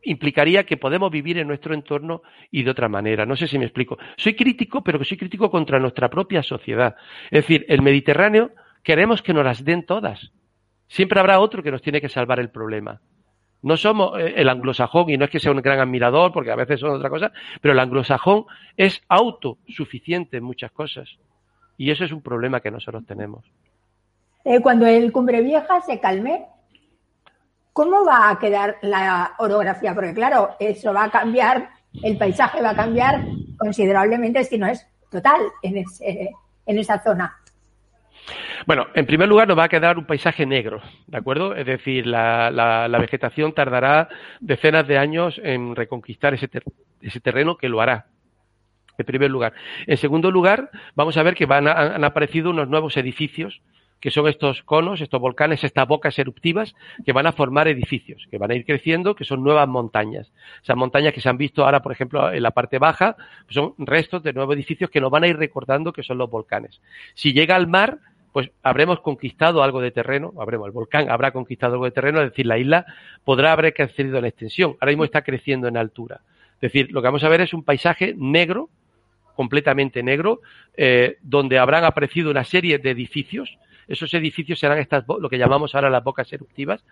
implicaría 0.04 0.64
que 0.64 0.76
podemos 0.76 1.10
vivir 1.10 1.38
en 1.38 1.48
nuestro 1.48 1.74
entorno 1.74 2.22
y 2.50 2.62
de 2.62 2.70
otra 2.70 2.88
manera. 2.88 3.26
No 3.26 3.36
sé 3.36 3.46
si 3.46 3.58
me 3.58 3.64
explico. 3.64 3.98
Soy 4.16 4.34
crítico, 4.34 4.82
pero 4.82 4.98
que 4.98 5.04
soy 5.04 5.16
crítico 5.16 5.50
contra 5.50 5.78
nuestra 5.78 6.08
propia 6.08 6.42
sociedad. 6.42 6.96
Es 7.30 7.42
decir, 7.42 7.64
el 7.68 7.82
Mediterráneo 7.82 8.50
queremos 8.82 9.22
que 9.22 9.34
nos 9.34 9.44
las 9.44 9.64
den 9.64 9.84
todas. 9.84 10.32
Siempre 10.88 11.20
habrá 11.20 11.40
otro 11.40 11.62
que 11.62 11.70
nos 11.70 11.82
tiene 11.82 12.00
que 12.00 12.08
salvar 12.08 12.38
el 12.38 12.50
problema. 12.50 13.00
No 13.62 13.78
somos 13.78 14.18
eh, 14.20 14.34
el 14.36 14.48
anglosajón, 14.50 15.08
y 15.08 15.16
no 15.16 15.24
es 15.24 15.30
que 15.30 15.40
sea 15.40 15.50
un 15.50 15.62
gran 15.62 15.80
admirador, 15.80 16.32
porque 16.32 16.50
a 16.50 16.56
veces 16.56 16.80
son 16.80 16.90
otra 16.90 17.08
cosa, 17.08 17.32
pero 17.62 17.72
el 17.72 17.78
anglosajón 17.78 18.44
es 18.76 19.02
autosuficiente 19.08 20.36
en 20.36 20.44
muchas 20.44 20.70
cosas. 20.70 21.08
Y 21.78 21.90
eso 21.90 22.04
es 22.04 22.12
un 22.12 22.20
problema 22.20 22.60
que 22.60 22.70
nosotros 22.70 23.04
tenemos. 23.06 23.44
Eh, 24.44 24.60
cuando 24.60 24.86
el 24.86 25.10
Cumbre 25.10 25.40
Vieja 25.40 25.80
se 25.80 25.98
calme, 25.98 26.44
¿cómo 27.74 28.04
va 28.06 28.30
a 28.30 28.38
quedar 28.38 28.78
la 28.80 29.34
orografía? 29.38 29.94
Porque 29.94 30.14
claro, 30.14 30.56
eso 30.58 30.94
va 30.94 31.04
a 31.04 31.10
cambiar, 31.10 31.68
el 32.02 32.16
paisaje 32.16 32.62
va 32.62 32.70
a 32.70 32.76
cambiar 32.76 33.26
considerablemente, 33.58 34.44
si 34.44 34.56
no 34.56 34.66
es 34.66 34.86
total, 35.10 35.42
en, 35.62 35.76
ese, 35.78 36.30
en 36.64 36.78
esa 36.78 37.02
zona. 37.02 37.36
Bueno, 38.66 38.86
en 38.94 39.04
primer 39.04 39.28
lugar 39.28 39.48
nos 39.48 39.58
va 39.58 39.64
a 39.64 39.68
quedar 39.68 39.98
un 39.98 40.06
paisaje 40.06 40.46
negro, 40.46 40.80
¿de 41.08 41.18
acuerdo? 41.18 41.54
Es 41.54 41.66
decir, 41.66 42.06
la, 42.06 42.96
vegetación 42.98 43.52
tardará 43.52 44.08
decenas 44.40 44.86
de 44.86 44.96
años 44.96 45.38
en 45.42 45.76
reconquistar 45.76 46.32
ese, 46.32 46.48
ese 47.02 47.20
terreno 47.20 47.56
que 47.56 47.68
lo 47.68 47.82
hará, 47.82 48.06
en 48.96 49.04
primer 49.04 49.30
lugar. 49.30 49.52
En 49.86 49.96
segundo 49.98 50.30
lugar, 50.30 50.70
vamos 50.94 51.16
a 51.16 51.22
ver 51.22 51.34
que 51.34 51.44
van 51.44 51.66
han 51.68 52.04
aparecido 52.04 52.50
unos 52.50 52.68
nuevos 52.68 52.96
edificios 52.96 53.60
que 54.04 54.10
son 54.10 54.28
estos 54.28 54.62
conos, 54.64 55.00
estos 55.00 55.18
volcanes, 55.18 55.64
estas 55.64 55.88
bocas 55.88 56.18
eruptivas 56.18 56.74
que 57.06 57.12
van 57.14 57.26
a 57.26 57.32
formar 57.32 57.68
edificios, 57.68 58.28
que 58.30 58.36
van 58.36 58.50
a 58.50 58.54
ir 58.54 58.66
creciendo, 58.66 59.14
que 59.14 59.24
son 59.24 59.42
nuevas 59.42 59.66
montañas. 59.66 60.30
Esas 60.62 60.76
montañas 60.76 61.14
que 61.14 61.22
se 61.22 61.30
han 61.30 61.38
visto 61.38 61.64
ahora, 61.64 61.80
por 61.80 61.90
ejemplo, 61.90 62.30
en 62.30 62.42
la 62.42 62.50
parte 62.50 62.78
baja, 62.78 63.16
pues 63.46 63.54
son 63.54 63.72
restos 63.78 64.22
de 64.22 64.34
nuevos 64.34 64.56
edificios 64.56 64.90
que 64.90 65.00
nos 65.00 65.10
van 65.10 65.24
a 65.24 65.28
ir 65.28 65.38
recordando 65.38 65.90
que 65.90 66.02
son 66.02 66.18
los 66.18 66.28
volcanes. 66.28 66.82
Si 67.14 67.32
llega 67.32 67.56
al 67.56 67.66
mar, 67.66 68.00
pues 68.30 68.50
habremos 68.62 69.00
conquistado 69.00 69.62
algo 69.62 69.80
de 69.80 69.90
terreno, 69.90 70.34
habremos, 70.38 70.66
el 70.66 70.72
volcán 70.72 71.08
habrá 71.08 71.30
conquistado 71.30 71.72
algo 71.72 71.86
de 71.86 71.92
terreno, 71.92 72.20
es 72.20 72.28
decir, 72.28 72.44
la 72.44 72.58
isla 72.58 72.84
podrá 73.24 73.52
haber 73.52 73.72
crecido 73.72 74.18
en 74.18 74.26
extensión. 74.26 74.76
Ahora 74.82 74.92
mismo 74.92 75.04
está 75.04 75.22
creciendo 75.22 75.66
en 75.66 75.78
altura. 75.78 76.20
Es 76.56 76.72
decir, 76.72 76.92
lo 76.92 77.00
que 77.00 77.08
vamos 77.08 77.24
a 77.24 77.30
ver 77.30 77.40
es 77.40 77.54
un 77.54 77.64
paisaje 77.64 78.14
negro, 78.18 78.68
completamente 79.34 80.02
negro, 80.02 80.42
eh, 80.76 81.16
donde 81.22 81.58
habrán 81.58 81.84
aparecido 81.84 82.30
una 82.30 82.44
serie 82.44 82.76
de 82.78 82.90
edificios 82.90 83.56
esos 83.88 84.12
edificios 84.14 84.58
serán 84.58 84.78
estas, 84.78 85.04
lo 85.06 85.28
que 85.28 85.38
llamamos 85.38 85.74
ahora 85.74 85.90
las 85.90 86.04
bocas 86.04 86.32
eruptivas. 86.32 86.84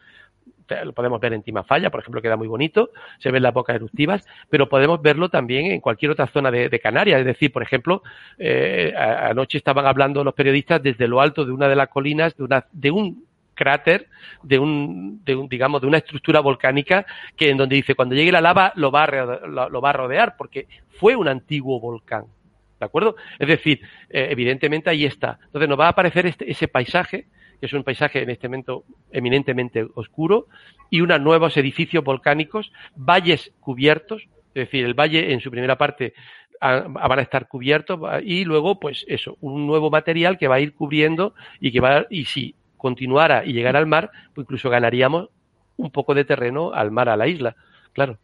Lo 0.85 0.93
podemos 0.93 1.21
ver 1.21 1.35
en 1.35 1.43
Timafalla, 1.43 1.91
por 1.91 2.01
ejemplo, 2.01 2.23
queda 2.23 2.37
muy 2.37 2.49
bonito, 2.49 2.91
se 3.19 3.31
ven 3.31 3.43
las 3.43 3.53
bocas 3.53 3.77
eruptivas, 3.77 4.27
pero 4.49 4.69
podemos 4.69 5.03
verlo 5.03 5.29
también 5.29 5.67
en 5.71 5.81
cualquier 5.81 6.13
otra 6.13 6.27
zona 6.29 6.51
de, 6.51 6.81
Canarias. 6.81 7.21
Es 7.21 7.27
decir, 7.27 7.53
por 7.53 7.63
ejemplo, 7.63 8.03
eh, 8.39 8.95
anoche 8.97 9.59
estaban 9.59 9.87
hablando 9.87 10.25
los 10.25 10.35
periodistas 10.35 10.83
desde 10.83 11.09
lo 11.09 11.21
alto 11.21 11.45
de 11.45 11.53
una 11.53 11.69
de 11.69 11.77
las 11.77 11.89
colinas 11.89 12.35
de, 12.37 12.45
una, 12.45 12.65
de 12.73 12.91
un 12.91 13.25
cráter 13.55 14.09
de 14.43 14.59
un, 14.59 15.23
de 15.25 15.37
un, 15.37 15.49
digamos, 15.49 15.81
de 15.81 15.87
una 15.87 15.99
estructura 15.99 16.41
volcánica 16.41 17.05
que 17.37 17.51
en 17.51 17.57
donde 17.57 17.77
dice 17.77 17.95
cuando 17.95 18.15
llegue 18.15 18.33
la 18.33 18.41
lava 18.41 18.73
lo 18.77 18.91
va 18.91 19.07
lo 19.07 19.81
va 19.81 19.91
a 19.91 19.93
rodear 19.93 20.37
porque 20.37 20.67
fue 20.89 21.17
un 21.17 21.29
antiguo 21.29 21.79
volcán. 21.81 22.25
¿De 22.83 22.87
acuerdo? 22.87 23.15
Es 23.39 23.47
decir, 23.47 23.81
eh, 24.11 24.27
evidentemente 24.31 24.91
ahí 24.91 25.05
está. 25.05 25.39
Entonces 25.45 25.69
nos 25.69 25.79
va 25.79 25.87
a 25.87 25.91
aparecer 25.91 26.27
este, 26.27 26.51
ese 26.51 26.67
paisaje, 26.67 27.27
que 27.61 27.67
es 27.67 27.73
un 27.73 27.85
paisaje 27.85 28.25
en 28.25 28.31
este 28.31 28.49
momento 28.49 28.83
eminentemente 29.13 29.87
oscuro, 29.95 30.49
y 30.91 31.01
unos 31.01 31.21
nuevos 31.21 31.57
edificios 31.57 32.03
volcánicos, 32.03 32.73
valles 32.97 33.53
cubiertos, 33.61 34.23
es 34.49 34.67
decir, 34.67 34.85
el 34.85 34.95
valle 34.95 35.33
en 35.33 35.39
su 35.39 35.49
primera 35.53 35.79
parte 35.79 36.13
van 36.61 37.19
a 37.19 37.23
estar 37.23 37.47
cubiertos 37.47 38.01
y 38.25 38.45
luego, 38.45 38.81
pues 38.81 39.05
eso, 39.09 39.37
un 39.41 39.67
nuevo 39.67 39.89
material 39.91 40.39
que 40.39 40.49
va 40.49 40.57
a 40.57 40.61
ir 40.61 40.75
cubriendo 40.75 41.35
y 41.61 41.71
que 41.71 41.81
va, 41.81 42.07
y 42.11 42.25
si 42.25 42.57
continuara 42.77 43.45
y 43.45 43.53
llegara 43.53 43.79
al 43.79 43.87
mar, 43.87 44.11
pues 44.35 44.45
incluso 44.45 44.71
ganaríamos 44.71 45.29
un 45.77 45.91
poco 45.93 46.15
de 46.15 46.25
terreno 46.25 46.73
al 46.73 46.91
mar, 46.91 47.09
a 47.09 47.17
la 47.17 47.29
isla, 47.29 47.55
claro. 47.93 48.19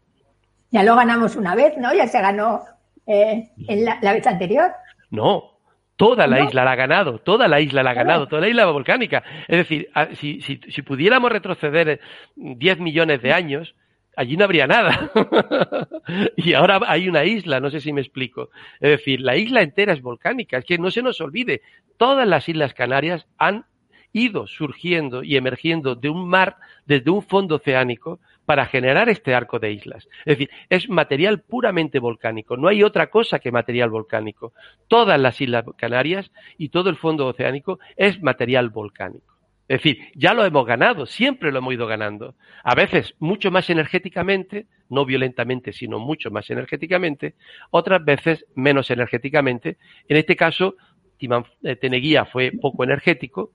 Ya 0.71 0.83
lo 0.83 0.97
ganamos 0.97 1.37
una 1.37 1.55
vez, 1.55 1.77
¿no? 1.79 1.95
Ya 1.95 2.07
se 2.09 2.21
ganó 2.21 2.65
eh, 3.09 3.49
en 3.67 3.85
la, 3.85 3.99
vez 4.01 4.27
anterior. 4.27 4.71
No, 5.11 5.59
toda 5.97 6.27
la 6.27 6.45
isla 6.45 6.65
la 6.65 6.73
ha 6.73 6.77
ganado, 6.77 7.19
toda 7.19 7.49
la 7.49 7.61
isla 7.61 7.83
la 7.83 7.91
ha 7.91 7.95
ganado, 7.95 8.29
toda 8.29 8.43
la 8.43 8.49
isla 8.49 8.67
volcánica. 8.67 9.25
Es 9.49 9.57
decir, 9.59 9.89
si, 10.15 10.41
si, 10.41 10.61
si 10.69 10.83
pudiéramos 10.83 11.33
retroceder 11.33 12.01
10 12.37 12.79
millones 12.81 13.23
de 13.23 13.33
años, 13.33 13.75
allí 14.19 14.37
no 14.37 14.45
habría 14.45 14.67
nada. 14.67 15.11
y 16.37 16.53
ahora 16.53 16.81
hay 16.87 17.09
una 17.09 17.25
isla, 17.25 17.61
no 17.61 17.71
sé 17.71 17.81
si 17.81 17.93
me 17.93 18.01
explico. 18.01 18.51
Es 18.81 18.91
decir, 18.91 19.21
la 19.21 19.37
isla 19.37 19.63
entera 19.63 19.93
es 19.93 20.03
volcánica, 20.03 20.59
es 20.59 20.65
que 20.65 20.77
no 20.77 20.91
se 20.91 21.03
nos 21.03 21.21
olvide, 21.21 21.63
todas 21.97 22.27
las 22.27 22.49
islas 22.49 22.75
Canarias 22.75 23.27
han 23.39 23.65
ido 24.13 24.47
surgiendo 24.47 25.23
y 25.23 25.37
emergiendo 25.37 25.95
de 25.95 26.09
un 26.09 26.29
mar, 26.29 26.57
desde 26.85 27.11
un 27.11 27.23
fondo 27.23 27.57
oceánico, 27.57 28.19
para 28.49 28.65
generar 28.65 29.11
este 29.11 29.35
arco 29.35 29.59
de 29.59 29.73
islas. 29.73 30.09
Es 30.21 30.39
decir, 30.39 30.51
es 30.71 30.89
material 30.89 31.43
puramente 31.43 31.99
volcánico, 31.99 32.57
no 32.57 32.69
hay 32.69 32.83
otra 32.83 33.11
cosa 33.11 33.41
que 33.41 33.53
material 33.53 33.91
volcánico. 33.91 34.55
Todas 34.87 35.21
las 35.21 35.39
Islas 35.39 35.67
Canarias 35.77 36.33
y 36.57 36.71
todo 36.71 36.89
el 36.89 36.97
fondo 36.97 37.27
oceánico 37.27 37.79
es 37.95 38.23
material 38.23 38.71
volcánico. 38.71 39.37
Es 39.69 39.83
decir, 39.83 39.99
ya 40.15 40.33
lo 40.33 40.47
hemos 40.47 40.65
ganado, 40.65 41.05
siempre 41.05 41.53
lo 41.53 41.59
hemos 41.59 41.75
ido 41.75 41.87
ganando. 41.87 42.37
A 42.65 42.75
veces 42.75 43.15
mucho 43.19 43.51
más 43.51 43.69
energéticamente, 43.69 44.67
no 44.89 45.05
violentamente, 45.05 45.75
sino 45.75 45.99
mucho 45.99 46.31
más 46.31 46.49
energéticamente, 46.49 47.35
otras 47.71 48.03
veces 48.03 48.47
menos 48.55 48.91
energéticamente. 48.91 49.77
En 50.09 50.17
este 50.17 50.37
caso, 50.37 50.75
eh, 51.21 51.77
Teneguía 51.77 52.25
fue 52.25 52.53
poco 52.53 52.83
energético, 52.83 53.53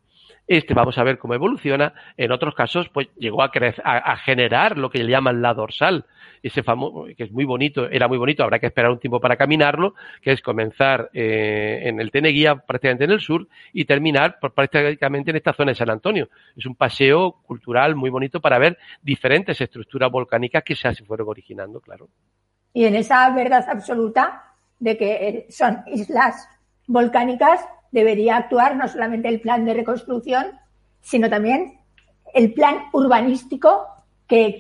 Este 0.47 0.73
vamos 0.73 0.97
a 0.97 1.03
ver 1.03 1.17
cómo 1.17 1.33
evoluciona. 1.33 1.93
En 2.17 2.31
otros 2.31 2.53
casos, 2.53 2.89
pues 2.89 3.07
llegó 3.17 3.41
a, 3.41 3.51
a, 3.83 4.17
generar 4.17 4.77
lo 4.77 4.89
que 4.89 5.07
llaman 5.07 5.41
la 5.41 5.53
dorsal, 5.53 6.05
ese 6.41 6.63
famoso, 6.63 7.05
que 7.15 7.23
es 7.23 7.31
muy 7.31 7.45
bonito, 7.45 7.87
era 7.89 8.09
muy 8.09 8.17
bonito, 8.17 8.43
habrá 8.43 8.59
que 8.59 8.67
esperar 8.67 8.91
un 8.91 8.99
tiempo 8.99 9.21
para 9.21 9.37
caminarlo, 9.37 9.95
que 10.21 10.31
es 10.33 10.41
comenzar 10.41 11.09
eh, 11.13 11.83
en 11.83 12.01
el 12.01 12.11
Teneguía, 12.11 12.55
prácticamente 12.55 13.05
en 13.05 13.11
el 13.11 13.21
sur, 13.21 13.47
y 13.71 13.85
terminar 13.85 14.39
prácticamente 14.39 15.31
en 15.31 15.37
esta 15.37 15.53
zona 15.53 15.71
de 15.71 15.75
San 15.75 15.89
Antonio. 15.89 16.27
Es 16.57 16.65
un 16.65 16.75
paseo 16.75 17.39
cultural 17.45 17.95
muy 17.95 18.09
bonito 18.09 18.41
para 18.41 18.59
ver 18.59 18.77
diferentes 19.01 19.59
estructuras 19.61 20.11
volcánicas 20.11 20.63
que 20.63 20.75
se 20.75 20.93
fueron 21.05 21.29
originando, 21.29 21.79
claro. 21.79 22.09
Y 22.73 22.85
en 22.85 22.95
esa 22.95 23.29
verdad 23.29 23.65
absoluta 23.69 24.43
de 24.79 24.97
que 24.97 25.27
eh, 25.27 25.45
son 25.49 25.83
islas 25.87 26.49
volcánicas, 26.87 27.65
debería 27.93 28.37
actuar 28.37 28.75
no 28.75 28.87
solamente 28.87 29.29
el 29.29 29.39
plan 29.39 29.63
de 29.63 29.75
reconstrucción, 29.75 30.47
sino 30.99 31.29
también 31.29 31.79
el 32.33 32.53
plan 32.53 32.79
urbanístico 32.91 33.87
que, 34.27 34.57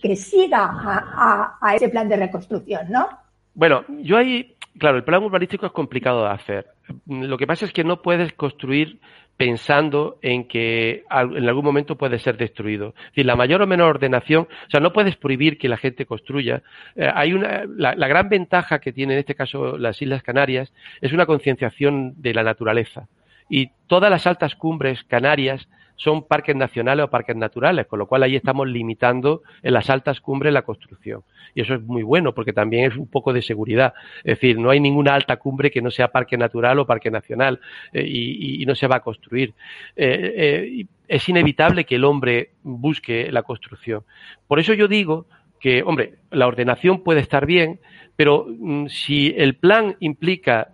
que, 0.00 0.16
siga 0.16 0.64
a, 0.64 1.58
a, 1.60 1.74
ese 1.74 1.88
plan 1.88 2.08
de 2.08 2.16
reconstrucción, 2.16 2.88
¿no? 2.88 3.08
Bueno, 3.54 3.84
yo 3.88 4.16
ahí, 4.16 4.56
claro, 4.78 4.98
el 4.98 5.04
plan 5.04 5.22
urbanístico 5.22 5.66
es 5.66 5.72
complicado 5.72 6.22
de 6.22 6.30
hacer. 6.30 6.66
Lo 7.06 7.36
que 7.36 7.46
pasa 7.46 7.64
es 7.64 7.72
que 7.72 7.82
no 7.82 8.02
puedes 8.02 8.32
construir 8.34 9.00
pensando 9.36 10.18
en 10.22 10.48
que 10.48 11.04
en 11.10 11.48
algún 11.48 11.64
momento 11.64 11.96
puede 11.96 12.18
ser 12.18 12.36
destruido. 12.36 12.94
Es 13.14 13.26
la 13.26 13.36
mayor 13.36 13.62
o 13.62 13.66
menor 13.66 13.88
ordenación, 13.88 14.44
o 14.44 14.70
sea, 14.70 14.80
no 14.80 14.92
puedes 14.92 15.16
prohibir 15.16 15.58
que 15.58 15.68
la 15.68 15.76
gente 15.76 16.06
construya. 16.06 16.62
Eh, 16.94 17.10
hay 17.12 17.32
una, 17.32 17.64
la, 17.66 17.94
la, 17.94 18.08
gran 18.08 18.28
ventaja 18.28 18.78
que 18.78 18.92
tiene 18.92 19.12
en 19.14 19.20
este 19.20 19.34
caso 19.34 19.76
las 19.76 20.00
Islas 20.00 20.22
Canarias 20.22 20.72
es 21.00 21.12
una 21.12 21.26
concienciación 21.26 22.14
de 22.16 22.34
la 22.34 22.42
naturaleza. 22.42 23.08
Y 23.48 23.70
todas 23.86 24.10
las 24.10 24.26
altas 24.26 24.56
cumbres 24.56 25.04
canarias 25.04 25.68
son 25.96 26.26
parques 26.26 26.54
nacionales 26.54 27.04
o 27.04 27.10
parques 27.10 27.34
naturales, 27.36 27.86
con 27.86 27.98
lo 27.98 28.06
cual 28.06 28.22
ahí 28.22 28.36
estamos 28.36 28.68
limitando 28.68 29.42
en 29.62 29.72
las 29.72 29.90
altas 29.90 30.20
cumbres 30.20 30.52
la 30.52 30.62
construcción. 30.62 31.22
Y 31.54 31.62
eso 31.62 31.74
es 31.74 31.82
muy 31.82 32.02
bueno 32.02 32.34
porque 32.34 32.52
también 32.52 32.90
es 32.90 32.96
un 32.96 33.08
poco 33.08 33.32
de 33.32 33.42
seguridad. 33.42 33.94
Es 34.18 34.38
decir, 34.38 34.58
no 34.58 34.70
hay 34.70 34.78
ninguna 34.78 35.14
alta 35.14 35.36
cumbre 35.38 35.70
que 35.70 35.80
no 35.80 35.90
sea 35.90 36.08
parque 36.08 36.36
natural 36.36 36.78
o 36.78 36.86
parque 36.86 37.10
nacional 37.10 37.60
eh, 37.92 38.04
y, 38.06 38.64
no 38.66 38.74
se 38.74 38.86
va 38.86 38.96
a 38.96 39.00
construir. 39.00 39.54
Eh, 39.96 40.34
eh, 40.36 40.86
es 41.08 41.28
inevitable 41.28 41.84
que 41.84 41.94
el 41.94 42.04
hombre 42.04 42.50
busque 42.62 43.30
la 43.32 43.42
construcción. 43.42 44.02
Por 44.46 44.58
eso 44.58 44.74
yo 44.74 44.88
digo 44.88 45.26
que, 45.60 45.82
hombre, 45.82 46.14
la 46.30 46.46
ordenación 46.46 47.02
puede 47.02 47.20
estar 47.20 47.46
bien, 47.46 47.80
pero 48.16 48.46
mm, 48.48 48.88
si 48.88 49.32
el 49.36 49.54
plan 49.56 49.96
implica 50.00 50.72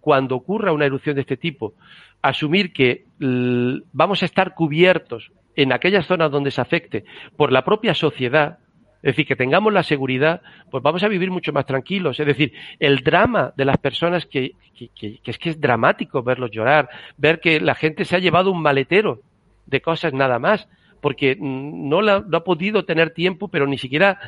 cuando 0.00 0.36
ocurra 0.36 0.72
una 0.72 0.84
erupción 0.84 1.14
de 1.14 1.22
este 1.22 1.38
tipo, 1.38 1.74
asumir 2.24 2.72
que 2.72 3.04
vamos 3.92 4.22
a 4.22 4.26
estar 4.26 4.54
cubiertos 4.54 5.30
en 5.56 5.72
aquellas 5.72 6.06
zonas 6.06 6.30
donde 6.30 6.50
se 6.50 6.60
afecte 6.60 7.04
por 7.36 7.52
la 7.52 7.64
propia 7.64 7.94
sociedad, 7.94 8.58
es 9.02 9.12
decir, 9.12 9.26
que 9.26 9.36
tengamos 9.36 9.72
la 9.72 9.82
seguridad, 9.82 10.40
pues 10.70 10.82
vamos 10.82 11.02
a 11.02 11.08
vivir 11.08 11.30
mucho 11.30 11.52
más 11.52 11.66
tranquilos. 11.66 12.18
Es 12.18 12.26
decir, 12.26 12.54
el 12.80 13.00
drama 13.04 13.52
de 13.54 13.66
las 13.66 13.76
personas 13.76 14.24
que, 14.24 14.52
que, 14.74 15.20
es 15.22 15.38
que 15.38 15.50
es 15.50 15.60
dramático 15.60 16.22
verlos 16.22 16.50
llorar, 16.50 16.88
ver 17.18 17.40
que 17.40 17.60
la 17.60 17.74
gente 17.74 18.06
se 18.06 18.16
ha 18.16 18.20
llevado 18.20 18.50
un 18.50 18.62
maletero 18.62 19.20
de 19.66 19.82
cosas 19.82 20.14
nada 20.14 20.38
más 20.38 20.66
porque 21.04 21.36
no, 21.38 22.00
no 22.00 22.36
ha 22.38 22.44
podido 22.44 22.86
tener 22.86 23.10
tiempo, 23.10 23.48
pero 23.48 23.66
ni 23.66 23.76
siquiera 23.76 24.18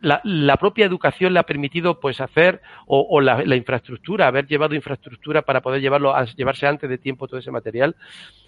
la, 0.00 0.56
propia 0.56 0.86
educación 0.86 1.32
le 1.32 1.38
ha 1.38 1.44
permitido 1.44 2.00
pues 2.00 2.20
hacer, 2.20 2.62
o, 2.88 3.20
la, 3.20 3.44
infraestructura, 3.54 4.26
haber 4.26 4.48
llevado 4.48 4.74
infraestructura 4.74 5.42
para 5.42 5.62
poder 5.62 5.80
llevarlo 5.80 6.12
a 6.12 6.24
llevarse 6.24 6.66
antes 6.66 6.90
de 6.90 6.98
tiempo 6.98 7.28
todo 7.28 7.38
ese 7.38 7.52
material, 7.52 7.94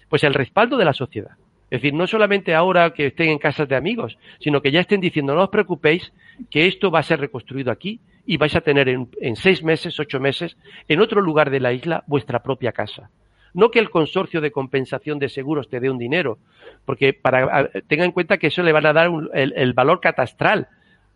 pues 0.09 0.25
el 0.25 0.33
respaldo 0.33 0.75
de 0.75 0.83
la 0.83 0.91
sociedad. 0.91 1.37
Es 1.71 1.81
decir, 1.81 1.93
no 1.93 2.05
solamente 2.05 2.53
ahora 2.53 2.89
que 2.89 3.05
estén 3.05 3.29
en 3.29 3.39
casas 3.39 3.69
de 3.69 3.77
amigos, 3.77 4.17
sino 4.41 4.61
que 4.61 4.73
ya 4.73 4.81
estén 4.81 4.99
diciendo, 4.99 5.33
no 5.33 5.43
os 5.43 5.49
preocupéis, 5.49 6.11
que 6.51 6.67
esto 6.67 6.91
va 6.91 6.99
a 6.99 7.03
ser 7.03 7.21
reconstruido 7.21 7.71
aquí 7.71 8.01
y 8.25 8.35
vais 8.35 8.57
a 8.57 8.61
tener 8.61 8.89
en 8.89 9.35
seis 9.37 9.63
meses, 9.63 9.97
ocho 10.01 10.19
meses, 10.19 10.57
en 10.89 10.99
otro 10.99 11.21
lugar 11.21 11.49
de 11.49 11.61
la 11.61 11.71
isla, 11.71 12.03
vuestra 12.07 12.43
propia 12.43 12.73
casa. 12.73 13.09
No 13.57 13.71
que 13.71 13.79
el 13.79 13.89
consorcio 13.89 14.39
de 14.39 14.51
compensación 14.51 15.17
de 15.17 15.29
seguros 15.29 15.67
te 15.67 15.79
dé 15.79 15.89
un 15.89 15.97
dinero, 15.97 16.37
porque 16.85 17.11
para, 17.11 17.71
tenga 17.87 18.05
en 18.05 18.11
cuenta 18.11 18.37
que 18.37 18.47
eso 18.47 18.61
le 18.61 18.71
van 18.71 18.85
a 18.85 18.93
dar 18.93 19.09
el, 19.33 19.73
valor 19.73 19.99
catastral, 19.99 20.67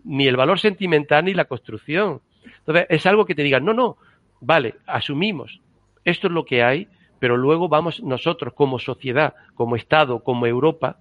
ni 0.04 0.28
el 0.28 0.38
valor 0.38 0.58
sentimental 0.58 1.24
ni 1.24 1.36
la 1.36 1.46
construcción. 1.46 2.22
Entonces, 2.58 2.88
es 2.90 3.06
algo 3.06 3.26
que 3.26 3.36
te 3.36 3.44
digan, 3.44 3.64
no, 3.64 3.76
no, 3.76 3.98
vale, 4.40 4.74
asumimos, 4.88 5.62
esto 6.04 6.30
es 6.30 6.34
lo 6.34 6.44
que 6.44 6.64
hay, 6.64 6.88
pero 7.20 7.38
luego 7.38 7.70
vamos 7.70 8.02
nosotros 8.02 8.56
como 8.56 8.80
sociedad, 8.80 9.36
como 9.54 9.76
Estado, 9.76 10.24
como 10.24 10.48
Europa, 10.48 10.98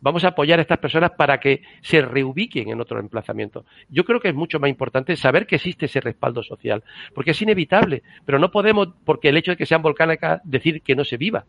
vamos 0.00 0.24
a 0.24 0.28
apoyar 0.28 0.58
a 0.58 0.62
estas 0.62 0.78
personas 0.78 1.12
para 1.12 1.38
que 1.40 1.62
se 1.82 2.02
reubiquen 2.02 2.70
en 2.70 2.80
otro 2.80 3.00
emplazamiento. 3.00 3.64
Yo 3.88 4.04
creo 4.04 4.20
que 4.20 4.28
es 4.28 4.34
mucho 4.34 4.60
más 4.60 4.70
importante 4.70 5.16
saber 5.16 5.46
que 5.46 5.56
existe 5.56 5.86
ese 5.86 6.00
respaldo 6.00 6.42
social, 6.42 6.82
porque 7.14 7.32
es 7.32 7.42
inevitable, 7.42 8.02
pero 8.24 8.38
no 8.38 8.50
podemos, 8.50 8.88
porque 9.04 9.28
el 9.28 9.36
hecho 9.36 9.52
de 9.52 9.56
que 9.56 9.66
sean 9.66 9.82
volcánicas, 9.82 10.40
decir 10.44 10.82
que 10.82 10.96
no 10.96 11.04
se 11.04 11.16
viva, 11.16 11.44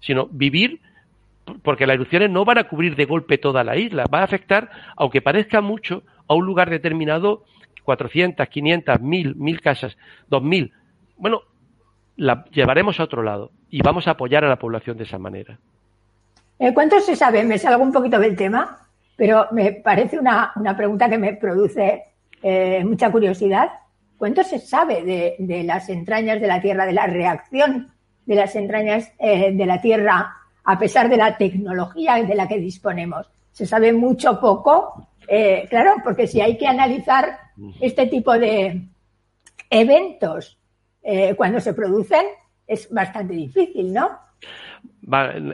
sino 0.00 0.26
vivir 0.26 0.80
porque 1.62 1.86
las 1.86 1.94
erupciones 1.94 2.30
no 2.30 2.44
van 2.44 2.58
a 2.58 2.64
cubrir 2.64 2.96
de 2.96 3.04
golpe 3.04 3.38
toda 3.38 3.62
la 3.62 3.76
isla, 3.76 4.04
va 4.12 4.20
a 4.20 4.24
afectar, 4.24 4.70
aunque 4.96 5.22
parezca 5.22 5.60
mucho, 5.60 6.02
a 6.28 6.34
un 6.34 6.44
lugar 6.44 6.70
determinado, 6.70 7.44
400, 7.84 8.48
500, 8.48 9.00
1000, 9.00 9.36
1000 9.36 9.60
casas, 9.60 9.96
2000. 10.28 10.72
Bueno, 11.16 11.42
la 12.16 12.44
llevaremos 12.50 12.98
a 12.98 13.04
otro 13.04 13.22
lado 13.22 13.52
y 13.70 13.80
vamos 13.82 14.08
a 14.08 14.12
apoyar 14.12 14.44
a 14.44 14.48
la 14.48 14.58
población 14.58 14.96
de 14.96 15.04
esa 15.04 15.18
manera. 15.18 15.58
Eh, 16.58 16.72
¿Cuánto 16.72 17.00
se 17.00 17.16
sabe? 17.16 17.44
Me 17.44 17.58
salgo 17.58 17.82
un 17.82 17.92
poquito 17.92 18.18
del 18.18 18.36
tema, 18.36 18.78
pero 19.14 19.46
me 19.52 19.72
parece 19.72 20.18
una, 20.18 20.52
pregunta 20.76 21.08
que 21.08 21.18
me 21.18 21.34
produce 21.34 22.04
eh, 22.42 22.82
mucha 22.84 23.10
curiosidad. 23.10 23.70
¿Cuánto 24.16 24.42
se 24.42 24.58
sabe 24.58 25.36
de, 25.38 25.62
las 25.64 25.88
entrañas 25.90 26.40
de 26.40 26.46
la 26.46 26.60
Tierra, 26.60 26.86
de 26.86 26.92
la 26.92 27.06
reacción 27.06 27.92
de 28.24 28.34
las 28.34 28.56
entrañas 28.56 29.12
eh, 29.18 29.52
de 29.52 29.66
la 29.66 29.80
Tierra 29.80 30.34
a 30.64 30.78
pesar 30.78 31.08
de 31.08 31.16
la 31.16 31.36
tecnología 31.36 32.14
de 32.14 32.34
la 32.34 32.48
que 32.48 32.58
disponemos? 32.58 33.28
Se 33.52 33.66
sabe 33.66 33.92
mucho 33.92 34.40
poco, 34.40 35.08
claro, 35.70 35.94
porque 36.04 36.26
si 36.26 36.40
hay 36.40 36.58
que 36.58 36.66
analizar 36.66 37.38
este 37.80 38.06
tipo 38.06 38.38
de 38.38 38.82
eventos 39.70 40.58
cuando 41.36 41.60
se 41.60 41.72
producen, 41.72 42.26
es 42.66 42.90
bastante 42.90 43.32
difícil, 43.32 43.94
¿no? 43.94 44.25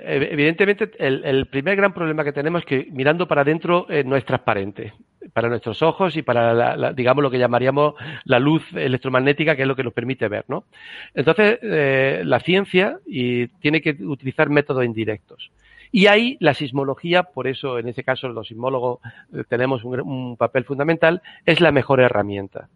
Evidentemente, 0.05 0.91
el, 0.99 1.47
primer 1.47 1.77
gran 1.77 1.93
problema 1.93 2.25
que 2.25 2.33
tenemos 2.33 2.63
es 2.63 2.67
que 2.67 2.89
mirando 2.91 3.29
para 3.29 3.43
adentro 3.43 3.87
eh, 3.89 4.05
no 4.05 4.17
es 4.17 4.25
transparente 4.25 4.93
para 5.33 5.49
nuestros 5.49 5.83
ojos 5.83 6.17
y 6.17 6.23
para, 6.23 6.93
digamos, 6.93 7.23
lo 7.23 7.31
que 7.31 7.39
llamaríamos 7.39 7.95
la 8.25 8.39
luz 8.39 8.65
electromagnética, 8.75 9.57
que 9.57 9.63
es 9.63 9.69
lo 9.69 9.77
que 9.77 9.85
nos 9.85 9.93
permite 9.93 10.29
ver, 10.29 10.45
¿no? 10.49 10.65
Entonces, 11.15 11.59
eh, 11.63 12.23
la 12.25 12.41
ciencia 12.41 12.99
y 13.07 13.47
tiene 13.49 13.81
que 13.81 13.97
utilizar 14.05 14.51
métodos 14.51 14.85
indirectos. 14.85 15.51
Y 15.91 16.07
ahí 16.07 16.37
la 16.41 16.55
sismología, 16.55 17.23
por 17.23 17.47
eso 17.47 17.79
en 17.79 17.89
ese 17.89 18.03
caso 18.03 18.29
los 18.29 18.49
sismólogos 18.49 19.01
eh, 19.35 19.45
tenemos 19.49 19.85
un, 19.85 20.37
papel 20.37 20.65
fundamental, 20.65 21.23
es 21.45 21.61
la 21.61 21.73
mejor 21.73 22.01
herramienta. 22.01 22.69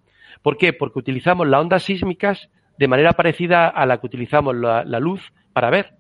¿Por 0.43 0.59
qué? 0.59 0.73
Porque 0.73 0.99
utilizamos 0.99 1.47
las 1.49 1.61
ondas 1.61 1.83
sísmicas 1.83 2.51
de 2.79 2.89
manera 2.89 3.13
parecida 3.15 3.69
a 3.69 3.87
la 3.87 3.99
que 3.99 4.07
utilizamos 4.07 4.55
la 4.55 5.01
luz 5.01 5.33
para 5.55 5.71
ver. 5.71 5.96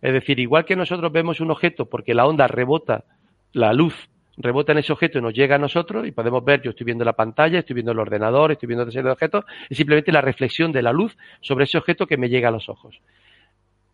Es 0.00 0.12
decir, 0.12 0.38
igual 0.38 0.64
que 0.64 0.76
nosotros 0.76 1.10
vemos 1.12 1.40
un 1.40 1.50
objeto 1.50 1.86
porque 1.86 2.14
la 2.14 2.26
onda 2.26 2.46
rebota, 2.46 3.04
la 3.52 3.72
luz 3.72 4.08
rebota 4.36 4.72
en 4.72 4.78
ese 4.78 4.92
objeto 4.92 5.18
y 5.18 5.22
nos 5.22 5.34
llega 5.34 5.56
a 5.56 5.58
nosotros 5.58 6.06
y 6.06 6.12
podemos 6.12 6.44
ver, 6.44 6.62
yo 6.62 6.70
estoy 6.70 6.84
viendo 6.84 7.04
la 7.04 7.14
pantalla, 7.14 7.58
estoy 7.58 7.74
viendo 7.74 7.92
el 7.92 7.98
ordenador, 7.98 8.52
estoy 8.52 8.68
viendo 8.68 8.84
otra 8.84 8.92
serie 8.92 9.06
de 9.06 9.12
objetos, 9.12 9.44
es 9.68 9.76
simplemente 9.76 10.12
la 10.12 10.20
reflexión 10.20 10.70
de 10.70 10.82
la 10.82 10.92
luz 10.92 11.16
sobre 11.40 11.64
ese 11.64 11.76
objeto 11.76 12.06
que 12.06 12.16
me 12.16 12.28
llega 12.28 12.48
a 12.48 12.52
los 12.52 12.68
ojos. 12.68 13.00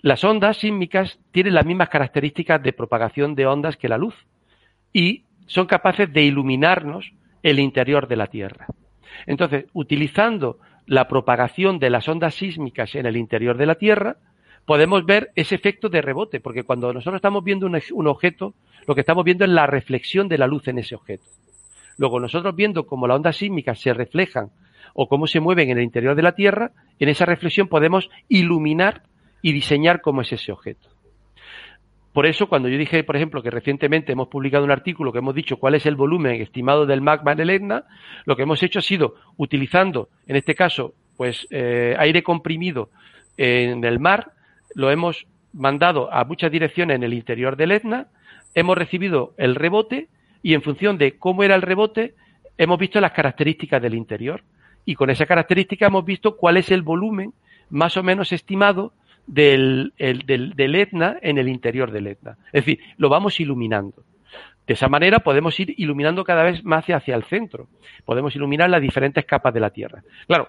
Las 0.00 0.22
ondas 0.22 0.58
sísmicas 0.58 1.18
tienen 1.32 1.54
las 1.54 1.64
mismas 1.64 1.88
características 1.88 2.62
de 2.62 2.74
propagación 2.74 3.34
de 3.34 3.46
ondas 3.46 3.78
que 3.78 3.88
la 3.88 3.96
luz 3.96 4.14
y 4.92 5.24
son 5.46 5.66
capaces 5.66 6.12
de 6.12 6.22
iluminarnos 6.22 7.12
el 7.42 7.58
interior 7.58 8.06
de 8.06 8.16
la 8.16 8.26
Tierra. 8.26 8.66
Entonces, 9.26 9.64
utilizando 9.72 10.58
la 10.86 11.08
propagación 11.08 11.78
de 11.78 11.88
las 11.88 12.06
ondas 12.08 12.34
sísmicas 12.34 12.94
en 12.94 13.06
el 13.06 13.16
interior 13.16 13.56
de 13.56 13.66
la 13.66 13.76
Tierra, 13.76 14.16
podemos 14.64 15.04
ver 15.04 15.30
ese 15.34 15.54
efecto 15.54 15.88
de 15.88 16.02
rebote, 16.02 16.40
porque 16.40 16.62
cuando 16.62 16.92
nosotros 16.92 17.16
estamos 17.16 17.44
viendo 17.44 17.66
un, 17.66 18.06
objeto, 18.06 18.54
lo 18.86 18.94
que 18.94 19.00
estamos 19.00 19.24
viendo 19.24 19.44
es 19.44 19.50
la 19.50 19.66
reflexión 19.66 20.28
de 20.28 20.38
la 20.38 20.46
luz 20.46 20.68
en 20.68 20.78
ese 20.78 20.94
objeto. 20.94 21.24
Luego, 21.98 22.18
nosotros 22.18 22.56
viendo 22.56 22.86
cómo 22.86 23.06
las 23.06 23.16
ondas 23.16 23.36
sísmicas 23.36 23.80
se 23.80 23.92
reflejan 23.94 24.50
o 24.94 25.08
cómo 25.08 25.26
se 25.26 25.40
mueven 25.40 25.70
en 25.70 25.78
el 25.78 25.84
interior 25.84 26.14
de 26.16 26.22
la 26.22 26.34
Tierra, 26.34 26.72
en 26.98 27.08
esa 27.08 27.26
reflexión 27.26 27.68
podemos 27.68 28.10
iluminar 28.28 29.02
y 29.42 29.52
diseñar 29.52 30.00
cómo 30.00 30.22
es 30.22 30.32
ese 30.32 30.52
objeto. 30.52 30.88
Por 32.12 32.26
eso, 32.26 32.48
cuando 32.48 32.68
yo 32.68 32.78
dije, 32.78 33.02
por 33.02 33.16
ejemplo, 33.16 33.42
que 33.42 33.50
recientemente 33.50 34.12
hemos 34.12 34.28
publicado 34.28 34.64
un 34.64 34.70
artículo 34.70 35.12
que 35.12 35.18
hemos 35.18 35.34
dicho 35.34 35.56
cuál 35.56 35.74
es 35.74 35.84
el 35.84 35.96
volumen 35.96 36.40
estimado 36.40 36.86
del 36.86 37.00
magma 37.00 37.32
en 37.32 37.40
el 37.40 37.50
Etna, 37.50 37.84
lo 38.24 38.36
que 38.36 38.44
hemos 38.44 38.62
hecho 38.62 38.78
ha 38.78 38.82
sido 38.82 39.16
utilizando, 39.36 40.08
en 40.28 40.36
este 40.36 40.54
caso, 40.54 40.94
pues 41.16 41.46
eh, 41.50 41.96
aire 41.98 42.22
comprimido 42.22 42.90
en 43.36 43.84
el 43.84 43.98
mar, 43.98 44.30
lo 44.74 44.90
hemos 44.90 45.26
mandado 45.52 46.12
a 46.12 46.24
muchas 46.24 46.50
direcciones 46.50 46.96
en 46.96 47.04
el 47.04 47.14
interior 47.14 47.56
del 47.56 47.72
Etna, 47.72 48.08
hemos 48.54 48.76
recibido 48.76 49.34
el 49.36 49.54
rebote 49.54 50.08
y 50.42 50.54
en 50.54 50.62
función 50.62 50.98
de 50.98 51.16
cómo 51.16 51.42
era 51.42 51.54
el 51.54 51.62
rebote, 51.62 52.14
hemos 52.58 52.78
visto 52.78 53.00
las 53.00 53.12
características 53.12 53.80
del 53.80 53.94
interior. 53.94 54.42
Y 54.84 54.94
con 54.94 55.10
esa 55.10 55.26
característica 55.26 55.86
hemos 55.86 56.04
visto 56.04 56.36
cuál 56.36 56.58
es 56.58 56.70
el 56.70 56.82
volumen 56.82 57.32
más 57.70 57.96
o 57.96 58.02
menos 58.02 58.32
estimado 58.32 58.92
del, 59.26 59.94
del, 59.96 60.74
Etna 60.74 61.16
en 61.22 61.38
el 61.38 61.48
interior 61.48 61.90
del 61.90 62.08
Etna. 62.08 62.36
Es 62.52 62.64
decir, 62.64 62.80
lo 62.98 63.08
vamos 63.08 63.40
iluminando. 63.40 64.04
De 64.66 64.74
esa 64.74 64.88
manera 64.88 65.20
podemos 65.20 65.58
ir 65.60 65.74
iluminando 65.78 66.24
cada 66.24 66.42
vez 66.42 66.64
más 66.64 66.84
hacia 66.88 67.14
el 67.14 67.24
centro. 67.24 67.68
Podemos 68.04 68.34
iluminar 68.36 68.70
las 68.70 68.82
diferentes 68.82 69.24
capas 69.24 69.52
de 69.54 69.60
la 69.60 69.70
Tierra. 69.70 70.02
Claro, 70.26 70.48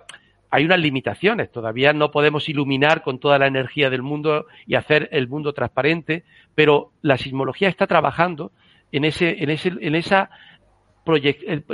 hay 0.49 0.65
unas 0.65 0.79
limitaciones. 0.79 1.51
Todavía 1.51 1.93
no 1.93 2.11
podemos 2.11 2.47
iluminar 2.49 3.01
con 3.01 3.19
toda 3.19 3.39
la 3.39 3.47
energía 3.47 3.89
del 3.89 4.01
mundo 4.01 4.45
y 4.65 4.75
hacer 4.75 5.09
el 5.11 5.27
mundo 5.27 5.53
transparente, 5.53 6.23
pero 6.55 6.91
la 7.01 7.17
sismología 7.17 7.69
está 7.69 7.87
trabajando 7.87 8.51
en, 8.91 9.05
ese, 9.05 9.43
en, 9.43 9.49
ese, 9.49 9.73
en 9.79 9.95
esa 9.95 10.29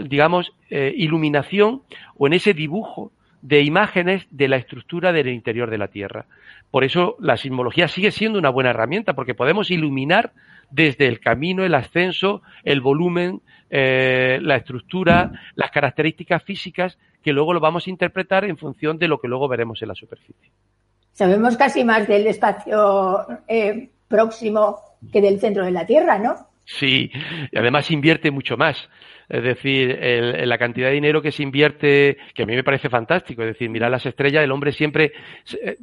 digamos, 0.03 0.53
eh, 0.69 0.93
iluminación 0.95 1.83
o 2.17 2.27
en 2.27 2.33
ese 2.33 2.53
dibujo 2.53 3.11
de 3.41 3.61
imágenes 3.61 4.27
de 4.29 4.47
la 4.47 4.57
estructura 4.57 5.11
del 5.11 5.29
interior 5.29 5.69
de 5.69 5.77
la 5.77 5.87
Tierra. 5.87 6.25
Por 6.69 6.83
eso 6.83 7.15
la 7.19 7.37
sismología 7.37 7.87
sigue 7.87 8.11
siendo 8.11 8.37
una 8.37 8.49
buena 8.49 8.69
herramienta, 8.69 9.13
porque 9.13 9.33
podemos 9.33 9.71
iluminar 9.71 10.31
desde 10.69 11.07
el 11.07 11.19
camino, 11.19 11.63
el 11.63 11.73
ascenso, 11.73 12.41
el 12.63 12.81
volumen, 12.81 13.41
eh, 13.69 14.39
la 14.41 14.57
estructura, 14.57 15.31
las 15.55 15.71
características 15.71 16.43
físicas, 16.43 16.97
que 17.23 17.33
luego 17.33 17.53
lo 17.53 17.59
vamos 17.59 17.87
a 17.87 17.89
interpretar 17.89 18.45
en 18.45 18.57
función 18.57 18.97
de 18.97 19.07
lo 19.07 19.19
que 19.19 19.27
luego 19.27 19.47
veremos 19.47 19.81
en 19.81 19.89
la 19.89 19.95
superficie. 19.95 20.51
Sabemos 21.13 21.57
casi 21.57 21.83
más 21.83 22.07
del 22.07 22.27
espacio 22.27 23.25
eh, 23.47 23.89
próximo 24.07 24.79
que 25.11 25.21
del 25.21 25.39
centro 25.39 25.65
de 25.65 25.71
la 25.71 25.85
Tierra, 25.85 26.17
¿no? 26.19 26.35
Sí, 26.65 27.11
y 27.51 27.57
además 27.57 27.91
invierte 27.91 28.31
mucho 28.31 28.57
más. 28.57 28.89
Es 29.31 29.43
decir, 29.43 29.97
la 30.45 30.57
cantidad 30.57 30.89
de 30.89 30.95
dinero 30.95 31.21
que 31.21 31.31
se 31.31 31.41
invierte, 31.41 32.17
que 32.33 32.43
a 32.43 32.45
mí 32.45 32.53
me 32.53 32.65
parece 32.65 32.89
fantástico. 32.89 33.41
Es 33.43 33.47
decir, 33.47 33.69
mirar 33.69 33.89
las 33.89 34.05
estrellas, 34.05 34.43
el 34.43 34.51
hombre 34.51 34.73
siempre. 34.73 35.13
Eh, 35.63 35.77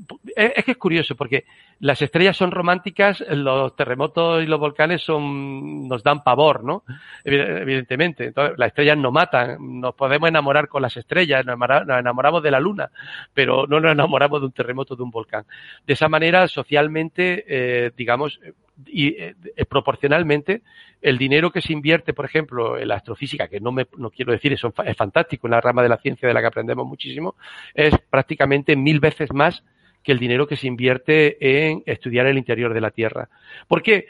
es 0.54 0.64
que 0.66 0.72
es 0.72 0.76
curioso, 0.76 1.16
porque 1.16 1.44
las 1.80 2.02
estrellas 2.02 2.36
son 2.36 2.50
románticas, 2.50 3.24
los 3.30 3.74
terremotos 3.74 4.42
y 4.42 4.46
los 4.46 4.60
volcanes 4.60 5.00
son, 5.00 5.88
nos 5.88 6.02
dan 6.02 6.22
pavor, 6.22 6.62
¿no? 6.62 6.82
Evidentemente. 7.24 8.26
Entonces, 8.26 8.58
las 8.58 8.68
estrellas 8.68 8.98
no 8.98 9.10
matan. 9.12 9.80
Nos 9.80 9.94
podemos 9.94 10.28
enamorar 10.28 10.68
con 10.68 10.82
las 10.82 10.98
estrellas, 10.98 11.46
nos 11.46 11.56
enamoramos 11.88 12.42
de 12.42 12.50
la 12.50 12.60
luna, 12.60 12.90
pero 13.32 13.66
no 13.66 13.80
nos 13.80 13.92
enamoramos 13.92 14.40
de 14.40 14.46
un 14.46 14.52
terremoto, 14.52 14.94
de 14.94 15.04
un 15.04 15.10
volcán. 15.10 15.46
De 15.86 15.94
esa 15.94 16.10
manera, 16.10 16.48
socialmente, 16.48 17.44
eh, 17.48 17.92
digamos, 17.96 18.40
y 18.86 19.08
eh, 19.08 19.34
proporcionalmente 19.68 20.62
el 21.00 21.18
dinero 21.18 21.50
que 21.50 21.60
se 21.60 21.72
invierte, 21.72 22.12
por 22.12 22.24
ejemplo, 22.24 22.78
en 22.78 22.88
la 22.88 22.96
astrofísica, 22.96 23.48
que 23.48 23.60
no, 23.60 23.72
me, 23.72 23.86
no 23.96 24.10
quiero 24.10 24.32
decir 24.32 24.52
eso 24.52 24.72
es 24.84 24.96
fantástico, 24.96 25.46
en 25.46 25.52
la 25.52 25.60
rama 25.60 25.82
de 25.82 25.88
la 25.88 25.98
ciencia 25.98 26.28
de 26.28 26.34
la 26.34 26.40
que 26.40 26.46
aprendemos 26.46 26.86
muchísimo, 26.86 27.36
es 27.74 27.94
prácticamente 28.10 28.76
mil 28.76 29.00
veces 29.00 29.32
más 29.32 29.64
que 30.02 30.12
el 30.12 30.18
dinero 30.18 30.46
que 30.46 30.56
se 30.56 30.66
invierte 30.66 31.68
en 31.68 31.82
estudiar 31.86 32.26
el 32.26 32.38
interior 32.38 32.72
de 32.72 32.80
la 32.80 32.90
Tierra. 32.90 33.28
Porque 33.66 34.06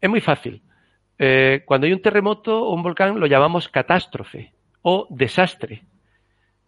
es 0.00 0.10
muy 0.10 0.20
fácil. 0.20 0.62
Eh, 1.18 1.62
cuando 1.66 1.86
hay 1.86 1.92
un 1.92 2.02
terremoto 2.02 2.62
o 2.62 2.74
un 2.74 2.82
volcán 2.82 3.20
lo 3.20 3.26
llamamos 3.26 3.68
catástrofe 3.68 4.52
o 4.82 5.06
desastre. 5.10 5.82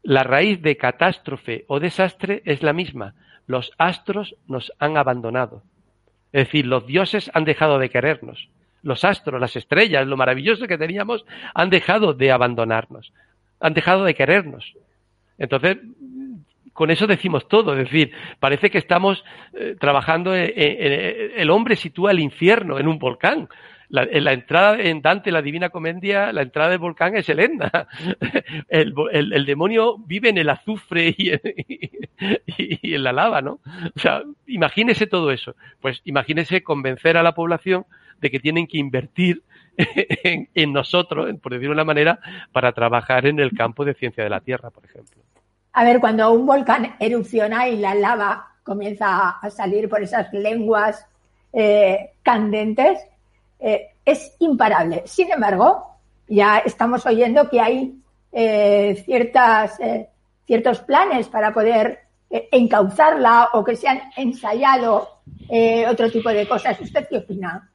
La 0.03 0.25
raíz 0.25 0.61
de 0.61 0.77
catástrofe 0.77 1.65
o 1.69 1.81
desastre 1.81 2.43
es 2.45 2.63
la 2.63 2.73
misma. 2.73 3.15
Los 3.47 3.73
astros 3.79 4.37
nos 4.47 4.73
han 4.79 4.97
abandonado. 4.97 5.63
Es 6.33 6.47
decir, 6.47 6.67
los 6.67 6.87
dioses 6.87 7.31
han 7.35 7.45
dejado 7.45 7.79
de 7.79 7.91
querernos. 7.91 8.49
Los 8.83 9.05
astros, 9.05 9.41
las 9.41 9.55
estrellas, 9.55 10.07
lo 10.07 10.17
maravilloso 10.17 10.67
que 10.67 10.79
teníamos, 10.79 11.25
han 11.55 11.71
dejado 11.71 12.15
de 12.15 12.33
abandonarnos. 12.33 13.13
Han 13.61 13.75
dejado 13.75 14.05
de 14.05 14.15
querernos. 14.15 14.75
Entonces, 15.39 15.79
con 16.73 16.91
eso 16.91 17.07
decimos 17.07 17.47
todo. 17.49 17.73
Es 17.75 17.91
decir, 17.91 18.13
parece 18.41 18.71
que 18.71 18.79
estamos 18.79 19.25
eh, 19.55 19.77
trabajando. 19.79 20.35
En, 20.35 20.51
el 20.57 21.51
hombre 21.51 21.77
sitúa 21.77 22.11
el 22.11 22.21
infierno 22.21 22.79
en 22.79 22.89
un 22.89 22.99
volcán. 22.99 23.49
La, 23.93 24.05
en 24.05 24.25
la 24.25 24.33
entrada 24.33 24.81
en 24.81 25.03
Dante, 25.03 25.31
la 25.31 25.43
Divina 25.43 25.69
Comedia, 25.69 26.33
la 26.33 26.41
entrada 26.41 26.71
del 26.71 26.79
volcán 26.79 27.15
es 27.15 27.29
el 27.29 27.41
Etna. 27.41 27.87
El, 28.69 29.45
demonio 29.45 29.99
vive 29.99 30.31
en 30.31 30.39
el 30.39 30.49
azufre 30.49 31.15
y, 31.19 31.31
y, 32.57 32.95
en 32.95 33.03
la 33.05 33.13
lava, 33.13 33.43
¿no? 33.43 33.61
O 33.95 34.01
sea, 34.01 34.23
imagínese 34.47 35.07
todo 35.07 35.31
eso. 35.31 35.55
Pues 35.83 36.01
imagínese 36.05 36.63
convencer 36.63 37.19
a 37.19 37.23
la 37.23 37.35
población 37.35 37.85
de 38.23 38.31
que 38.31 38.41
tienen 38.41 38.67
que 38.67 38.79
invertir 38.79 39.43
en, 39.77 40.49
en 40.55 40.73
nosotros, 40.73 41.29
por 41.43 41.53
decirlo 41.53 41.75
de 41.75 41.83
una 41.83 41.85
manera, 41.85 42.19
para 42.51 42.73
trabajar 42.73 43.27
en 43.27 43.41
el 43.41 43.53
campo 43.53 43.85
de 43.85 43.93
ciencia 43.93 44.25
de 44.25 44.31
la 44.31 44.41
Tierra, 44.41 44.71
por 44.71 44.87
ejemplo. 44.87 45.23
A 45.75 45.85
ver, 45.85 46.01
cuando 46.01 46.33
un 46.33 46.47
volcán 46.47 46.97
erupciona 46.99 47.69
y 47.69 47.77
la 47.77 47.95
lava 47.95 48.53
comienza 48.63 49.29
a 49.29 49.51
salir 49.51 49.91
por 49.91 50.03
esas 50.03 50.33
lenguas 50.33 51.07
eh, 51.53 52.13
candentes, 52.23 52.99
eh, 53.63 53.91
es 54.05 54.37
imparable. 54.41 55.03
Sin 55.07 55.31
embargo, 55.31 55.99
ya 56.29 56.59
estamos 56.59 57.07
oyendo 57.07 57.49
que 57.49 57.61
hay 57.61 57.95
eh, 58.33 59.03
ciertas, 59.05 59.79
ciertos 60.45 60.81
planes 60.81 61.29
para 61.29 61.53
poder 61.53 62.01
encauzarla 62.29 63.51
o 63.53 63.63
que 63.63 63.77
se 63.77 63.89
han 63.89 64.01
ensayado 64.17 65.21
otro 65.89 66.11
tipo 66.11 66.31
de 66.31 66.49
cosas. 66.49 66.81
¿Usted 66.81 67.07
qué 67.09 67.19
opina? 67.19 67.69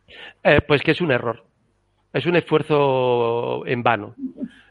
pues 0.67 0.81
que 0.81 0.91
es 0.91 1.01
un 1.01 1.11
error. 1.11 1.43
Es 2.11 2.25
un 2.25 2.35
esfuerzo 2.35 3.65
en 3.67 3.83
vano. 3.83 4.15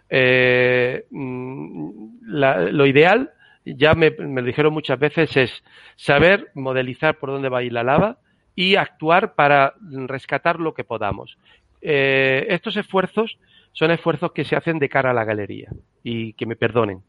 Eh, 0.08 1.06
mm, 1.10 1.90
lo 2.20 2.86
ideal, 2.86 3.32
ya 3.64 3.94
me, 3.94 4.10
lo 4.10 4.42
dijeron 4.42 4.72
muchas 4.72 4.98
veces, 4.98 5.36
es 5.36 5.64
saber 5.96 6.50
modelizar 6.54 7.18
por 7.18 7.30
dónde 7.30 7.48
va 7.48 7.58
a 7.58 7.62
ir 7.62 7.72
la 7.72 7.82
lava 7.82 8.18
y 8.56 8.74
actuar 8.74 9.34
para 9.34 9.74
rescatar 10.08 10.58
lo 10.58 10.74
que 10.74 10.82
podamos. 10.82 11.38
Eh, 11.80 12.46
estos 12.48 12.76
esfuerzos 12.76 13.38
son 13.72 13.92
esfuerzos 13.92 14.32
que 14.32 14.44
se 14.44 14.56
hacen 14.56 14.80
de 14.80 14.88
cara 14.88 15.10
a 15.10 15.14
la 15.14 15.24
galería 15.24 15.70
y 16.02 16.32
que 16.32 16.46
me 16.46 16.56
perdonen. 16.56 17.02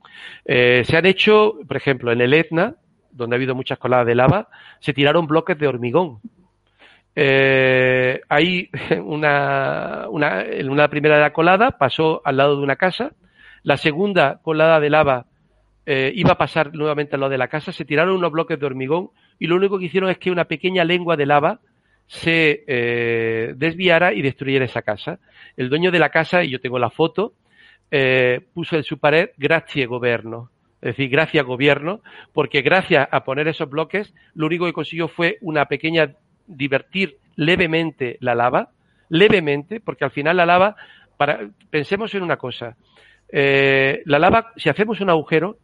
Eh, 0.45 0.83
se 0.85 0.97
han 0.97 1.07
hecho, 1.07 1.55
por 1.67 1.77
ejemplo, 1.77 2.11
en 2.11 2.21
el 2.21 2.35
Etna, 2.35 2.75
donde 3.09 3.35
ha 3.35 3.37
habido 3.37 3.55
muchas 3.55 3.79
coladas 3.79 4.05
de 4.05 4.13
lava, 4.13 4.49
se 4.79 4.93
tiraron 4.93 5.25
bloques 5.25 5.57
de 5.57 5.67
hormigón 5.67 6.19
eh, 7.19 8.21
hay 8.29 8.69
una, 9.03 10.05
una, 10.07 10.41
en 10.43 10.69
una 10.69 10.87
primera 10.87 11.15
de 11.15 11.21
la 11.21 11.33
colada 11.33 11.71
pasó 11.71 12.21
al 12.23 12.37
lado 12.37 12.55
de 12.55 12.61
una 12.61 12.75
casa, 12.75 13.13
la 13.63 13.75
segunda 13.75 14.39
colada 14.43 14.79
de 14.79 14.91
lava 14.91 15.25
eh, 15.87 16.11
iba 16.13 16.33
a 16.33 16.37
pasar 16.37 16.75
nuevamente 16.75 17.15
al 17.15 17.21
lado 17.21 17.31
de 17.31 17.39
la 17.39 17.47
casa, 17.47 17.71
se 17.71 17.85
tiraron 17.85 18.17
unos 18.17 18.31
bloques 18.31 18.59
de 18.59 18.67
hormigón 18.67 19.09
y 19.39 19.47
lo 19.47 19.55
único 19.55 19.79
que 19.79 19.85
hicieron 19.85 20.09
es 20.09 20.17
que 20.17 20.31
una 20.31 20.45
pequeña 20.45 20.83
lengua 20.83 21.15
de 21.15 21.25
lava 21.25 21.59
se 22.07 22.63
eh, 22.67 23.53
desviara 23.55 24.13
y 24.13 24.21
destruyera 24.21 24.65
esa 24.65 24.81
casa. 24.81 25.19
El 25.55 25.69
dueño 25.69 25.91
de 25.91 25.99
la 25.99 26.09
casa, 26.09 26.43
y 26.43 26.49
yo 26.49 26.59
tengo 26.59 26.79
la 26.79 26.89
foto, 26.89 27.33
eh, 27.91 28.41
puso 28.53 28.75
en 28.75 28.83
su 28.83 28.97
pared 28.97 29.29
gracias 29.37 29.87
gobierno. 29.87 30.49
Es 30.81 30.95
decir, 30.95 31.09
gracias 31.09 31.45
gobierno, 31.45 32.01
porque 32.33 32.61
gracias 32.61 33.07
a 33.11 33.23
poner 33.23 33.47
esos 33.47 33.69
bloques, 33.69 34.13
lo 34.35 34.45
único 34.45 34.65
que 34.65 34.73
consiguió 34.73 35.07
fue 35.07 35.37
una 35.41 35.65
pequeña 35.65 36.13
divertir 36.45 37.17
levemente 37.35 38.17
la 38.21 38.35
lava, 38.35 38.69
levemente, 39.09 39.79
porque 39.79 40.05
al 40.05 40.11
final 40.11 40.37
la 40.37 40.45
lava, 40.45 40.75
para, 41.17 41.49
pensemos 41.69 42.13
en 42.13 42.23
una 42.23 42.37
cosa, 42.37 42.77
eh, 43.29 44.01
la 44.05 44.19
lava, 44.19 44.51
si 44.55 44.69
hacemos 44.69 45.01
un 45.01 45.09
agujero, 45.09 45.57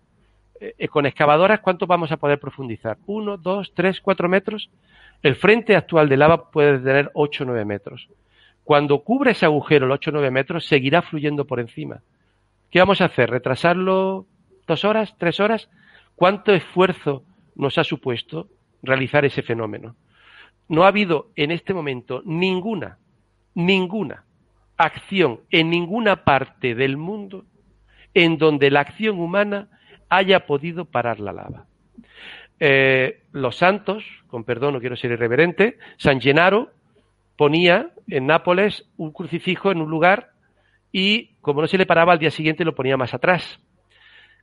eh, 0.78 0.88
con 0.88 1.06
excavadoras, 1.06 1.60
¿cuánto 1.60 1.88
vamos 1.88 2.12
a 2.12 2.18
poder 2.18 2.40
profundizar? 2.40 2.98
¿Uno, 3.06 3.38
dos, 3.38 3.74
tres, 3.74 4.02
cuatro 4.02 4.30
metros? 4.30 4.70
El 5.22 5.36
frente 5.36 5.76
actual 5.76 6.10
de 6.10 6.18
lava 6.18 6.52
puede 6.52 6.80
tener 6.80 7.12
ocho 7.14 7.44
o 7.44 7.48
nueve 7.48 7.66
metros. 7.66 8.10
Cuando 8.64 9.04
cubre 9.04 9.32
ese 9.32 9.46
agujero, 9.46 9.88
los 9.88 9.96
ocho 9.96 10.10
o 10.10 10.14
nueve 10.14 10.32
metros, 10.32 10.66
seguirá 10.66 11.02
fluyendo 11.02 11.46
por 11.46 11.60
encima. 11.60 12.02
¿Qué 12.72 12.80
vamos 12.80 13.02
a 13.02 13.06
hacer? 13.06 13.30
¿Retrasarlo 13.30 14.26
dos 14.68 14.86
horas, 14.86 15.16
tres 15.18 15.40
horas? 15.40 15.70
¿Cuánto 16.16 16.54
esfuerzo 16.54 17.24
nos 17.56 17.78
ha 17.78 17.84
supuesto 17.84 18.48
realizar 18.82 19.26
ese 19.26 19.42
fenómeno? 19.42 19.96
no 20.68 20.84
ha 20.84 20.88
habido 20.88 21.30
en 21.36 21.52
este 21.52 21.74
momento 21.74 22.22
ninguna, 22.26 22.98
ninguna 23.54 24.26
acción 24.78 25.42
en 25.52 25.70
ninguna 25.70 26.24
parte 26.24 26.76
del 26.76 26.98
mundo 26.98 27.46
en 28.14 28.38
donde 28.38 28.72
la 28.72 28.82
acción 28.82 29.20
humana 29.20 29.70
haya 30.16 30.46
podido 30.46 30.86
parar 30.86 31.20
la 31.20 31.34
lava. 31.34 31.66
Eh, 32.60 33.24
los 33.32 33.58
santos, 33.58 34.04
con 34.28 34.44
perdón, 34.44 34.74
no 34.74 34.80
quiero 34.80 34.96
ser 34.96 35.12
irreverente, 35.12 35.78
San 35.98 36.22
Gennaro 36.22 36.72
ponía 37.36 37.90
en 38.08 38.28
Nápoles 38.28 38.86
un 38.98 39.12
crucifijo 39.12 39.72
en 39.72 39.82
un 39.82 39.90
lugar 39.90 40.30
y 40.92 41.34
como 41.42 41.62
no 41.62 41.68
se 41.68 41.78
le 41.78 41.86
paraba 41.86 42.14
al 42.14 42.20
día 42.20 42.32
siguiente 42.32 42.64
lo 42.64 42.76
ponía 42.76 42.96
más 42.96 43.14
atrás. 43.14 43.60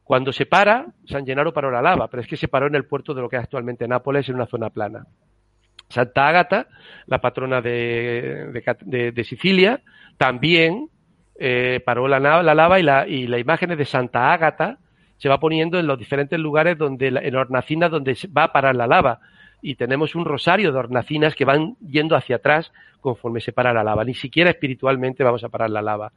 Cuando 0.04 0.32
se 0.32 0.44
para, 0.44 0.86
San 1.06 1.24
Gennaro 1.24 1.52
paró 1.52 1.70
la 1.70 1.80
lava, 1.80 2.08
pero 2.08 2.20
es 2.20 2.28
que 2.28 2.36
se 2.36 2.48
paró 2.48 2.66
en 2.66 2.74
el 2.74 2.84
puerto 2.84 3.14
de 3.14 3.22
lo 3.22 3.28
que 3.28 3.36
es 3.36 3.42
actualmente 3.42 3.86
Nápoles, 3.86 4.28
en 4.28 4.34
una 4.34 4.46
zona 4.46 4.70
plana. 4.70 5.06
Santa 5.88 6.26
Ágata, 6.26 6.66
la 7.06 7.20
patrona 7.20 7.60
de, 7.60 9.24
Sicilia, 9.24 9.80
también 10.16 10.88
eh, 11.38 11.80
paró 11.84 12.08
la, 12.08 12.18
la 12.18 12.54
lava 12.54 12.80
y 12.80 12.82
la, 12.82 13.06
y 13.06 13.24
imagen 13.24 13.76
de 13.76 13.84
Santa 13.84 14.32
Ágata 14.32 14.78
se 15.20 15.28
va 15.28 15.38
poniendo 15.38 15.78
en 15.78 15.86
los 15.86 15.98
diferentes 15.98 16.40
lugares 16.40 16.78
donde 16.78 17.08
en 17.08 17.36
hornacinas 17.36 17.90
donde 17.90 18.16
va 18.34 18.44
a 18.44 18.52
parar 18.52 18.74
la 18.74 18.86
lava 18.86 19.20
y 19.60 19.74
tenemos 19.74 20.14
un 20.14 20.24
rosario 20.24 20.72
de 20.72 20.78
hornacinas 20.78 21.34
que 21.34 21.44
van 21.44 21.76
yendo 21.86 22.16
hacia 22.16 22.36
atrás 22.36 22.72
conforme 23.02 23.42
se 23.42 23.52
para 23.52 23.74
la 23.74 23.84
lava. 23.84 24.02
Ni 24.02 24.14
siquiera 24.14 24.48
espiritualmente 24.48 25.22
vamos 25.22 25.44
a 25.44 25.50
parar 25.50 25.68
la 25.68 25.82
lava. 25.82 26.12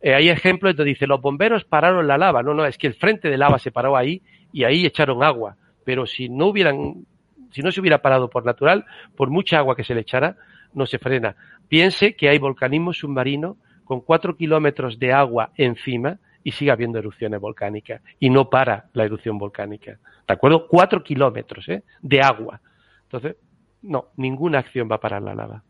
Eh, 0.00 0.14
hay 0.14 0.30
ejemplos 0.30 0.74
donde 0.74 0.88
dice, 0.88 1.06
los 1.06 1.20
bomberos 1.20 1.64
pararon 1.64 2.06
la 2.06 2.16
lava. 2.16 2.42
No, 2.42 2.54
no, 2.54 2.64
es 2.64 2.78
que 2.78 2.86
el 2.86 2.94
frente 2.94 3.28
de 3.28 3.36
lava 3.36 3.58
se 3.58 3.72
paró 3.72 3.94
ahí 3.94 4.22
y 4.54 4.64
ahí 4.64 4.86
echaron 4.86 5.22
agua. 5.22 5.56
Pero 5.84 6.06
si 6.06 6.30
no 6.30 6.46
hubieran, 6.46 7.04
si 7.50 7.60
no 7.60 7.70
se 7.70 7.82
hubiera 7.82 8.00
parado 8.00 8.30
por 8.30 8.46
natural, 8.46 8.86
por 9.16 9.28
mucha 9.28 9.58
agua 9.58 9.76
que 9.76 9.84
se 9.84 9.94
le 9.94 10.00
echara, 10.00 10.36
no 10.72 10.86
se 10.86 10.98
frena. 10.98 11.36
Piense 11.68 12.16
que 12.16 12.30
hay 12.30 12.38
volcanismo 12.38 12.94
submarino 12.94 13.58
con 13.84 14.00
cuatro 14.00 14.34
kilómetros 14.34 14.98
de 14.98 15.12
agua 15.12 15.50
encima 15.56 16.20
y 16.46 16.52
sigue 16.52 16.70
habiendo 16.70 17.00
erupciones 17.00 17.40
volcánicas 17.40 18.00
y 18.20 18.30
no 18.30 18.48
para 18.48 18.84
la 18.92 19.02
erupción 19.02 19.36
volcánica. 19.36 19.98
¿De 20.28 20.32
acuerdo? 20.32 20.68
Cuatro 20.68 21.02
kilómetros 21.02 21.68
¿eh? 21.68 21.82
de 22.00 22.20
agua. 22.20 22.60
Entonces, 23.02 23.34
no, 23.82 24.10
ninguna 24.16 24.60
acción 24.60 24.88
va 24.88 24.94
a 24.94 25.00
parar 25.00 25.22
la 25.22 25.34
lava. 25.34 25.64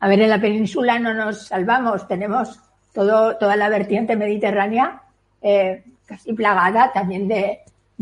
A 0.00 0.08
ver, 0.08 0.22
en 0.22 0.30
la 0.30 0.40
península 0.40 0.98
no 0.98 1.12
nos 1.12 1.48
salvamos, 1.48 2.08
tenemos 2.08 2.58
todo, 2.94 3.36
toda 3.36 3.54
la 3.56 3.68
vertiente 3.68 4.16
mediterránea 4.16 5.02
eh, 5.42 5.84
casi 6.06 6.32
plagada 6.32 6.90
también 6.90 7.28
de, 7.28 7.58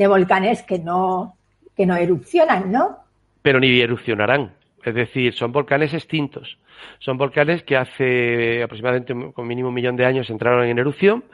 volcanes 0.06 0.62
que 0.62 0.78
no, 0.78 1.34
que 1.76 1.86
no 1.86 1.96
erupcionan, 1.96 2.70
¿no? 2.70 2.98
Pero 3.42 3.58
ni 3.58 3.80
erupcionarán. 3.80 4.52
Es 4.84 4.94
decir, 4.94 5.34
son 5.34 5.50
volcanes 5.50 5.92
extintos. 5.92 6.56
Son 7.00 7.18
volcanes 7.18 7.64
que 7.64 7.76
hace 7.76 8.62
aproximadamente 8.62 9.12
con 9.32 9.48
mínimo 9.48 9.70
un 9.70 9.74
millón 9.74 9.96
de 9.96 10.06
años 10.06 10.30
entraron 10.30 10.66
en 10.66 10.78
erupción 10.78 11.24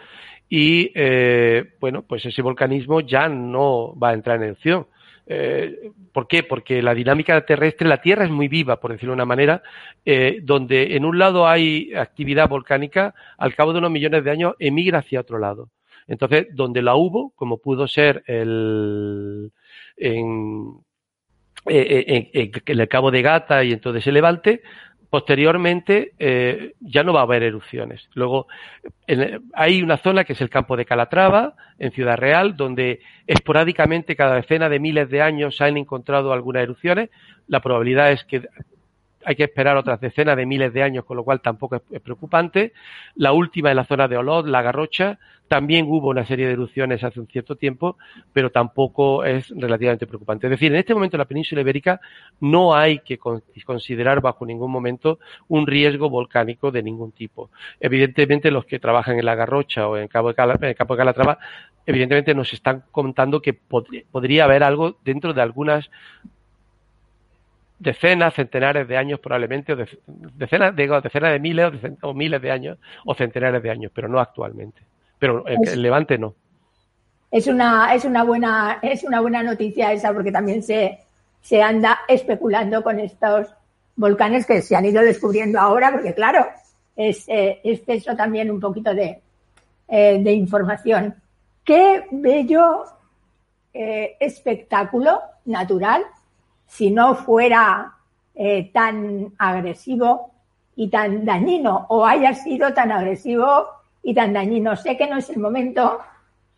y, 0.55 0.93
eh, 0.95 1.65
bueno, 1.81 2.03
pues 2.03 2.27
ese 2.27 2.43
volcanismo 2.43 3.01
ya 3.01 3.27
no 3.27 3.99
va 3.99 4.11
a 4.11 4.13
entrar 4.13 4.37
en 4.37 4.43
erupción. 4.43 4.87
Eh, 5.27 5.91
¿Por 6.13 6.29
qué? 6.29 6.43
Porque 6.43 6.83
la 6.83 6.93
dinámica 6.93 7.41
terrestre, 7.47 7.89
la 7.89 8.03
Tierra 8.03 8.27
es 8.27 8.31
muy 8.31 8.49
viva, 8.49 8.79
por 8.79 8.93
decirlo 8.93 9.13
de 9.13 9.15
una 9.15 9.25
manera, 9.25 9.63
eh, 10.05 10.41
donde 10.43 10.95
en 10.95 11.07
un 11.07 11.19
lado 11.19 11.49
hay 11.49 11.95
actividad 11.95 12.51
volcánica, 12.51 13.15
al 13.39 13.55
cabo 13.55 13.73
de 13.73 13.79
unos 13.79 13.93
millones 13.93 14.25
de 14.25 14.31
años 14.31 14.53
emigra 14.59 14.99
hacia 14.99 15.21
otro 15.21 15.39
lado. 15.39 15.71
Entonces, 16.07 16.49
donde 16.53 16.83
la 16.83 16.97
hubo, 16.97 17.31
como 17.35 17.57
pudo 17.57 17.89
ser 17.89 18.23
el, 18.27 19.53
el 19.97 20.79
Cabo 22.91 23.11
de 23.11 23.23
Gata 23.23 23.65
y 23.65 23.73
entonces 23.73 24.07
el 24.07 24.13
Levante, 24.13 24.61
Posteriormente 25.13 26.13
eh, 26.19 26.73
ya 26.81 27.03
no 27.03 27.13
va 27.13 27.21
a 27.21 27.25
haber 27.25 27.43
erupciones. 27.43 28.09
Luego 28.15 28.47
hay 29.53 29.83
una 29.83 29.99
zona 29.99 30.25
que 30.25 30.33
es 30.33 30.41
el 30.41 30.49
campo 30.49 30.75
de 30.75 30.87
Calatrava, 30.87 31.53
en 31.79 31.93
Ciudad 31.93 32.17
Real, 32.17 32.57
donde 32.57 33.01
esporádicamente 33.27 34.17
cada 34.17 34.37
decena 34.37 34.71
de 34.71 34.81
miles 34.81 35.11
de 35.11 35.21
años 35.21 35.55
se 35.55 35.65
han 35.65 35.77
encontrado 35.77 36.33
algunas 36.33 36.63
erupciones. 36.63 37.11
La 37.47 37.61
probabilidad 37.61 38.11
es 38.11 38.25
que 38.25 38.41
hay 39.25 39.37
que 39.37 39.45
esperar 39.45 39.77
otras 39.77 40.01
decenas 40.01 40.37
de 40.37 40.47
miles 40.47 40.73
de 40.73 40.83
años, 40.83 41.05
con 41.05 41.17
lo 41.17 41.25
cual 41.25 41.41
tampoco 41.41 41.77
es, 41.77 42.01
preocupante. 42.01 42.73
La 43.15 43.33
última 43.33 43.71
en 43.71 43.77
la 43.77 43.85
zona 43.85 44.09
de 44.09 44.17
Olot, 44.17 44.47
la 44.47 44.63
Garrocha, 44.63 45.19
también 45.49 45.87
hubo 45.87 46.09
una 46.09 46.25
serie 46.25 46.47
de 46.47 46.55
erupciones 46.55 47.05
hace 47.05 47.21
un 47.21 47.27
cierto 47.27 47.57
tiempo, 47.57 47.99
pero 48.33 48.51
tampoco 48.51 49.25
es 49.25 49.51
relativamente 49.51 50.07
preocupante. 50.07 50.47
Es 50.47 50.53
decir, 50.53 50.73
en 50.73 50.79
este 50.79 50.95
momento 50.95 51.17
en 51.17 51.19
la 51.19 51.27
península 51.27 51.61
ibérica 51.61 52.01
no 52.41 52.75
hay 52.75 53.01
que 53.01 53.19
considerar 53.19 54.23
bajo 54.23 54.47
ningún 54.47 54.71
momento 54.71 55.19
un 55.49 55.67
riesgo 55.67 56.09
volcánico 56.09 56.71
de 56.71 56.83
ningún 56.83 57.13
tipo. 57.13 57.51
Evidentemente, 57.81 58.51
los 58.51 58.65
que 58.65 58.79
trabajan 58.79 59.19
en 59.19 59.27
la 59.27 59.35
Garrocha 59.35 59.89
o 59.89 59.99
en, 59.99 60.09
Cabo 60.09 60.29
de 60.29 60.35
Campo 60.75 60.95
de 60.95 60.99
Calatrava, 60.99 61.39
evidentemente 61.85 62.35
nos 62.35 62.53
están 62.53 62.85
contando 62.91 63.43
que 63.43 63.53
podría 63.53 64.45
haber 64.45 64.63
algo 64.63 64.97
dentro 65.05 65.35
de 65.35 65.43
algunas 65.43 65.91
decenas, 67.83 68.35
centenares 68.35 68.87
de 68.87 68.97
años 68.97 69.19
probablemente, 69.19 69.73
o 69.73 69.77
decenas, 70.07 70.75
digo, 70.75 71.01
decenas 71.01 71.33
de 71.33 71.41
miles 71.41 71.73
o, 72.03 72.15
miles 72.15 72.41
de 72.41 72.51
años, 72.51 72.79
o 73.05 73.15
centenares 73.15 73.63
de 73.63 73.71
años, 73.71 73.93
pero 73.95 74.09
no 74.09 74.21
actualmente. 74.21 74.83
Pero 75.19 75.45
el, 75.47 75.83
Levante 75.83 76.17
no. 76.17 76.35
Es 77.31 77.47
una, 77.47 77.95
es 77.95 78.05
una 78.05 78.23
buena, 78.25 78.79
es 78.83 79.03
una 79.03 79.21
buena 79.21 79.43
noticia 79.43 79.93
esa, 79.93 80.13
porque 80.13 80.31
también 80.31 80.63
se, 80.63 81.01
se 81.41 81.61
anda 81.61 82.01
especulando 82.07 82.83
con 82.83 83.01
estos 83.01 83.49
volcanes 83.97 84.47
que 84.47 84.63
se 84.63 84.77
han 84.77 84.85
ido 84.85 85.03
descubriendo 85.03 85.59
ahora, 85.59 85.91
porque 85.91 86.15
claro, 86.15 86.47
es, 86.95 87.29
eh, 87.29 87.61
eso 87.65 88.17
también 88.17 88.51
un 88.51 88.61
poquito 88.61 88.95
de, 88.95 89.21
eh, 89.89 90.19
de 90.23 90.33
información. 90.33 91.15
Qué 91.65 92.05
bello 92.11 92.85
eh, 93.75 94.17
espectáculo 94.21 95.21
natural 95.47 96.05
si 96.73 96.91
no 96.91 97.15
fuera 97.15 97.93
eh, 98.35 98.71
tan 98.73 99.35
agresivo 99.37 100.31
y 100.75 100.89
tan 100.89 101.23
dañino 101.23 101.85
o 101.91 102.07
haya 102.07 102.33
sido 102.33 102.73
tan 102.73 102.91
agresivo 102.91 103.67
y 104.03 104.15
tan 104.15 104.33
dañino. 104.33 104.75
Sé 104.75 104.97
que 104.97 105.07
no 105.07 105.19
es 105.19 105.29
el 105.29 105.39
momento 105.39 105.99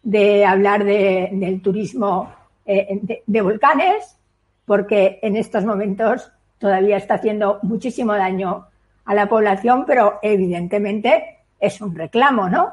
de 0.05 0.47
hablar 0.47 0.85
del 0.85 1.61
turismo 1.61 2.33
eh, 2.65 3.21
de, 3.27 3.43
volcanes, 3.43 4.17
porque 4.65 5.19
en 5.21 5.35
estos 5.37 5.65
momentos 5.65 6.31
todavía 6.59 6.97
está 6.97 7.15
haciendo 7.15 7.59
muchísimo 7.63 8.15
daño 8.15 8.69
a 9.07 9.15
la 9.15 9.27
población, 9.27 9.85
pero 9.85 10.21
evidentemente 10.23 11.39
es 11.59 11.81
un 11.81 11.93
reclamo, 11.93 12.49
¿no? 12.49 12.73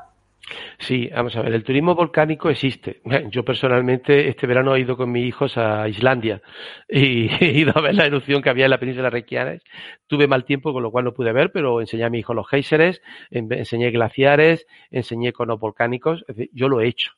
Sí, 0.79 1.09
vamos 1.13 1.35
a 1.35 1.41
ver, 1.41 1.53
el 1.53 1.63
turismo 1.63 1.95
volcánico 1.95 2.49
existe. 2.49 3.01
Yo 3.31 3.45
personalmente 3.45 4.27
este 4.27 4.47
verano 4.47 4.75
he 4.75 4.81
ido 4.81 4.97
con 4.97 5.11
mis 5.11 5.25
hijos 5.25 5.57
a 5.57 5.87
Islandia 5.87 6.41
y 6.89 7.29
he 7.43 7.51
ido 7.59 7.73
a 7.75 7.81
ver 7.81 7.95
la 7.95 8.05
erupción 8.05 8.41
que 8.41 8.49
había 8.49 8.65
en 8.65 8.71
la 8.71 8.79
península 8.79 9.05
de 9.05 9.11
Reykjanes. 9.11 9.63
Tuve 10.07 10.27
mal 10.27 10.43
tiempo, 10.45 10.73
con 10.73 10.83
lo 10.83 10.91
cual 10.91 11.05
no 11.05 11.13
pude 11.13 11.31
ver, 11.31 11.51
pero 11.51 11.81
enseñé 11.81 12.03
a 12.05 12.09
mi 12.09 12.19
hijo 12.19 12.33
los 12.33 12.49
géiseres, 12.49 13.01
enseñé 13.29 13.91
glaciares, 13.91 14.65
enseñé 14.89 15.31
conos 15.33 15.59
volcánicos. 15.59 16.25
yo 16.51 16.67
lo 16.67 16.81
he 16.81 16.87
hecho. 16.87 17.13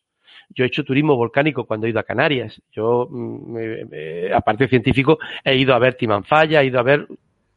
Yo 0.50 0.66
he 0.66 0.68
hecho 0.68 0.84
turismo 0.84 1.16
volcánico 1.16 1.66
cuando 1.66 1.88
he 1.88 1.90
ido 1.90 2.00
a 2.00 2.04
Canarias. 2.04 2.62
Yo, 2.72 3.08
mm, 3.10 3.58
aparte 4.36 4.66
de 4.66 4.70
científico, 4.70 5.18
he 5.44 5.56
ido 5.56 5.74
a 5.74 5.80
ver 5.80 5.96
Timanfaya, 5.96 6.62
he 6.62 6.66
ido 6.66 6.80
a 6.80 6.84
ver 6.84 7.08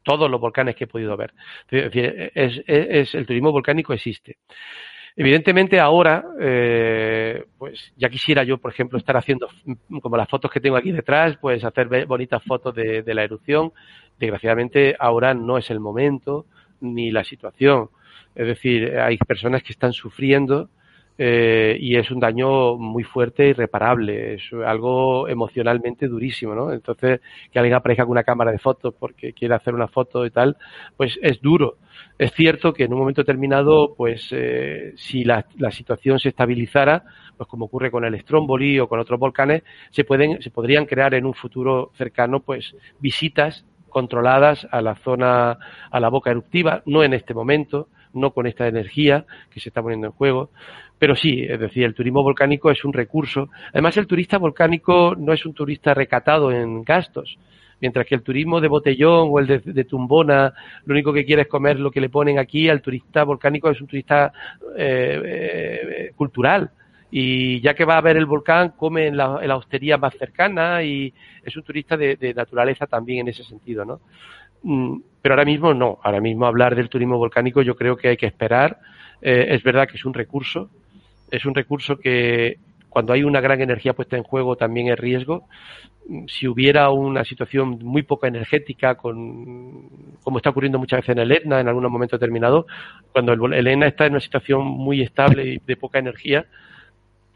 todos 0.03 0.31
los 0.31 0.41
volcanes 0.41 0.77
que 0.77 0.85
he 0.85 0.87
podido 0.87 1.17
ver. 1.17 1.35
es, 1.69 3.15
el 3.15 3.27
turismo 3.27 3.51
volcánico 3.51 3.93
existe. 3.93 4.39
Evidentemente 5.19 5.81
ahora, 5.81 6.27
eh, 6.39 7.47
pues 7.57 7.93
ya 7.97 8.11
quisiera 8.11 8.45
yo, 8.45 8.59
por 8.59 8.71
ejemplo, 8.71 8.99
estar 8.99 9.17
haciendo, 9.17 9.49
como 10.03 10.17
las 10.17 10.29
fotos 10.29 10.51
que 10.51 10.61
tengo 10.61 10.77
aquí 10.77 10.93
detrás, 10.93 11.39
pues 11.41 11.65
hacer 11.65 12.07
bonitas 12.07 12.43
fotos 12.45 12.75
de, 12.75 13.03
de 13.03 13.15
la 13.15 13.25
erupción. 13.25 13.73
Desgraciadamente 14.19 14.95
ahora 14.99 15.33
no 15.33 15.57
es 15.57 15.71
el 15.71 15.81
momento 15.81 16.45
ni 16.81 17.11
la 17.11 17.25
situación. 17.25 17.89
Es 18.35 18.47
decir, 18.47 18.99
hay 18.99 19.17
personas 19.17 19.63
que 19.63 19.73
están 19.73 19.95
sufriendo 19.95 20.69
eh, 21.19 21.77
y 21.81 21.97
es 21.97 22.11
un 22.11 22.21
daño 22.21 22.77
muy 22.77 23.03
fuerte 23.03 23.47
y 23.47 23.51
irreparable, 23.51 24.35
es 24.35 24.43
algo 24.65 25.29
emocionalmente 25.29 26.09
durísimo, 26.09 26.55
¿no? 26.55 26.73
Entonces, 26.73 27.21
que 27.51 27.59
alguien 27.59 27.75
aparezca 27.75 28.05
con 28.05 28.13
una 28.13 28.25
cámara 28.25 28.53
de 28.53 28.59
fotos 28.59 28.95
porque 28.99 29.33
quiere 29.33 29.55
hacer 29.55 29.75
una 29.75 29.89
foto 29.89 30.27
y 30.27 30.31
tal, 30.31 30.57
pues 30.97 31.19
es 31.23 31.41
duro. 31.41 31.79
Es 32.19 32.33
cierto 32.33 32.73
que 32.73 32.85
en 32.85 32.93
un 32.93 32.99
momento 32.99 33.23
determinado, 33.23 33.95
pues 33.97 34.29
eh, 34.31 34.93
si 34.97 35.25
la, 35.25 35.47
la, 35.59 35.71
situación 35.71 36.19
se 36.19 36.31
estabilizara, 36.31 37.05
pues 37.37 37.49
como 37.49 37.67
ocurre 37.67 37.91
con 37.91 38.05
el 38.05 38.19
Stromboli 38.21 38.79
o 38.79 38.89
con 38.89 39.01
otros 39.01 39.19
volcanes, 39.19 39.63
se 39.91 40.05
pueden, 40.05 40.43
se 40.43 40.51
podrían 40.51 40.87
crear 40.87 41.15
en 41.15 41.25
un 41.25 41.35
futuro 41.35 41.93
cercano, 41.97 42.41
pues 42.41 42.75
visitas 43.01 43.65
controladas 43.89 44.69
a 44.71 44.83
la 44.83 44.95
zona, 44.97 45.59
a 45.91 46.01
la 46.01 46.11
boca 46.11 46.31
eruptiva, 46.31 46.83
no 46.85 47.03
en 47.03 47.15
este 47.15 47.33
momento, 47.33 47.89
no 48.17 48.33
con 48.33 48.47
esta 48.47 48.67
energía 48.67 49.25
que 49.51 49.61
se 49.61 49.69
está 49.69 49.83
poniendo 49.83 50.09
en 50.09 50.13
juego, 50.13 50.51
pero 50.99 51.15
sí, 51.15 51.45
es 51.47 51.61
decir, 51.61 51.85
el 51.85 51.95
turismo 51.95 52.23
volcánico 52.23 52.71
es 52.71 52.85
un 52.85 52.93
recurso. 52.93 53.51
Además, 53.73 53.97
el 53.97 54.07
turista 54.07 54.39
volcánico 54.39 55.15
no 55.17 55.33
es 55.33 55.45
un 55.45 55.53
turista 55.53 55.93
recatado 55.95 56.51
en 56.51 56.83
gastos. 56.85 57.39
Mientras 57.81 58.07
que 58.07 58.15
el 58.15 58.23
turismo 58.23 58.61
de 58.63 58.69
botellón 58.69 59.29
o 59.31 59.39
el 59.39 59.47
de, 59.47 59.85
tumbona, 59.85 60.55
lo 60.87 60.95
único 60.95 61.13
que 61.13 61.27
quiere 61.27 61.43
es 61.43 61.49
comer 61.49 61.79
lo 61.79 61.91
que 61.91 62.01
le 62.01 62.09
ponen 62.09 62.39
aquí, 62.39 62.71
al 62.71 62.81
turista 62.81 63.25
volcánico 63.25 63.69
es 63.71 63.81
un 63.81 63.87
turista 63.87 64.33
eh, 64.77 65.21
eh, 65.25 66.13
cultural. 66.17 66.71
Y 67.11 67.61
ya 67.61 67.75
que 67.75 67.85
va 67.85 67.99
a 67.99 68.01
ver 68.01 68.17
el 68.17 68.25
volcán, 68.25 68.71
come 68.71 69.07
en 69.09 69.17
la, 69.19 69.57
hostería 69.57 69.99
más 69.99 70.15
cercana 70.17 70.83
y 70.83 71.13
es 71.45 71.55
un 71.57 71.63
turista 71.63 71.97
de, 71.97 72.17
de 72.17 72.33
naturaleza 72.33 72.87
también 72.87 73.21
en 73.21 73.29
ese 73.29 73.45
sentido, 73.45 73.85
¿no? 73.85 74.01
Mm, 74.63 74.99
pero 75.23 75.35
ahora 75.35 75.45
mismo 75.45 75.75
no. 75.75 75.99
Ahora 76.03 76.21
mismo 76.21 76.47
hablar 76.47 76.75
del 76.75 76.89
turismo 76.89 77.19
volcánico 77.19 77.63
yo 77.63 77.75
creo 77.77 77.97
que 77.97 78.09
hay 78.09 78.17
que 78.17 78.27
esperar. 78.27 78.79
Eh, 79.21 79.47
es 79.51 79.63
verdad 79.63 79.89
que 79.89 79.97
es 79.97 80.05
un 80.05 80.15
recurso, 80.15 80.71
es 81.31 81.45
un 81.47 81.55
recurso 81.55 81.97
que 81.97 82.59
cuando 82.89 83.13
hay 83.13 83.25
una 83.25 83.41
gran 83.41 83.61
energía 83.61 83.93
puesta 83.93 84.17
en 84.17 84.23
juego 84.23 84.57
también 84.57 84.89
es 84.89 84.99
riesgo. 84.99 85.49
Si 86.29 86.47
hubiera 86.47 86.91
una 86.91 87.25
situación 87.25 87.79
muy 87.83 88.03
poca 88.05 88.29
energética, 88.29 88.95
con, 88.95 89.89
como 90.23 90.39
está 90.39 90.51
ocurriendo 90.51 90.79
muchas 90.79 91.01
veces 91.01 91.17
en 91.17 91.19
el 91.19 91.33
Etna 91.33 91.61
en 91.61 91.69
algún 91.69 91.91
momento 91.91 92.17
determinado, 92.17 92.67
cuando 93.13 93.33
el, 93.33 93.53
el 93.53 93.67
Etna 93.67 93.89
está 93.89 94.07
en 94.07 94.13
una 94.13 94.21
situación 94.21 94.65
muy 94.65 95.03
estable 95.03 95.55
y 95.55 95.59
de 95.59 95.77
poca 95.77 95.99
energía, 95.99 96.47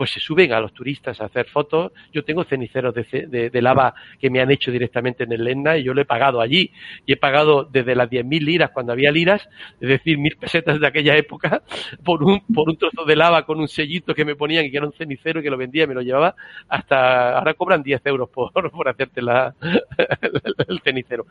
pues 0.00 0.12
se 0.12 0.20
suben 0.20 0.50
a 0.54 0.60
los 0.60 0.72
turistas 0.72 1.20
a 1.20 1.26
hacer 1.26 1.44
fotos. 1.44 1.92
Yo 2.10 2.24
tengo 2.24 2.42
ceniceros 2.44 2.94
de, 2.94 3.50
lava 3.60 3.92
que 4.18 4.30
me 4.30 4.40
han 4.40 4.50
hecho 4.50 4.70
directamente 4.70 5.24
en 5.24 5.32
el 5.32 5.46
Etna 5.46 5.76
y 5.76 5.84
yo 5.84 5.92
lo 5.92 6.00
he 6.00 6.06
pagado 6.06 6.40
allí. 6.40 6.72
Y 7.04 7.12
he 7.12 7.16
pagado 7.18 7.64
desde 7.64 7.94
las 7.94 8.08
10.000 8.08 8.42
liras, 8.42 8.70
cuando 8.70 8.92
había 8.92 9.10
liras, 9.10 9.46
es 9.78 9.88
decir, 9.90 10.16
mil 10.16 10.38
pesetas 10.38 10.80
de 10.80 10.86
aquella 10.86 11.18
época, 11.18 11.62
por 12.02 12.24
un, 12.24 12.40
por 12.46 12.70
un 12.70 12.78
trozo 12.78 13.04
de 13.04 13.14
lava 13.14 13.44
con 13.44 13.60
un 13.60 13.68
sellito 13.68 14.14
que 14.14 14.24
me 14.24 14.36
ponían 14.36 14.64
y 14.64 14.70
que 14.70 14.78
era 14.78 14.86
un 14.86 14.94
cenicero 14.94 15.40
y 15.40 15.42
que 15.42 15.50
lo 15.50 15.58
vendía 15.58 15.84
y 15.84 15.88
me 15.88 15.94
lo 15.94 16.00
llevaba, 16.00 16.34
hasta 16.70 17.36
ahora 17.36 17.52
cobran 17.52 17.82
10 17.82 18.00
euros 18.06 18.30
por, 18.30 18.70
por 18.70 18.88
hacerte 18.88 19.20
la, 19.20 19.54
el 20.66 20.80
cenicero. 20.80 21.26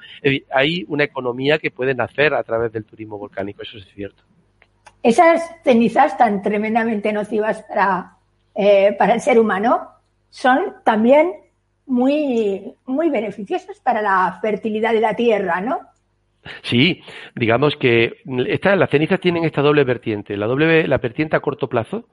hay 0.52 0.86
una 0.90 1.06
economía 1.06 1.58
que 1.58 1.72
puede 1.72 1.96
nacer 1.96 2.36
a 2.36 2.44
través 2.44 2.72
del 2.72 2.86
turismo 2.86 3.18
volcánico, 3.18 3.64
eso 3.64 3.80
es 3.80 3.88
cierto. 3.96 4.22
Esas 5.02 5.42
cenizas 5.64 6.16
tan 6.20 6.44
tremendamente 6.44 7.12
nocivas 7.12 7.64
para 7.64 8.19
eh, 8.62 8.94
para 9.00 9.14
el 9.14 9.22
ser 9.22 9.40
humano 9.40 9.88
son 10.30 10.60
también 10.84 11.32
muy, 11.86 12.74
muy 12.86 13.10
beneficiosas 13.10 13.80
para 13.80 14.02
la 14.02 14.38
fertilidad 14.42 14.92
de 14.92 15.00
la 15.00 15.16
tierra, 15.16 15.62
¿no? 15.62 15.80
Sí, 16.64 17.02
digamos 17.36 17.78
que 17.78 18.18
esta, 18.48 18.76
las 18.76 18.90
cenizas 18.90 19.22
tienen 19.22 19.46
esta 19.46 19.62
doble 19.62 19.86
vertiente, 19.86 20.36
la 20.36 20.46
doble 20.46 20.86
la 20.90 20.98
vertiente 20.98 21.38
a 21.38 21.40
corto 21.40 21.70
plazo, 21.70 22.10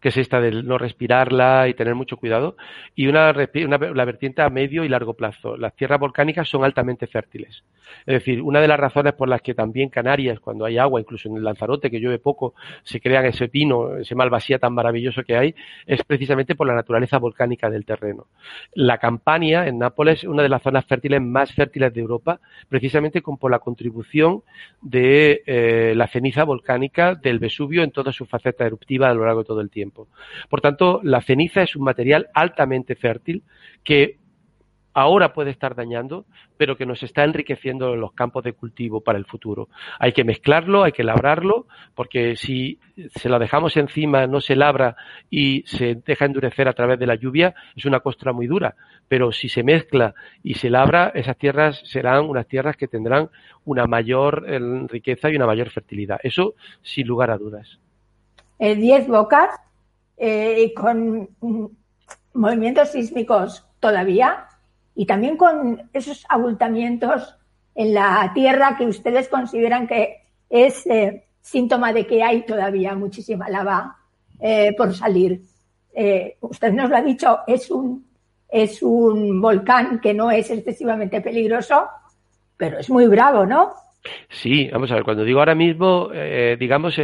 que 0.00 0.08
es 0.08 0.16
esta 0.16 0.40
de 0.40 0.62
no 0.62 0.78
respirarla 0.78 1.68
y 1.68 1.74
tener 1.74 1.94
mucho 1.94 2.16
cuidado, 2.16 2.56
y 2.94 3.06
una, 3.06 3.32
la 3.32 4.04
vertiente 4.04 4.42
a 4.42 4.48
medio 4.48 4.84
y 4.84 4.88
largo 4.88 5.14
plazo. 5.14 5.56
Las 5.56 5.74
tierras 5.74 6.00
volcánicas 6.00 6.48
son 6.48 6.64
altamente 6.64 7.06
fértiles. 7.06 7.62
Es 8.06 8.14
decir, 8.14 8.40
una 8.40 8.60
de 8.60 8.68
las 8.68 8.78
razones 8.78 9.14
por 9.14 9.28
las 9.28 9.42
que 9.42 9.54
también 9.54 9.88
Canarias, 9.88 10.40
cuando 10.40 10.64
hay 10.64 10.78
agua, 10.78 11.00
incluso 11.00 11.28
en 11.28 11.36
el 11.36 11.44
Lanzarote, 11.44 11.90
que 11.90 12.00
llueve 12.00 12.18
poco, 12.18 12.54
se 12.82 13.00
crean 13.00 13.26
ese 13.26 13.48
pino, 13.48 13.96
ese 13.96 14.14
malvasía 14.14 14.58
tan 14.58 14.74
maravilloso 14.74 15.22
que 15.24 15.36
hay, 15.36 15.54
es 15.86 16.02
precisamente 16.04 16.54
por 16.54 16.66
la 16.66 16.74
naturaleza 16.74 17.18
volcánica 17.18 17.68
del 17.68 17.84
terreno. 17.84 18.26
La 18.74 18.98
Campania, 18.98 19.66
en 19.66 19.78
Nápoles, 19.78 20.20
es 20.20 20.24
una 20.24 20.42
de 20.42 20.48
las 20.48 20.62
zonas 20.62 20.84
fértiles 20.86 21.20
más 21.20 21.52
fértiles 21.52 21.92
de 21.92 22.00
Europa, 22.00 22.40
precisamente 22.68 23.22
con, 23.22 23.36
por 23.36 23.50
la 23.50 23.58
contribución 23.58 24.42
de 24.80 25.42
eh, 25.46 25.94
la 25.96 26.06
ceniza 26.06 26.44
volcánica 26.44 27.14
del 27.14 27.38
Vesubio 27.38 27.82
en 27.82 27.90
toda 27.90 28.12
su 28.12 28.24
faceta 28.26 28.64
eruptiva 28.64 29.10
a 29.10 29.14
lo 29.14 29.24
largo 29.24 29.40
de 29.40 29.46
todo 29.46 29.60
el 29.60 29.70
tiempo. 29.70 29.89
Por 30.48 30.60
tanto, 30.60 31.00
la 31.02 31.20
ceniza 31.20 31.62
es 31.62 31.76
un 31.76 31.84
material 31.84 32.28
altamente 32.34 32.94
fértil 32.94 33.42
que 33.84 34.20
ahora 34.92 35.32
puede 35.32 35.50
estar 35.50 35.74
dañando, 35.74 36.26
pero 36.56 36.76
que 36.76 36.86
nos 36.86 37.02
está 37.02 37.24
enriqueciendo 37.24 37.94
en 37.94 38.00
los 38.00 38.12
campos 38.12 38.44
de 38.44 38.52
cultivo 38.52 39.00
para 39.00 39.18
el 39.18 39.24
futuro. 39.24 39.68
Hay 39.98 40.12
que 40.12 40.24
mezclarlo, 40.24 40.82
hay 40.82 40.92
que 40.92 41.04
labrarlo, 41.04 41.66
porque 41.94 42.36
si 42.36 42.78
se 43.14 43.28
lo 43.28 43.38
dejamos 43.38 43.76
encima, 43.76 44.26
no 44.26 44.40
se 44.40 44.56
labra 44.56 44.96
y 45.30 45.62
se 45.66 45.94
deja 45.94 46.24
endurecer 46.24 46.68
a 46.68 46.72
través 46.72 46.98
de 46.98 47.06
la 47.06 47.14
lluvia, 47.14 47.54
es 47.76 47.84
una 47.84 48.00
costra 48.00 48.32
muy 48.32 48.46
dura. 48.46 48.74
Pero 49.08 49.32
si 49.32 49.48
se 49.48 49.62
mezcla 49.62 50.14
y 50.42 50.54
se 50.54 50.70
labra, 50.70 51.12
esas 51.14 51.36
tierras 51.36 51.80
serán 51.84 52.28
unas 52.28 52.46
tierras 52.46 52.76
que 52.76 52.88
tendrán 52.88 53.30
una 53.64 53.86
mayor 53.86 54.44
eh, 54.48 54.58
riqueza 54.88 55.30
y 55.30 55.36
una 55.36 55.46
mayor 55.46 55.70
fertilidad. 55.70 56.18
Eso 56.22 56.54
sin 56.82 57.06
lugar 57.06 57.30
a 57.30 57.38
dudas. 57.38 57.78
El 58.58 58.80
10 58.80 59.08
bocas 59.08 59.48
eh, 60.22 60.74
con 60.74 61.30
movimientos 62.34 62.90
sísmicos 62.90 63.64
todavía 63.80 64.48
y 64.94 65.06
también 65.06 65.38
con 65.38 65.88
esos 65.94 66.26
abultamientos 66.28 67.38
en 67.74 67.94
la 67.94 68.30
tierra 68.34 68.76
que 68.76 68.84
ustedes 68.84 69.28
consideran 69.28 69.86
que 69.86 70.18
es 70.50 70.86
eh, 70.88 71.24
síntoma 71.40 71.94
de 71.94 72.06
que 72.06 72.22
hay 72.22 72.42
todavía 72.42 72.94
muchísima 72.94 73.48
lava 73.48 73.96
eh, 74.38 74.74
por 74.76 74.94
salir. 74.94 75.40
usted 76.40 76.72
nos 76.74 76.90
lo 76.90 76.96
ha 76.98 77.02
dicho, 77.02 77.38
es 77.46 77.70
un, 77.70 78.04
es 78.46 78.82
un 78.82 79.40
volcán 79.40 80.00
que 80.00 80.12
no 80.12 80.30
es 80.30 80.50
excesivamente 80.50 81.22
peligroso, 81.22 81.88
pero 82.58 82.78
es 82.78 82.90
muy 82.90 83.06
bravo, 83.06 83.46
¿no? 83.46 83.72
Sí, 84.28 84.68
vamos 84.70 84.90
a 84.90 84.96
ver, 84.96 85.04
cuando 85.04 85.24
digo 85.24 85.38
ahora 85.38 85.54
mismo, 85.54 86.10
digamos, 86.58 87.00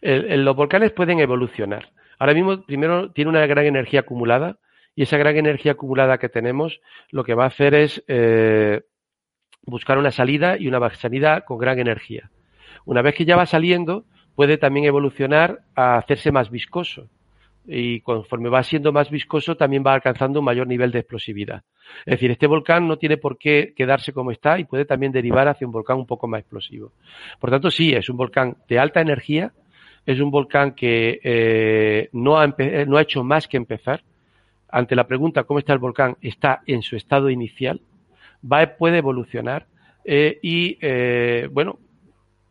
los 0.00 0.56
volcanes 0.56 0.92
pueden 0.92 1.20
evolucionar. 1.20 1.90
Ahora 2.18 2.34
mismo, 2.34 2.62
primero, 2.62 3.10
tiene 3.12 3.30
una 3.30 3.46
gran 3.46 3.66
energía 3.66 4.00
acumulada 4.00 4.58
y 4.94 5.02
esa 5.02 5.16
gran 5.16 5.36
energía 5.36 5.72
acumulada 5.72 6.18
que 6.18 6.28
tenemos 6.28 6.80
lo 7.10 7.24
que 7.24 7.34
va 7.34 7.44
a 7.44 7.48
hacer 7.48 7.74
es 7.74 8.04
eh, 8.06 8.82
buscar 9.66 9.98
una 9.98 10.10
salida 10.10 10.56
y 10.58 10.68
una 10.68 10.90
salida 10.90 11.42
con 11.42 11.58
gran 11.58 11.78
energía. 11.78 12.30
Una 12.84 13.02
vez 13.02 13.14
que 13.14 13.24
ya 13.24 13.36
va 13.36 13.46
saliendo, 13.46 14.04
puede 14.34 14.58
también 14.58 14.86
evolucionar 14.86 15.60
a 15.74 15.96
hacerse 15.96 16.32
más 16.32 16.50
viscoso 16.50 17.08
y 17.66 18.00
conforme 18.00 18.50
va 18.50 18.62
siendo 18.62 18.92
más 18.92 19.10
viscoso 19.10 19.56
también 19.56 19.82
va 19.86 19.94
alcanzando 19.94 20.40
un 20.40 20.44
mayor 20.44 20.66
nivel 20.66 20.90
de 20.90 20.98
explosividad. 20.98 21.62
Es 22.04 22.12
decir, 22.12 22.30
este 22.30 22.46
volcán 22.46 22.86
no 22.86 22.98
tiene 22.98 23.16
por 23.16 23.38
qué 23.38 23.72
quedarse 23.74 24.12
como 24.12 24.30
está 24.30 24.58
y 24.58 24.64
puede 24.64 24.84
también 24.84 25.12
derivar 25.12 25.48
hacia 25.48 25.66
un 25.66 25.72
volcán 25.72 25.96
un 25.96 26.06
poco 26.06 26.28
más 26.28 26.40
explosivo. 26.40 26.92
Por 27.40 27.50
tanto, 27.50 27.70
sí, 27.70 27.92
es 27.92 28.08
un 28.08 28.16
volcán 28.16 28.58
de 28.68 28.78
alta 28.78 29.00
energía, 29.00 29.52
es 30.06 30.20
un 30.20 30.30
volcán 30.30 30.72
que 30.72 31.20
eh, 31.22 32.08
no, 32.12 32.38
ha 32.38 32.46
no 32.86 32.96
ha 32.96 33.02
hecho 33.02 33.24
más 33.24 33.48
que 33.48 33.56
empezar. 33.56 34.02
Ante 34.68 34.96
la 34.96 35.06
pregunta 35.06 35.44
cómo 35.44 35.58
está 35.58 35.72
el 35.72 35.78
volcán, 35.78 36.16
está 36.20 36.62
en 36.66 36.82
su 36.82 36.96
estado 36.96 37.30
inicial, 37.30 37.80
va, 38.44 38.66
puede 38.76 38.98
evolucionar 38.98 39.66
eh, 40.04 40.38
y, 40.42 40.78
eh, 40.80 41.48
bueno, 41.50 41.78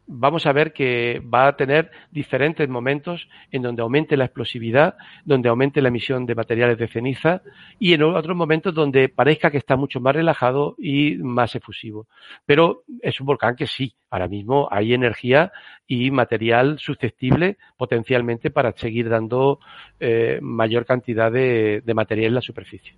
vamos 0.05 0.45
a 0.45 0.51
ver 0.51 0.73
que 0.73 1.21
va 1.21 1.47
a 1.47 1.55
tener 1.55 1.91
diferentes 2.11 2.67
momentos 2.67 3.27
en 3.51 3.61
donde 3.61 3.81
aumente 3.81 4.17
la 4.17 4.25
explosividad, 4.25 4.95
donde 5.25 5.49
aumente 5.49 5.81
la 5.81 5.87
emisión 5.87 6.25
de 6.25 6.35
materiales 6.35 6.77
de 6.77 6.87
ceniza 6.87 7.41
y 7.79 7.93
en 7.93 8.03
otros 8.03 8.35
momentos 8.35 8.73
donde 8.73 9.09
parezca 9.09 9.49
que 9.49 9.57
está 9.57 9.75
mucho 9.75 9.99
más 10.01 10.15
relajado 10.15 10.75
y 10.77 11.15
más 11.17 11.55
efusivo. 11.55 12.07
Pero 12.45 12.83
es 13.01 13.19
un 13.21 13.27
volcán 13.27 13.55
que 13.55 13.67
sí, 13.67 13.95
ahora 14.09 14.27
mismo 14.27 14.67
hay 14.71 14.93
energía 14.93 15.51
y 15.87 16.11
material 16.11 16.79
susceptible 16.79 17.57
potencialmente 17.77 18.51
para 18.51 18.73
seguir 18.73 19.09
dando 19.09 19.59
eh, 19.99 20.39
mayor 20.41 20.85
cantidad 20.85 21.31
de, 21.31 21.81
material 21.93 22.27
en 22.27 22.35
la 22.35 22.41
superficie. 22.41 22.95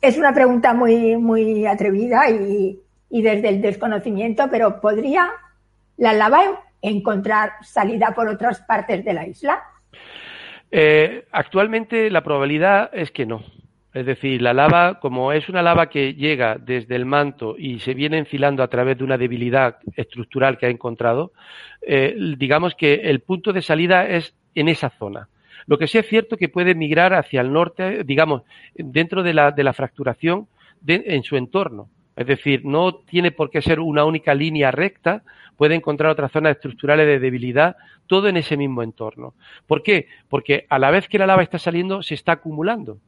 Es 0.00 0.16
una 0.16 0.32
pregunta 0.32 0.74
muy, 0.74 1.16
muy 1.16 1.66
atrevida 1.66 2.30
y, 2.30 2.78
y 3.10 3.22
desde 3.22 3.48
el 3.48 3.60
desconocimiento, 3.60 4.44
pero 4.48 4.80
¿podría 4.80 5.28
la 5.98 6.14
lava 6.14 6.64
encontrar 6.80 7.52
salida 7.62 8.12
por 8.14 8.28
otras 8.28 8.60
partes 8.62 9.04
de 9.04 9.12
la 9.12 9.26
isla? 9.26 9.62
Eh, 10.70 11.26
actualmente 11.32 12.10
la 12.10 12.22
probabilidad 12.22 12.90
es 12.92 13.10
que 13.10 13.26
no. 13.26 13.42
Es 13.94 14.06
decir, 14.06 14.40
la 14.42 14.52
lava, 14.52 15.00
como 15.00 15.32
es 15.32 15.48
una 15.48 15.62
lava 15.62 15.88
que 15.88 16.14
llega 16.14 16.56
desde 16.56 16.94
el 16.94 17.04
manto 17.04 17.56
y 17.58 17.80
se 17.80 17.94
viene 17.94 18.18
enfilando 18.18 18.62
a 18.62 18.68
través 18.68 18.98
de 18.98 19.04
una 19.04 19.18
debilidad 19.18 19.78
estructural 19.96 20.58
que 20.58 20.66
ha 20.66 20.70
encontrado, 20.70 21.32
eh, 21.82 22.14
digamos 22.36 22.74
que 22.74 22.94
el 22.94 23.20
punto 23.20 23.52
de 23.52 23.62
salida 23.62 24.06
es 24.06 24.34
en 24.54 24.68
esa 24.68 24.90
zona. 24.90 25.28
Lo 25.66 25.78
que 25.78 25.86
sí 25.86 25.98
es 25.98 26.06
cierto 26.06 26.36
que 26.36 26.48
puede 26.48 26.74
migrar 26.74 27.12
hacia 27.14 27.40
el 27.40 27.52
norte, 27.52 28.04
digamos, 28.04 28.42
dentro 28.74 29.22
de 29.22 29.34
la, 29.34 29.50
de 29.50 29.64
la 29.64 29.72
fracturación 29.72 30.48
en 30.86 31.22
su 31.24 31.36
entorno. 31.36 31.88
Es 32.18 32.26
decir, 32.26 32.64
no 32.64 32.96
tiene 32.96 33.30
por 33.30 33.48
qué 33.48 33.62
ser 33.62 33.78
una 33.78 34.04
única 34.04 34.34
línea 34.34 34.72
recta, 34.72 35.22
puede 35.56 35.76
encontrar 35.76 36.10
otras 36.10 36.32
zonas 36.32 36.56
estructurales 36.56 37.06
de 37.06 37.20
debilidad, 37.20 37.76
todo 38.08 38.26
en 38.26 38.36
ese 38.36 38.56
mismo 38.56 38.82
entorno. 38.82 39.34
¿Por 39.68 39.84
qué? 39.84 40.08
Porque 40.28 40.66
a 40.68 40.80
la 40.80 40.90
vez 40.90 41.06
que 41.06 41.18
la 41.18 41.28
lava 41.28 41.44
está 41.44 41.60
saliendo, 41.60 42.02
se 42.02 42.14
está 42.14 42.32
acumulando. 42.32 42.98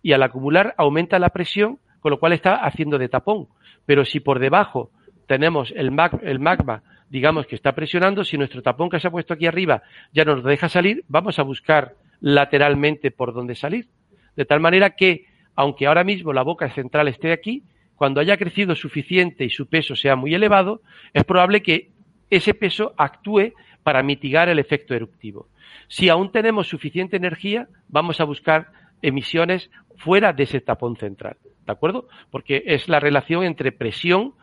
Y 0.00 0.12
al 0.12 0.22
acumular 0.22 0.74
aumenta 0.78 1.18
la 1.18 1.28
presión, 1.28 1.78
con 2.00 2.10
lo 2.10 2.18
cual 2.18 2.32
está 2.32 2.54
haciendo 2.54 2.96
de 2.96 3.10
tapón. 3.10 3.48
Pero 3.84 4.06
si 4.06 4.20
por 4.20 4.38
debajo 4.38 4.90
tenemos 5.26 5.70
el, 5.76 5.90
magma, 5.90 6.82
digamos 7.10 7.46
que 7.46 7.56
está 7.56 7.74
presionando, 7.74 8.24
si 8.24 8.38
nuestro 8.38 8.62
tapón 8.62 8.88
que 8.88 8.98
se 8.98 9.08
ha 9.08 9.10
puesto 9.10 9.34
aquí 9.34 9.46
arriba 9.46 9.82
ya 10.10 10.24
nos 10.24 10.42
deja 10.42 10.70
salir, 10.70 11.04
vamos 11.06 11.38
a 11.38 11.42
buscar 11.42 11.96
lateralmente 12.22 13.10
por 13.10 13.34
dónde 13.34 13.56
salir. 13.56 13.88
De 14.36 14.46
tal 14.46 14.60
manera 14.60 14.96
que, 14.96 15.26
aunque 15.54 15.86
ahora 15.86 16.02
mismo 16.02 16.32
la 16.32 16.42
boca 16.42 16.70
central 16.70 17.08
esté 17.08 17.30
aquí, 17.30 17.62
cuando 17.96 18.20
haya 18.20 18.36
crecido 18.36 18.74
suficiente 18.74 19.44
y 19.44 19.50
su 19.50 19.66
peso 19.66 19.96
sea 19.96 20.16
muy 20.16 20.34
elevado, 20.34 20.82
es 21.12 21.24
probable 21.24 21.62
que 21.62 21.90
ese 22.30 22.54
peso 22.54 22.94
actúe 22.96 23.52
para 23.82 24.02
mitigar 24.02 24.48
el 24.48 24.58
efecto 24.58 24.94
eruptivo. 24.94 25.48
Si 25.88 26.08
aún 26.08 26.32
tenemos 26.32 26.68
suficiente 26.68 27.16
energía, 27.16 27.68
vamos 27.88 28.20
a 28.20 28.24
buscar 28.24 28.68
emisiones 29.02 29.70
fuera 29.96 30.32
de 30.32 30.44
ese 30.44 30.60
tapón 30.60 30.96
central, 30.96 31.36
¿de 31.66 31.72
acuerdo? 31.72 32.08
Porque 32.30 32.62
es 32.66 32.88
la 32.88 33.00
relación 33.00 33.44
entre 33.44 33.72
presión 33.72 34.34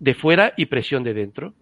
de 0.00 0.14
fuera 0.14 0.54
y 0.56 0.66
presión 0.66 1.04
de 1.04 1.14
dentro. 1.14 1.54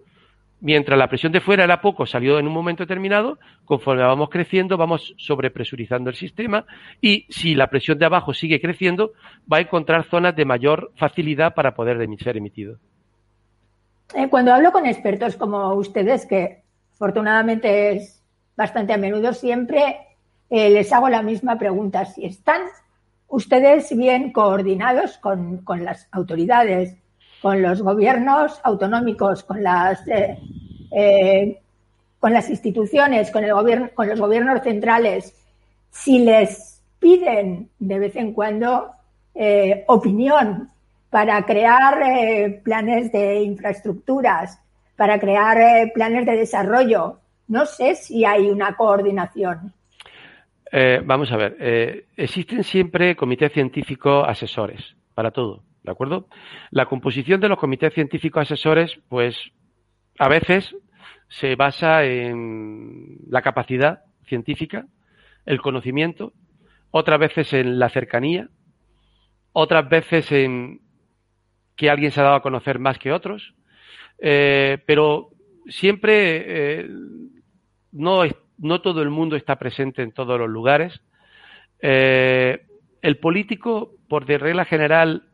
Mientras 0.66 0.98
la 0.98 1.08
presión 1.08 1.30
de 1.30 1.40
fuera 1.40 1.62
era 1.62 1.80
poco, 1.80 2.06
salió 2.06 2.40
en 2.40 2.48
un 2.48 2.52
momento 2.52 2.82
determinado, 2.82 3.38
conforme 3.64 4.02
vamos 4.02 4.30
creciendo, 4.30 4.76
vamos 4.76 5.14
sobrepresurizando 5.16 6.10
el 6.10 6.16
sistema 6.16 6.66
y 7.00 7.24
si 7.28 7.54
la 7.54 7.70
presión 7.70 8.00
de 8.00 8.06
abajo 8.06 8.34
sigue 8.34 8.60
creciendo, 8.60 9.12
va 9.50 9.58
a 9.58 9.60
encontrar 9.60 10.02
zonas 10.06 10.34
de 10.34 10.44
mayor 10.44 10.90
facilidad 10.96 11.54
para 11.54 11.76
poder 11.76 12.04
ser 12.18 12.36
emitido. 12.36 12.78
Eh, 14.16 14.28
cuando 14.28 14.52
hablo 14.52 14.72
con 14.72 14.86
expertos 14.86 15.36
como 15.36 15.72
ustedes, 15.74 16.26
que 16.26 16.64
afortunadamente 16.94 17.92
es 17.92 18.24
bastante 18.56 18.92
a 18.92 18.96
menudo, 18.96 19.34
siempre 19.34 19.98
eh, 20.50 20.68
les 20.70 20.92
hago 20.92 21.08
la 21.08 21.22
misma 21.22 21.60
pregunta. 21.60 22.06
Si 22.06 22.24
están 22.24 22.62
ustedes 23.28 23.96
bien 23.96 24.32
coordinados 24.32 25.16
con, 25.18 25.62
las 25.78 26.08
autoridades, 26.10 26.96
con 27.40 27.62
los 27.62 27.82
gobiernos 27.82 28.60
autonómicos, 28.62 29.42
con 29.42 29.62
las, 29.62 30.06
eh, 30.08 30.38
eh, 30.90 31.60
con 32.18 32.32
las 32.32 32.48
instituciones, 32.50 33.30
con, 33.30 33.44
el 33.44 33.52
gobierno, 33.52 33.90
con 33.94 34.08
los 34.08 34.20
gobiernos 34.20 34.62
centrales, 34.62 35.34
si 35.90 36.20
les 36.20 36.82
piden 36.98 37.68
de 37.78 37.98
vez 37.98 38.16
en 38.16 38.32
cuando 38.32 38.92
opinión 39.86 40.70
para 41.10 41.44
crear 41.44 42.62
planes 42.62 43.12
de 43.12 43.42
infraestructuras, 43.42 44.58
para 44.96 45.20
crear 45.20 45.92
planes 45.92 46.24
de 46.24 46.36
desarrollo, 46.36 47.18
no 47.48 47.66
sé 47.66 47.94
si 47.94 48.24
hay 48.24 48.48
una 48.48 48.74
coordinación. 48.76 49.74
Eh, 50.72 51.00
vamos 51.04 51.30
a 51.30 51.36
ver, 51.36 51.56
eh, 51.60 52.06
existen 52.16 52.64
siempre 52.64 53.14
comités 53.14 53.52
científicos 53.52 54.24
asesores 54.28 54.96
para 55.14 55.30
todo, 55.30 55.62
¿de 55.86 55.92
acuerdo? 55.92 56.28
La 56.70 56.86
composición 56.86 57.40
de 57.40 57.48
los 57.48 57.58
comités 57.58 57.94
científicos 57.94 58.42
asesores, 58.42 58.98
pues 59.08 59.36
a 60.18 60.28
veces 60.28 60.76
se 61.28 61.56
basa 61.56 62.04
en 62.04 63.18
la 63.28 63.40
capacidad 63.40 64.00
científica, 64.26 64.86
el 65.46 65.60
conocimiento, 65.62 66.32
otras 66.90 67.18
veces 67.18 67.52
en 67.52 67.78
la 67.78 67.88
cercanía, 67.88 68.48
otras 69.52 69.88
veces 69.88 70.30
en 70.32 70.80
que 71.76 71.88
alguien 71.88 72.10
se 72.10 72.20
ha 72.20 72.24
dado 72.24 72.36
a 72.36 72.42
conocer 72.42 72.78
más 72.78 72.98
que 72.98 73.12
otros, 73.12 73.54
eh, 74.18 74.78
pero 74.86 75.30
siempre 75.68 76.86
no, 77.92 78.22
no 78.58 78.80
todo 78.80 79.02
el 79.02 79.10
mundo 79.10 79.36
está 79.36 79.56
presente 79.56 80.02
en 80.02 80.12
todos 80.12 80.38
los 80.38 80.48
lugares. 80.48 81.00
Eh, 81.80 82.66
el 83.02 83.18
político, 83.18 83.92
por 84.08 84.26
de 84.26 84.38
regla 84.38 84.64
general, 84.64 85.24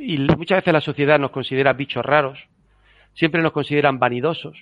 y 0.00 0.18
muchas 0.18 0.58
veces 0.58 0.72
la 0.72 0.80
sociedad 0.80 1.18
nos 1.18 1.30
considera 1.30 1.72
bichos 1.72 2.04
raros, 2.04 2.38
siempre 3.14 3.42
nos 3.42 3.52
consideran 3.52 3.98
vanidosos, 3.98 4.56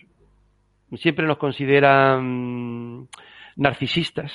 siempre 0.97 1.27
nos 1.27 1.39
consideran 1.39 3.09
narcisistas 3.57 4.33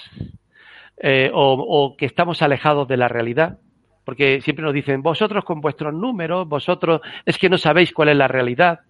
eh, 0.97 1.31
o, 1.33 1.95
que 1.97 2.05
estamos 2.05 2.41
alejados 2.41 2.87
de 2.87 2.97
la 2.97 3.07
realidad, 3.07 3.59
porque 4.05 4.41
siempre 4.41 4.65
nos 4.65 4.73
dicen, 4.73 5.01
vosotros 5.01 5.43
con 5.43 5.61
vuestros 5.61 5.93
números, 5.93 6.47
vosotros 6.47 7.01
es 7.25 7.37
que 7.37 7.49
no 7.49 7.57
sabéis 7.57 7.91
cuál 7.93 8.09
es 8.09 8.17
la 8.17 8.27
realidad. 8.27 8.81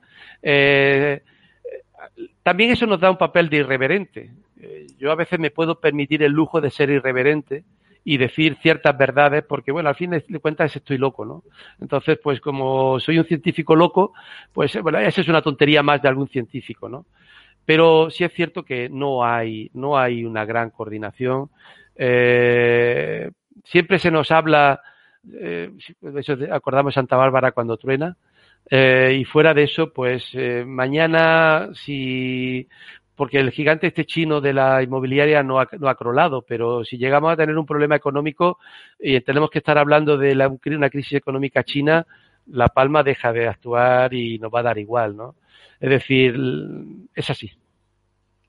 Eh, 0.42 1.22
también 2.44 2.72
eso 2.72 2.86
nos 2.86 3.00
da 3.00 3.12
un 3.12 3.18
papel 3.18 3.50
de 3.50 3.58
irreverente. 3.58 4.32
Eh, 4.60 4.88
yo 4.98 5.12
a 5.12 5.16
veces 5.16 5.40
me 5.40 5.52
puedo 5.52 5.80
permitir 5.80 6.24
el 6.24 6.32
lujo 6.32 6.60
de 6.62 6.72
ser 6.72 6.90
irreverente 6.90 7.64
y 8.04 8.18
decir 8.18 8.58
ciertas 8.62 8.98
verdades 8.98 9.44
porque, 9.48 9.72
bueno, 9.72 9.90
al 9.90 9.96
fin 9.96 10.12
de 10.12 10.40
cuentas 10.40 10.76
estoy 10.76 10.98
loco, 10.98 11.26
¿no? 11.26 11.44
Entonces, 11.80 12.20
pues 12.22 12.42
como 12.42 13.00
soy 13.00 13.20
un 13.20 13.26
científico 13.26 13.76
loco, 13.76 14.14
pues 14.54 14.80
bueno, 14.82 15.00
esa 15.00 15.22
es 15.22 15.28
una 15.28 15.42
tontería 15.42 15.84
más 15.84 16.02
de 16.02 16.10
algún 16.10 16.28
científico, 16.28 16.90
¿no? 16.90 17.06
Pero 17.66 18.10
sí 18.10 18.24
es 18.24 18.34
cierto 18.34 18.64
que 18.64 18.90
no 18.90 19.24
hay, 19.24 19.70
no 19.74 19.98
hay 19.98 20.26
una 20.26 20.46
gran 20.46 20.72
coordinación. 20.72 21.50
Eh, 21.96 23.30
siempre 23.64 24.00
se 24.00 24.10
nos 24.10 24.32
habla, 24.32 24.82
eh, 25.32 25.72
eso 26.16 26.36
acordamos 26.52 26.96
Santa 26.96 27.16
Bárbara 27.18 27.52
cuando 27.52 27.78
truena, 27.78 28.18
eh, 28.70 29.18
y 29.20 29.26
fuera 29.26 29.54
de 29.54 29.64
eso, 29.64 29.92
pues 29.92 30.30
eh, 30.34 30.64
mañana, 30.66 31.70
si 31.74 32.68
porque 33.16 33.40
el 33.40 33.52
gigante 33.52 33.88
este 33.88 34.06
chino 34.06 34.42
de 34.42 34.54
la 34.54 34.82
inmobiliaria 34.82 35.44
no 35.44 35.60
ha, 35.60 35.68
no 35.80 35.90
ha 35.90 35.96
crolado, 35.96 36.42
pero 36.42 36.84
si 36.84 36.98
llegamos 36.98 37.32
a 37.32 37.38
tener 37.38 37.58
un 37.58 37.66
problema 37.66 37.96
económico 37.96 38.58
y 39.00 39.20
tenemos 39.22 39.50
que 39.50 39.60
estar 39.60 39.78
hablando 39.78 40.18
de 40.18 40.36
la, 40.36 40.48
una 40.48 40.90
crisis 40.90 41.14
económica 41.14 41.64
china, 41.64 42.06
La 42.48 42.70
Palma 42.70 43.04
deja 43.04 43.32
de 43.32 43.48
actuar 43.48 44.14
y 44.14 44.40
nos 44.40 44.52
va 44.54 44.62
a 44.62 44.64
dar 44.64 44.78
igual, 44.78 45.16
¿no? 45.16 45.36
Es 45.80 45.90
decir, 45.90 46.36
es 47.14 47.30
así. 47.30 47.52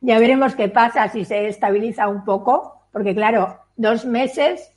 Ya 0.01 0.19
veremos 0.19 0.55
qué 0.55 0.69
pasa 0.69 1.09
si 1.09 1.25
se 1.25 1.49
estabiliza 1.49 2.09
un 2.09 2.25
poco, 2.25 2.87
porque 2.93 3.15
claro, 3.15 3.59
dos 3.77 4.05
meses, 4.05 4.73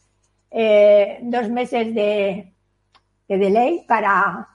eh, 0.51 1.19
dos 1.23 1.49
meses 1.49 1.93
de, 1.93 2.53
de 3.27 3.37
delay 3.37 3.85
para, 3.87 4.47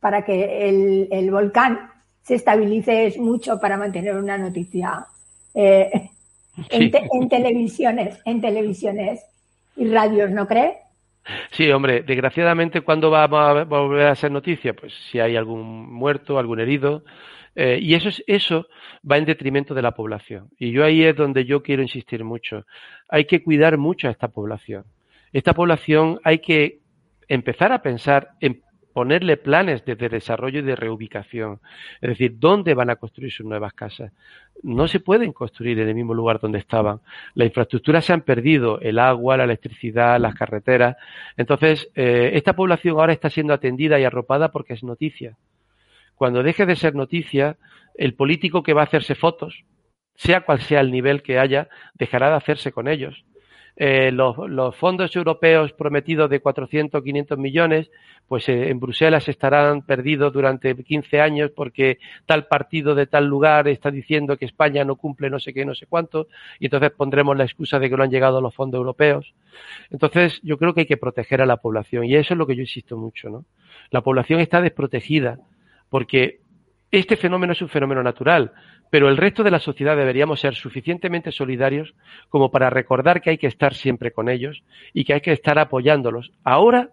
para 0.00 0.24
que 0.24 0.68
el, 0.68 1.08
el 1.10 1.30
volcán 1.30 1.90
se 2.28 2.34
estabilice 2.34 3.06
es 3.06 3.16
mucho 3.16 3.58
para 3.58 3.78
mantener 3.78 4.14
una 4.14 4.36
noticia 4.36 5.06
eh, 5.54 6.10
en, 6.68 7.28
televisiones, 7.30 8.20
en 8.26 8.42
televisiones 8.42 9.24
y 9.76 9.88
radios, 9.88 10.30
¿no 10.30 10.46
cree? 10.46 10.74
Sí, 11.52 11.70
hombre, 11.70 12.02
desgraciadamente, 12.02 12.82
¿cuándo 12.82 13.10
va 13.10 13.24
a 13.24 13.64
volver 13.64 14.08
a 14.08 14.14
ser 14.14 14.30
noticia? 14.30 14.74
Pues 14.74 14.92
si 15.10 15.18
hay 15.20 15.36
algún 15.36 15.90
muerto, 15.90 16.38
algún 16.38 16.60
herido. 16.60 17.02
Eh, 17.54 17.78
y 17.80 17.94
eso, 17.94 18.10
es, 18.10 18.22
eso 18.26 18.66
va 19.10 19.16
en 19.16 19.24
detrimento 19.24 19.72
de 19.72 19.80
la 19.80 19.92
población. 19.92 20.50
Y 20.58 20.70
yo 20.70 20.84
ahí 20.84 21.04
es 21.04 21.16
donde 21.16 21.46
yo 21.46 21.62
quiero 21.62 21.80
insistir 21.80 22.24
mucho. 22.24 22.66
Hay 23.08 23.24
que 23.24 23.42
cuidar 23.42 23.78
mucho 23.78 24.06
a 24.06 24.10
esta 24.10 24.28
población. 24.28 24.84
Esta 25.32 25.54
población 25.54 26.20
hay 26.24 26.40
que 26.40 26.80
empezar 27.26 27.72
a 27.72 27.80
pensar 27.80 28.32
en 28.40 28.60
ponerle 28.92 29.36
planes 29.36 29.84
de, 29.84 29.96
desarrollo 29.96 30.60
y 30.60 30.62
de 30.62 30.76
reubicación. 30.76 31.60
Es 32.00 32.10
decir, 32.10 32.38
¿dónde 32.38 32.74
van 32.74 32.90
a 32.90 32.96
construir 32.96 33.32
sus 33.32 33.46
nuevas 33.46 33.72
casas? 33.72 34.12
No 34.62 34.88
se 34.88 35.00
pueden 35.00 35.32
construir 35.32 35.78
en 35.78 35.88
el 35.88 35.94
mismo 35.94 36.14
lugar 36.14 36.40
donde 36.40 36.58
estaban. 36.58 37.00
La 37.34 37.44
infraestructura 37.44 38.00
se 38.00 38.12
han 38.12 38.22
perdido, 38.22 38.80
el 38.80 38.98
agua, 38.98 39.36
la 39.36 39.44
electricidad, 39.44 40.18
las 40.18 40.34
carreteras. 40.34 40.96
Entonces, 41.36 41.90
eh, 41.94 42.30
esta 42.34 42.54
población 42.54 42.98
ahora 42.98 43.12
está 43.12 43.30
siendo 43.30 43.52
atendida 43.52 44.00
y 44.00 44.04
arropada 44.04 44.50
porque 44.50 44.74
es 44.74 44.82
noticia. 44.82 45.36
Cuando 46.14 46.42
deje 46.42 46.66
de 46.66 46.74
ser 46.74 46.94
noticia, 46.94 47.56
el 47.94 48.14
político 48.14 48.62
que 48.62 48.74
va 48.74 48.80
a 48.80 48.84
hacerse 48.84 49.14
fotos, 49.14 49.64
sea 50.16 50.40
cual 50.40 50.60
sea 50.60 50.80
el 50.80 50.90
nivel 50.90 51.22
que 51.22 51.38
haya, 51.38 51.68
dejará 51.94 52.30
de 52.30 52.36
hacerse 52.36 52.72
con 52.72 52.88
ellos. 52.88 53.24
Eh, 53.80 54.10
los, 54.10 54.34
fondos 54.74 55.14
europeos 55.14 55.72
prometidos 55.72 56.28
de 56.28 56.40
400 56.40 57.00
o 57.00 57.04
500 57.04 57.38
millones, 57.38 57.88
pues 58.26 58.48
eh, 58.48 58.70
en 58.70 58.80
Bruselas 58.80 59.28
estarán 59.28 59.82
perdidos 59.82 60.32
durante 60.32 60.74
15 60.74 61.20
años 61.20 61.52
porque 61.54 62.00
tal 62.26 62.48
partido 62.48 62.96
de 62.96 63.06
tal 63.06 63.26
lugar 63.26 63.68
está 63.68 63.92
diciendo 63.92 64.36
que 64.36 64.46
España 64.46 64.84
no 64.84 64.96
cumple 64.96 65.30
no 65.30 65.38
sé 65.38 65.54
qué, 65.54 65.64
no 65.64 65.76
sé 65.76 65.86
cuánto, 65.86 66.26
y 66.58 66.64
entonces 66.64 66.90
pondremos 66.90 67.36
la 67.36 67.44
excusa 67.44 67.78
de 67.78 67.88
que 67.88 67.96
no 67.96 68.02
han 68.02 68.10
llegado 68.10 68.40
los 68.40 68.52
fondos 68.52 68.78
europeos. 68.78 69.32
Entonces, 69.90 70.40
yo 70.42 70.58
creo 70.58 70.74
que 70.74 70.80
hay 70.80 70.86
que 70.86 70.96
proteger 70.96 71.40
a 71.40 71.46
la 71.46 71.58
población, 71.58 72.04
y 72.04 72.16
eso 72.16 72.34
es 72.34 72.38
lo 72.38 72.48
que 72.48 72.56
yo 72.56 72.62
insisto 72.62 72.96
mucho, 72.96 73.30
¿no? 73.30 73.44
La 73.92 74.00
población 74.00 74.40
está 74.40 74.60
desprotegida 74.60 75.38
porque 75.88 76.40
este 76.90 77.16
fenómeno 77.16 77.52
es 77.52 77.62
un 77.62 77.68
fenómeno 77.68 78.02
natural, 78.02 78.52
pero 78.90 79.08
el 79.08 79.16
resto 79.16 79.42
de 79.42 79.50
la 79.50 79.58
sociedad 79.58 79.96
deberíamos 79.96 80.40
ser 80.40 80.54
suficientemente 80.54 81.32
solidarios 81.32 81.94
como 82.28 82.50
para 82.50 82.70
recordar 82.70 83.20
que 83.20 83.30
hay 83.30 83.38
que 83.38 83.46
estar 83.46 83.74
siempre 83.74 84.12
con 84.12 84.28
ellos 84.28 84.62
y 84.94 85.04
que 85.04 85.14
hay 85.14 85.20
que 85.20 85.32
estar 85.32 85.58
apoyándolos 85.58 86.32
ahora 86.44 86.90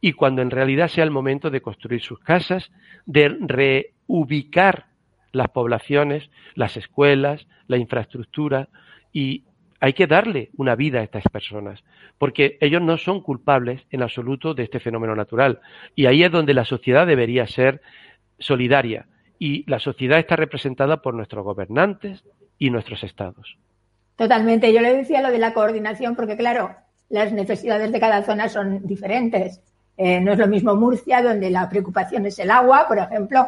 y 0.00 0.12
cuando 0.12 0.42
en 0.42 0.50
realidad 0.50 0.88
sea 0.88 1.04
el 1.04 1.10
momento 1.10 1.50
de 1.50 1.60
construir 1.60 2.02
sus 2.02 2.18
casas, 2.20 2.70
de 3.06 3.36
reubicar 3.40 4.86
las 5.32 5.48
poblaciones, 5.48 6.30
las 6.54 6.76
escuelas, 6.76 7.46
la 7.66 7.76
infraestructura 7.76 8.68
y 9.12 9.44
hay 9.80 9.92
que 9.92 10.06
darle 10.06 10.50
una 10.56 10.76
vida 10.76 11.00
a 11.00 11.02
estas 11.02 11.24
personas, 11.24 11.84
porque 12.16 12.56
ellos 12.60 12.80
no 12.80 12.96
son 12.96 13.20
culpables 13.20 13.86
en 13.90 14.02
absoluto 14.02 14.54
de 14.54 14.62
este 14.62 14.80
fenómeno 14.80 15.14
natural. 15.14 15.60
Y 15.94 16.06
ahí 16.06 16.22
es 16.22 16.30
donde 16.30 16.54
la 16.54 16.64
sociedad 16.64 17.06
debería 17.06 17.46
ser 17.46 17.82
solidaria, 18.38 19.06
y 19.38 19.68
la 19.70 19.78
sociedad 19.78 20.18
está 20.18 20.36
representada 20.36 21.02
por 21.02 21.14
nuestros 21.14 21.44
gobernantes 21.44 22.24
y 22.58 22.70
nuestros 22.70 23.02
estados. 23.04 23.58
Totalmente. 24.16 24.72
Yo 24.72 24.80
le 24.80 24.96
decía 24.96 25.22
lo 25.22 25.30
de 25.30 25.38
la 25.38 25.54
coordinación 25.54 26.14
porque, 26.14 26.36
claro, 26.36 26.74
las 27.08 27.32
necesidades 27.32 27.92
de 27.92 28.00
cada 28.00 28.22
zona 28.22 28.48
son 28.48 28.86
diferentes. 28.86 29.60
Eh, 29.96 30.20
no 30.20 30.32
es 30.32 30.38
lo 30.38 30.46
mismo 30.46 30.74
Murcia, 30.74 31.22
donde 31.22 31.50
la 31.50 31.68
preocupación 31.68 32.26
es 32.26 32.38
el 32.38 32.50
agua, 32.50 32.86
por 32.88 32.98
ejemplo, 32.98 33.46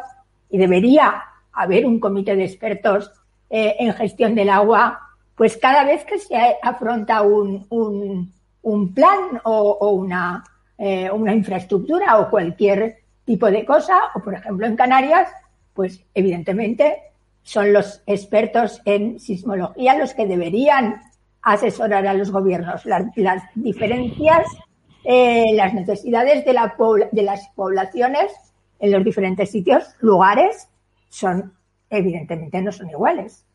y 0.49 0.57
debería 0.57 1.23
haber 1.51 1.85
un 1.85 1.99
comité 1.99 2.35
de 2.35 2.45
expertos 2.45 3.11
eh, 3.49 3.75
en 3.79 3.93
gestión 3.93 4.35
del 4.35 4.49
agua, 4.49 4.99
pues 5.35 5.57
cada 5.57 5.83
vez 5.83 6.03
que 6.05 6.19
se 6.19 6.35
afronta 6.61 7.21
un, 7.21 8.31
plan 8.93 9.41
o, 9.43 10.07
eh, 10.77 11.09
una 11.11 11.33
infraestructura 11.33 12.19
o 12.19 12.29
cualquier 12.29 12.97
tipo 13.25 13.49
de 13.49 13.65
cosa, 13.65 13.99
o 14.15 14.19
por 14.19 14.33
ejemplo 14.33 14.65
en 14.65 14.75
Canarias, 14.75 15.29
pues 15.77 16.03
evidentemente 16.15 17.03
son 17.43 17.71
los 17.71 18.01
expertos 18.07 18.81
en 18.83 19.19
sismología 19.19 19.95
los 19.95 20.15
que 20.15 20.25
deberían 20.25 21.03
asesorar 21.43 22.07
a 22.07 22.15
los 22.15 22.31
gobiernos. 22.31 22.83
Las, 22.85 23.05
diferencias, 23.53 24.47
eh, 25.03 25.53
las 25.53 25.75
necesidades 25.75 26.43
de, 26.45 26.53
la, 26.53 26.75
de 27.11 27.21
las 27.21 27.47
poblaciones 27.55 28.33
en 28.79 28.91
los 28.91 29.03
diferentes 29.05 29.51
sitios, 29.51 29.83
lugares, 29.99 30.67
son 31.09 31.53
evidentemente 31.91 32.59
no 32.59 32.71
son 32.71 32.89
iguales. 32.89 33.45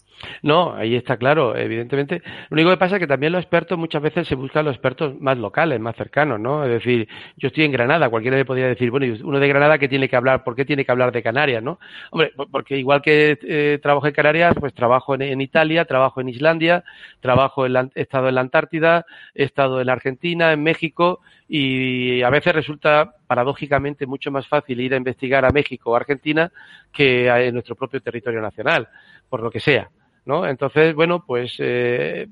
No, 0.42 0.74
ahí 0.74 0.94
está 0.94 1.16
claro, 1.16 1.56
evidentemente. 1.56 2.22
Lo 2.48 2.54
único 2.54 2.70
que 2.70 2.76
pasa 2.76 2.96
es 2.96 3.00
que 3.00 3.06
también 3.06 3.32
los 3.32 3.42
expertos 3.42 3.78
muchas 3.78 4.02
veces 4.02 4.26
se 4.28 4.34
buscan 4.34 4.64
los 4.64 4.74
expertos 4.74 5.20
más 5.20 5.38
locales, 5.38 5.80
más 5.80 5.96
cercanos, 5.96 6.38
¿no? 6.40 6.64
Es 6.64 6.70
decir, 6.70 7.08
yo 7.36 7.48
estoy 7.48 7.64
en 7.64 7.72
Granada, 7.72 8.08
cualquiera 8.08 8.36
le 8.36 8.44
podría 8.44 8.66
decir, 8.66 8.90
bueno, 8.90 9.14
uno 9.24 9.40
de 9.40 9.48
Granada 9.48 9.78
que 9.78 9.88
tiene 9.88 10.08
que 10.08 10.16
hablar, 10.16 10.44
¿por 10.44 10.54
qué 10.54 10.64
tiene 10.64 10.84
que 10.84 10.92
hablar 10.92 11.12
de 11.12 11.22
Canarias, 11.22 11.62
no? 11.62 11.78
Hombre, 12.10 12.32
porque 12.50 12.78
igual 12.78 13.02
que 13.02 13.38
eh, 13.42 13.78
trabajo 13.82 14.06
en 14.06 14.12
Canarias, 14.12 14.54
pues 14.58 14.74
trabajo 14.74 15.14
en, 15.14 15.40
Italia, 15.40 15.84
trabajo 15.84 16.20
en 16.20 16.28
Islandia, 16.28 16.84
trabajo 17.20 17.66
en 17.66 17.90
he 17.94 18.00
estado 18.02 18.28
en 18.28 18.34
la 18.36 18.40
Antártida, 18.42 19.06
he 19.34 19.44
estado 19.44 19.80
en 19.80 19.86
la 19.86 19.92
Argentina, 19.94 20.52
en 20.52 20.62
México, 20.62 21.20
y 21.55 22.22
a 22.22 22.30
veces 22.30 22.55
resulta 22.55 23.14
paradójicamente 23.26 24.07
mucho 24.07 24.30
más 24.30 24.48
fácil 24.48 24.80
ir 24.80 24.94
a 24.94 24.96
investigar 24.96 25.44
a 25.44 25.50
México 25.50 25.90
o 25.90 25.96
Argentina 25.96 26.50
que 26.90 27.28
en 27.28 27.53
nuestro 27.53 27.74
propio 27.74 28.00
territorio 28.00 28.40
nacional, 28.40 28.88
por 29.28 29.42
lo 29.42 29.50
que 29.50 29.61
sea. 29.61 29.90
¿no? 30.24 30.46
Entonces, 30.46 30.94
bueno, 30.94 31.22
pues 31.26 31.57
eh, 31.59 32.26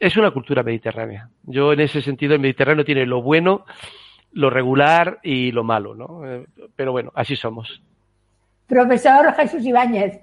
es 0.00 0.16
una 0.16 0.32
cultura 0.32 0.64
mediterránea. 0.64 1.28
Yo 1.44 1.72
en 1.72 1.78
ese 1.78 2.02
sentido 2.02 2.34
el 2.34 2.40
Mediterráneo 2.40 2.84
tiene 2.84 3.06
lo 3.06 3.22
bueno, 3.22 3.66
lo 4.32 4.50
regular 4.50 5.20
y 5.22 5.52
lo 5.52 5.62
malo, 5.62 5.94
¿no? 5.94 6.28
Eh, 6.28 6.44
pero 6.74 6.90
bueno, 6.90 7.12
así 7.14 7.36
somos. 7.36 7.80
Profesor 8.66 9.32
Jesús 9.34 9.64
Ibáñez, 9.64 10.18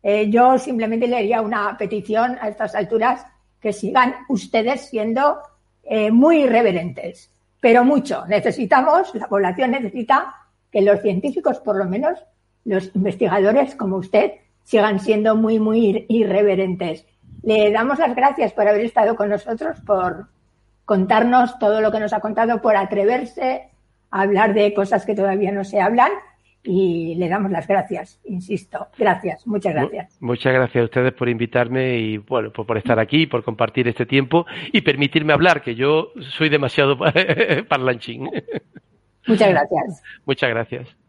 eh, 0.00 0.30
yo 0.30 0.58
simplemente 0.58 1.08
le 1.08 1.16
haría 1.16 1.40
una 1.40 1.76
petición 1.76 2.38
a 2.40 2.50
estas 2.50 2.76
alturas 2.76 3.26
que 3.60 3.72
sigan 3.72 4.14
ustedes 4.28 4.88
siendo 4.88 5.38
muy 6.12 6.42
irreverentes, 6.44 7.30
pero 7.60 7.84
mucho. 7.84 8.24
Necesitamos, 8.26 9.14
la 9.14 9.28
población 9.28 9.72
necesita 9.72 10.34
que 10.70 10.82
los 10.82 11.00
científicos, 11.00 11.58
por 11.60 11.76
lo 11.76 11.84
menos 11.84 12.18
los 12.64 12.94
investigadores 12.94 13.74
como 13.74 13.96
usted, 13.96 14.32
sigan 14.64 14.98
siendo 15.00 15.36
muy, 15.36 15.58
muy 15.60 16.06
irreverentes. 16.08 17.06
Le 17.42 17.70
damos 17.70 17.98
las 17.98 18.14
gracias 18.16 18.52
por 18.52 18.66
haber 18.66 18.84
estado 18.84 19.14
con 19.14 19.30
nosotros, 19.30 19.80
por 19.86 20.26
contarnos 20.84 21.58
todo 21.58 21.80
lo 21.80 21.92
que 21.92 22.00
nos 22.00 22.12
ha 22.12 22.20
contado, 22.20 22.60
por 22.60 22.76
atreverse 22.76 23.68
a 24.10 24.22
hablar 24.22 24.54
de 24.54 24.74
cosas 24.74 25.06
que 25.06 25.14
todavía 25.14 25.52
no 25.52 25.64
se 25.64 25.80
hablan 25.80 26.10
y 26.66 27.14
le 27.14 27.28
damos 27.28 27.50
las 27.50 27.66
gracias, 27.66 28.20
insisto. 28.24 28.88
Gracias, 28.98 29.46
muchas 29.46 29.74
gracias. 29.74 30.16
Muchas 30.20 30.52
gracias 30.52 30.82
a 30.82 30.84
ustedes 30.84 31.12
por 31.12 31.28
invitarme 31.28 31.98
y 31.98 32.18
bueno, 32.18 32.50
por, 32.50 32.76
estar 32.76 32.98
aquí, 32.98 33.26
por 33.26 33.44
compartir 33.44 33.88
este 33.88 34.04
tiempo 34.04 34.46
y 34.72 34.80
permitirme 34.80 35.32
hablar, 35.32 35.62
que 35.62 35.74
yo 35.74 36.12
soy 36.36 36.48
demasiado 36.48 36.98
parlanchín. 37.68 38.28
Muchas 39.26 39.48
gracias. 39.48 40.02
Muchas 40.24 40.50
gracias. 40.50 41.05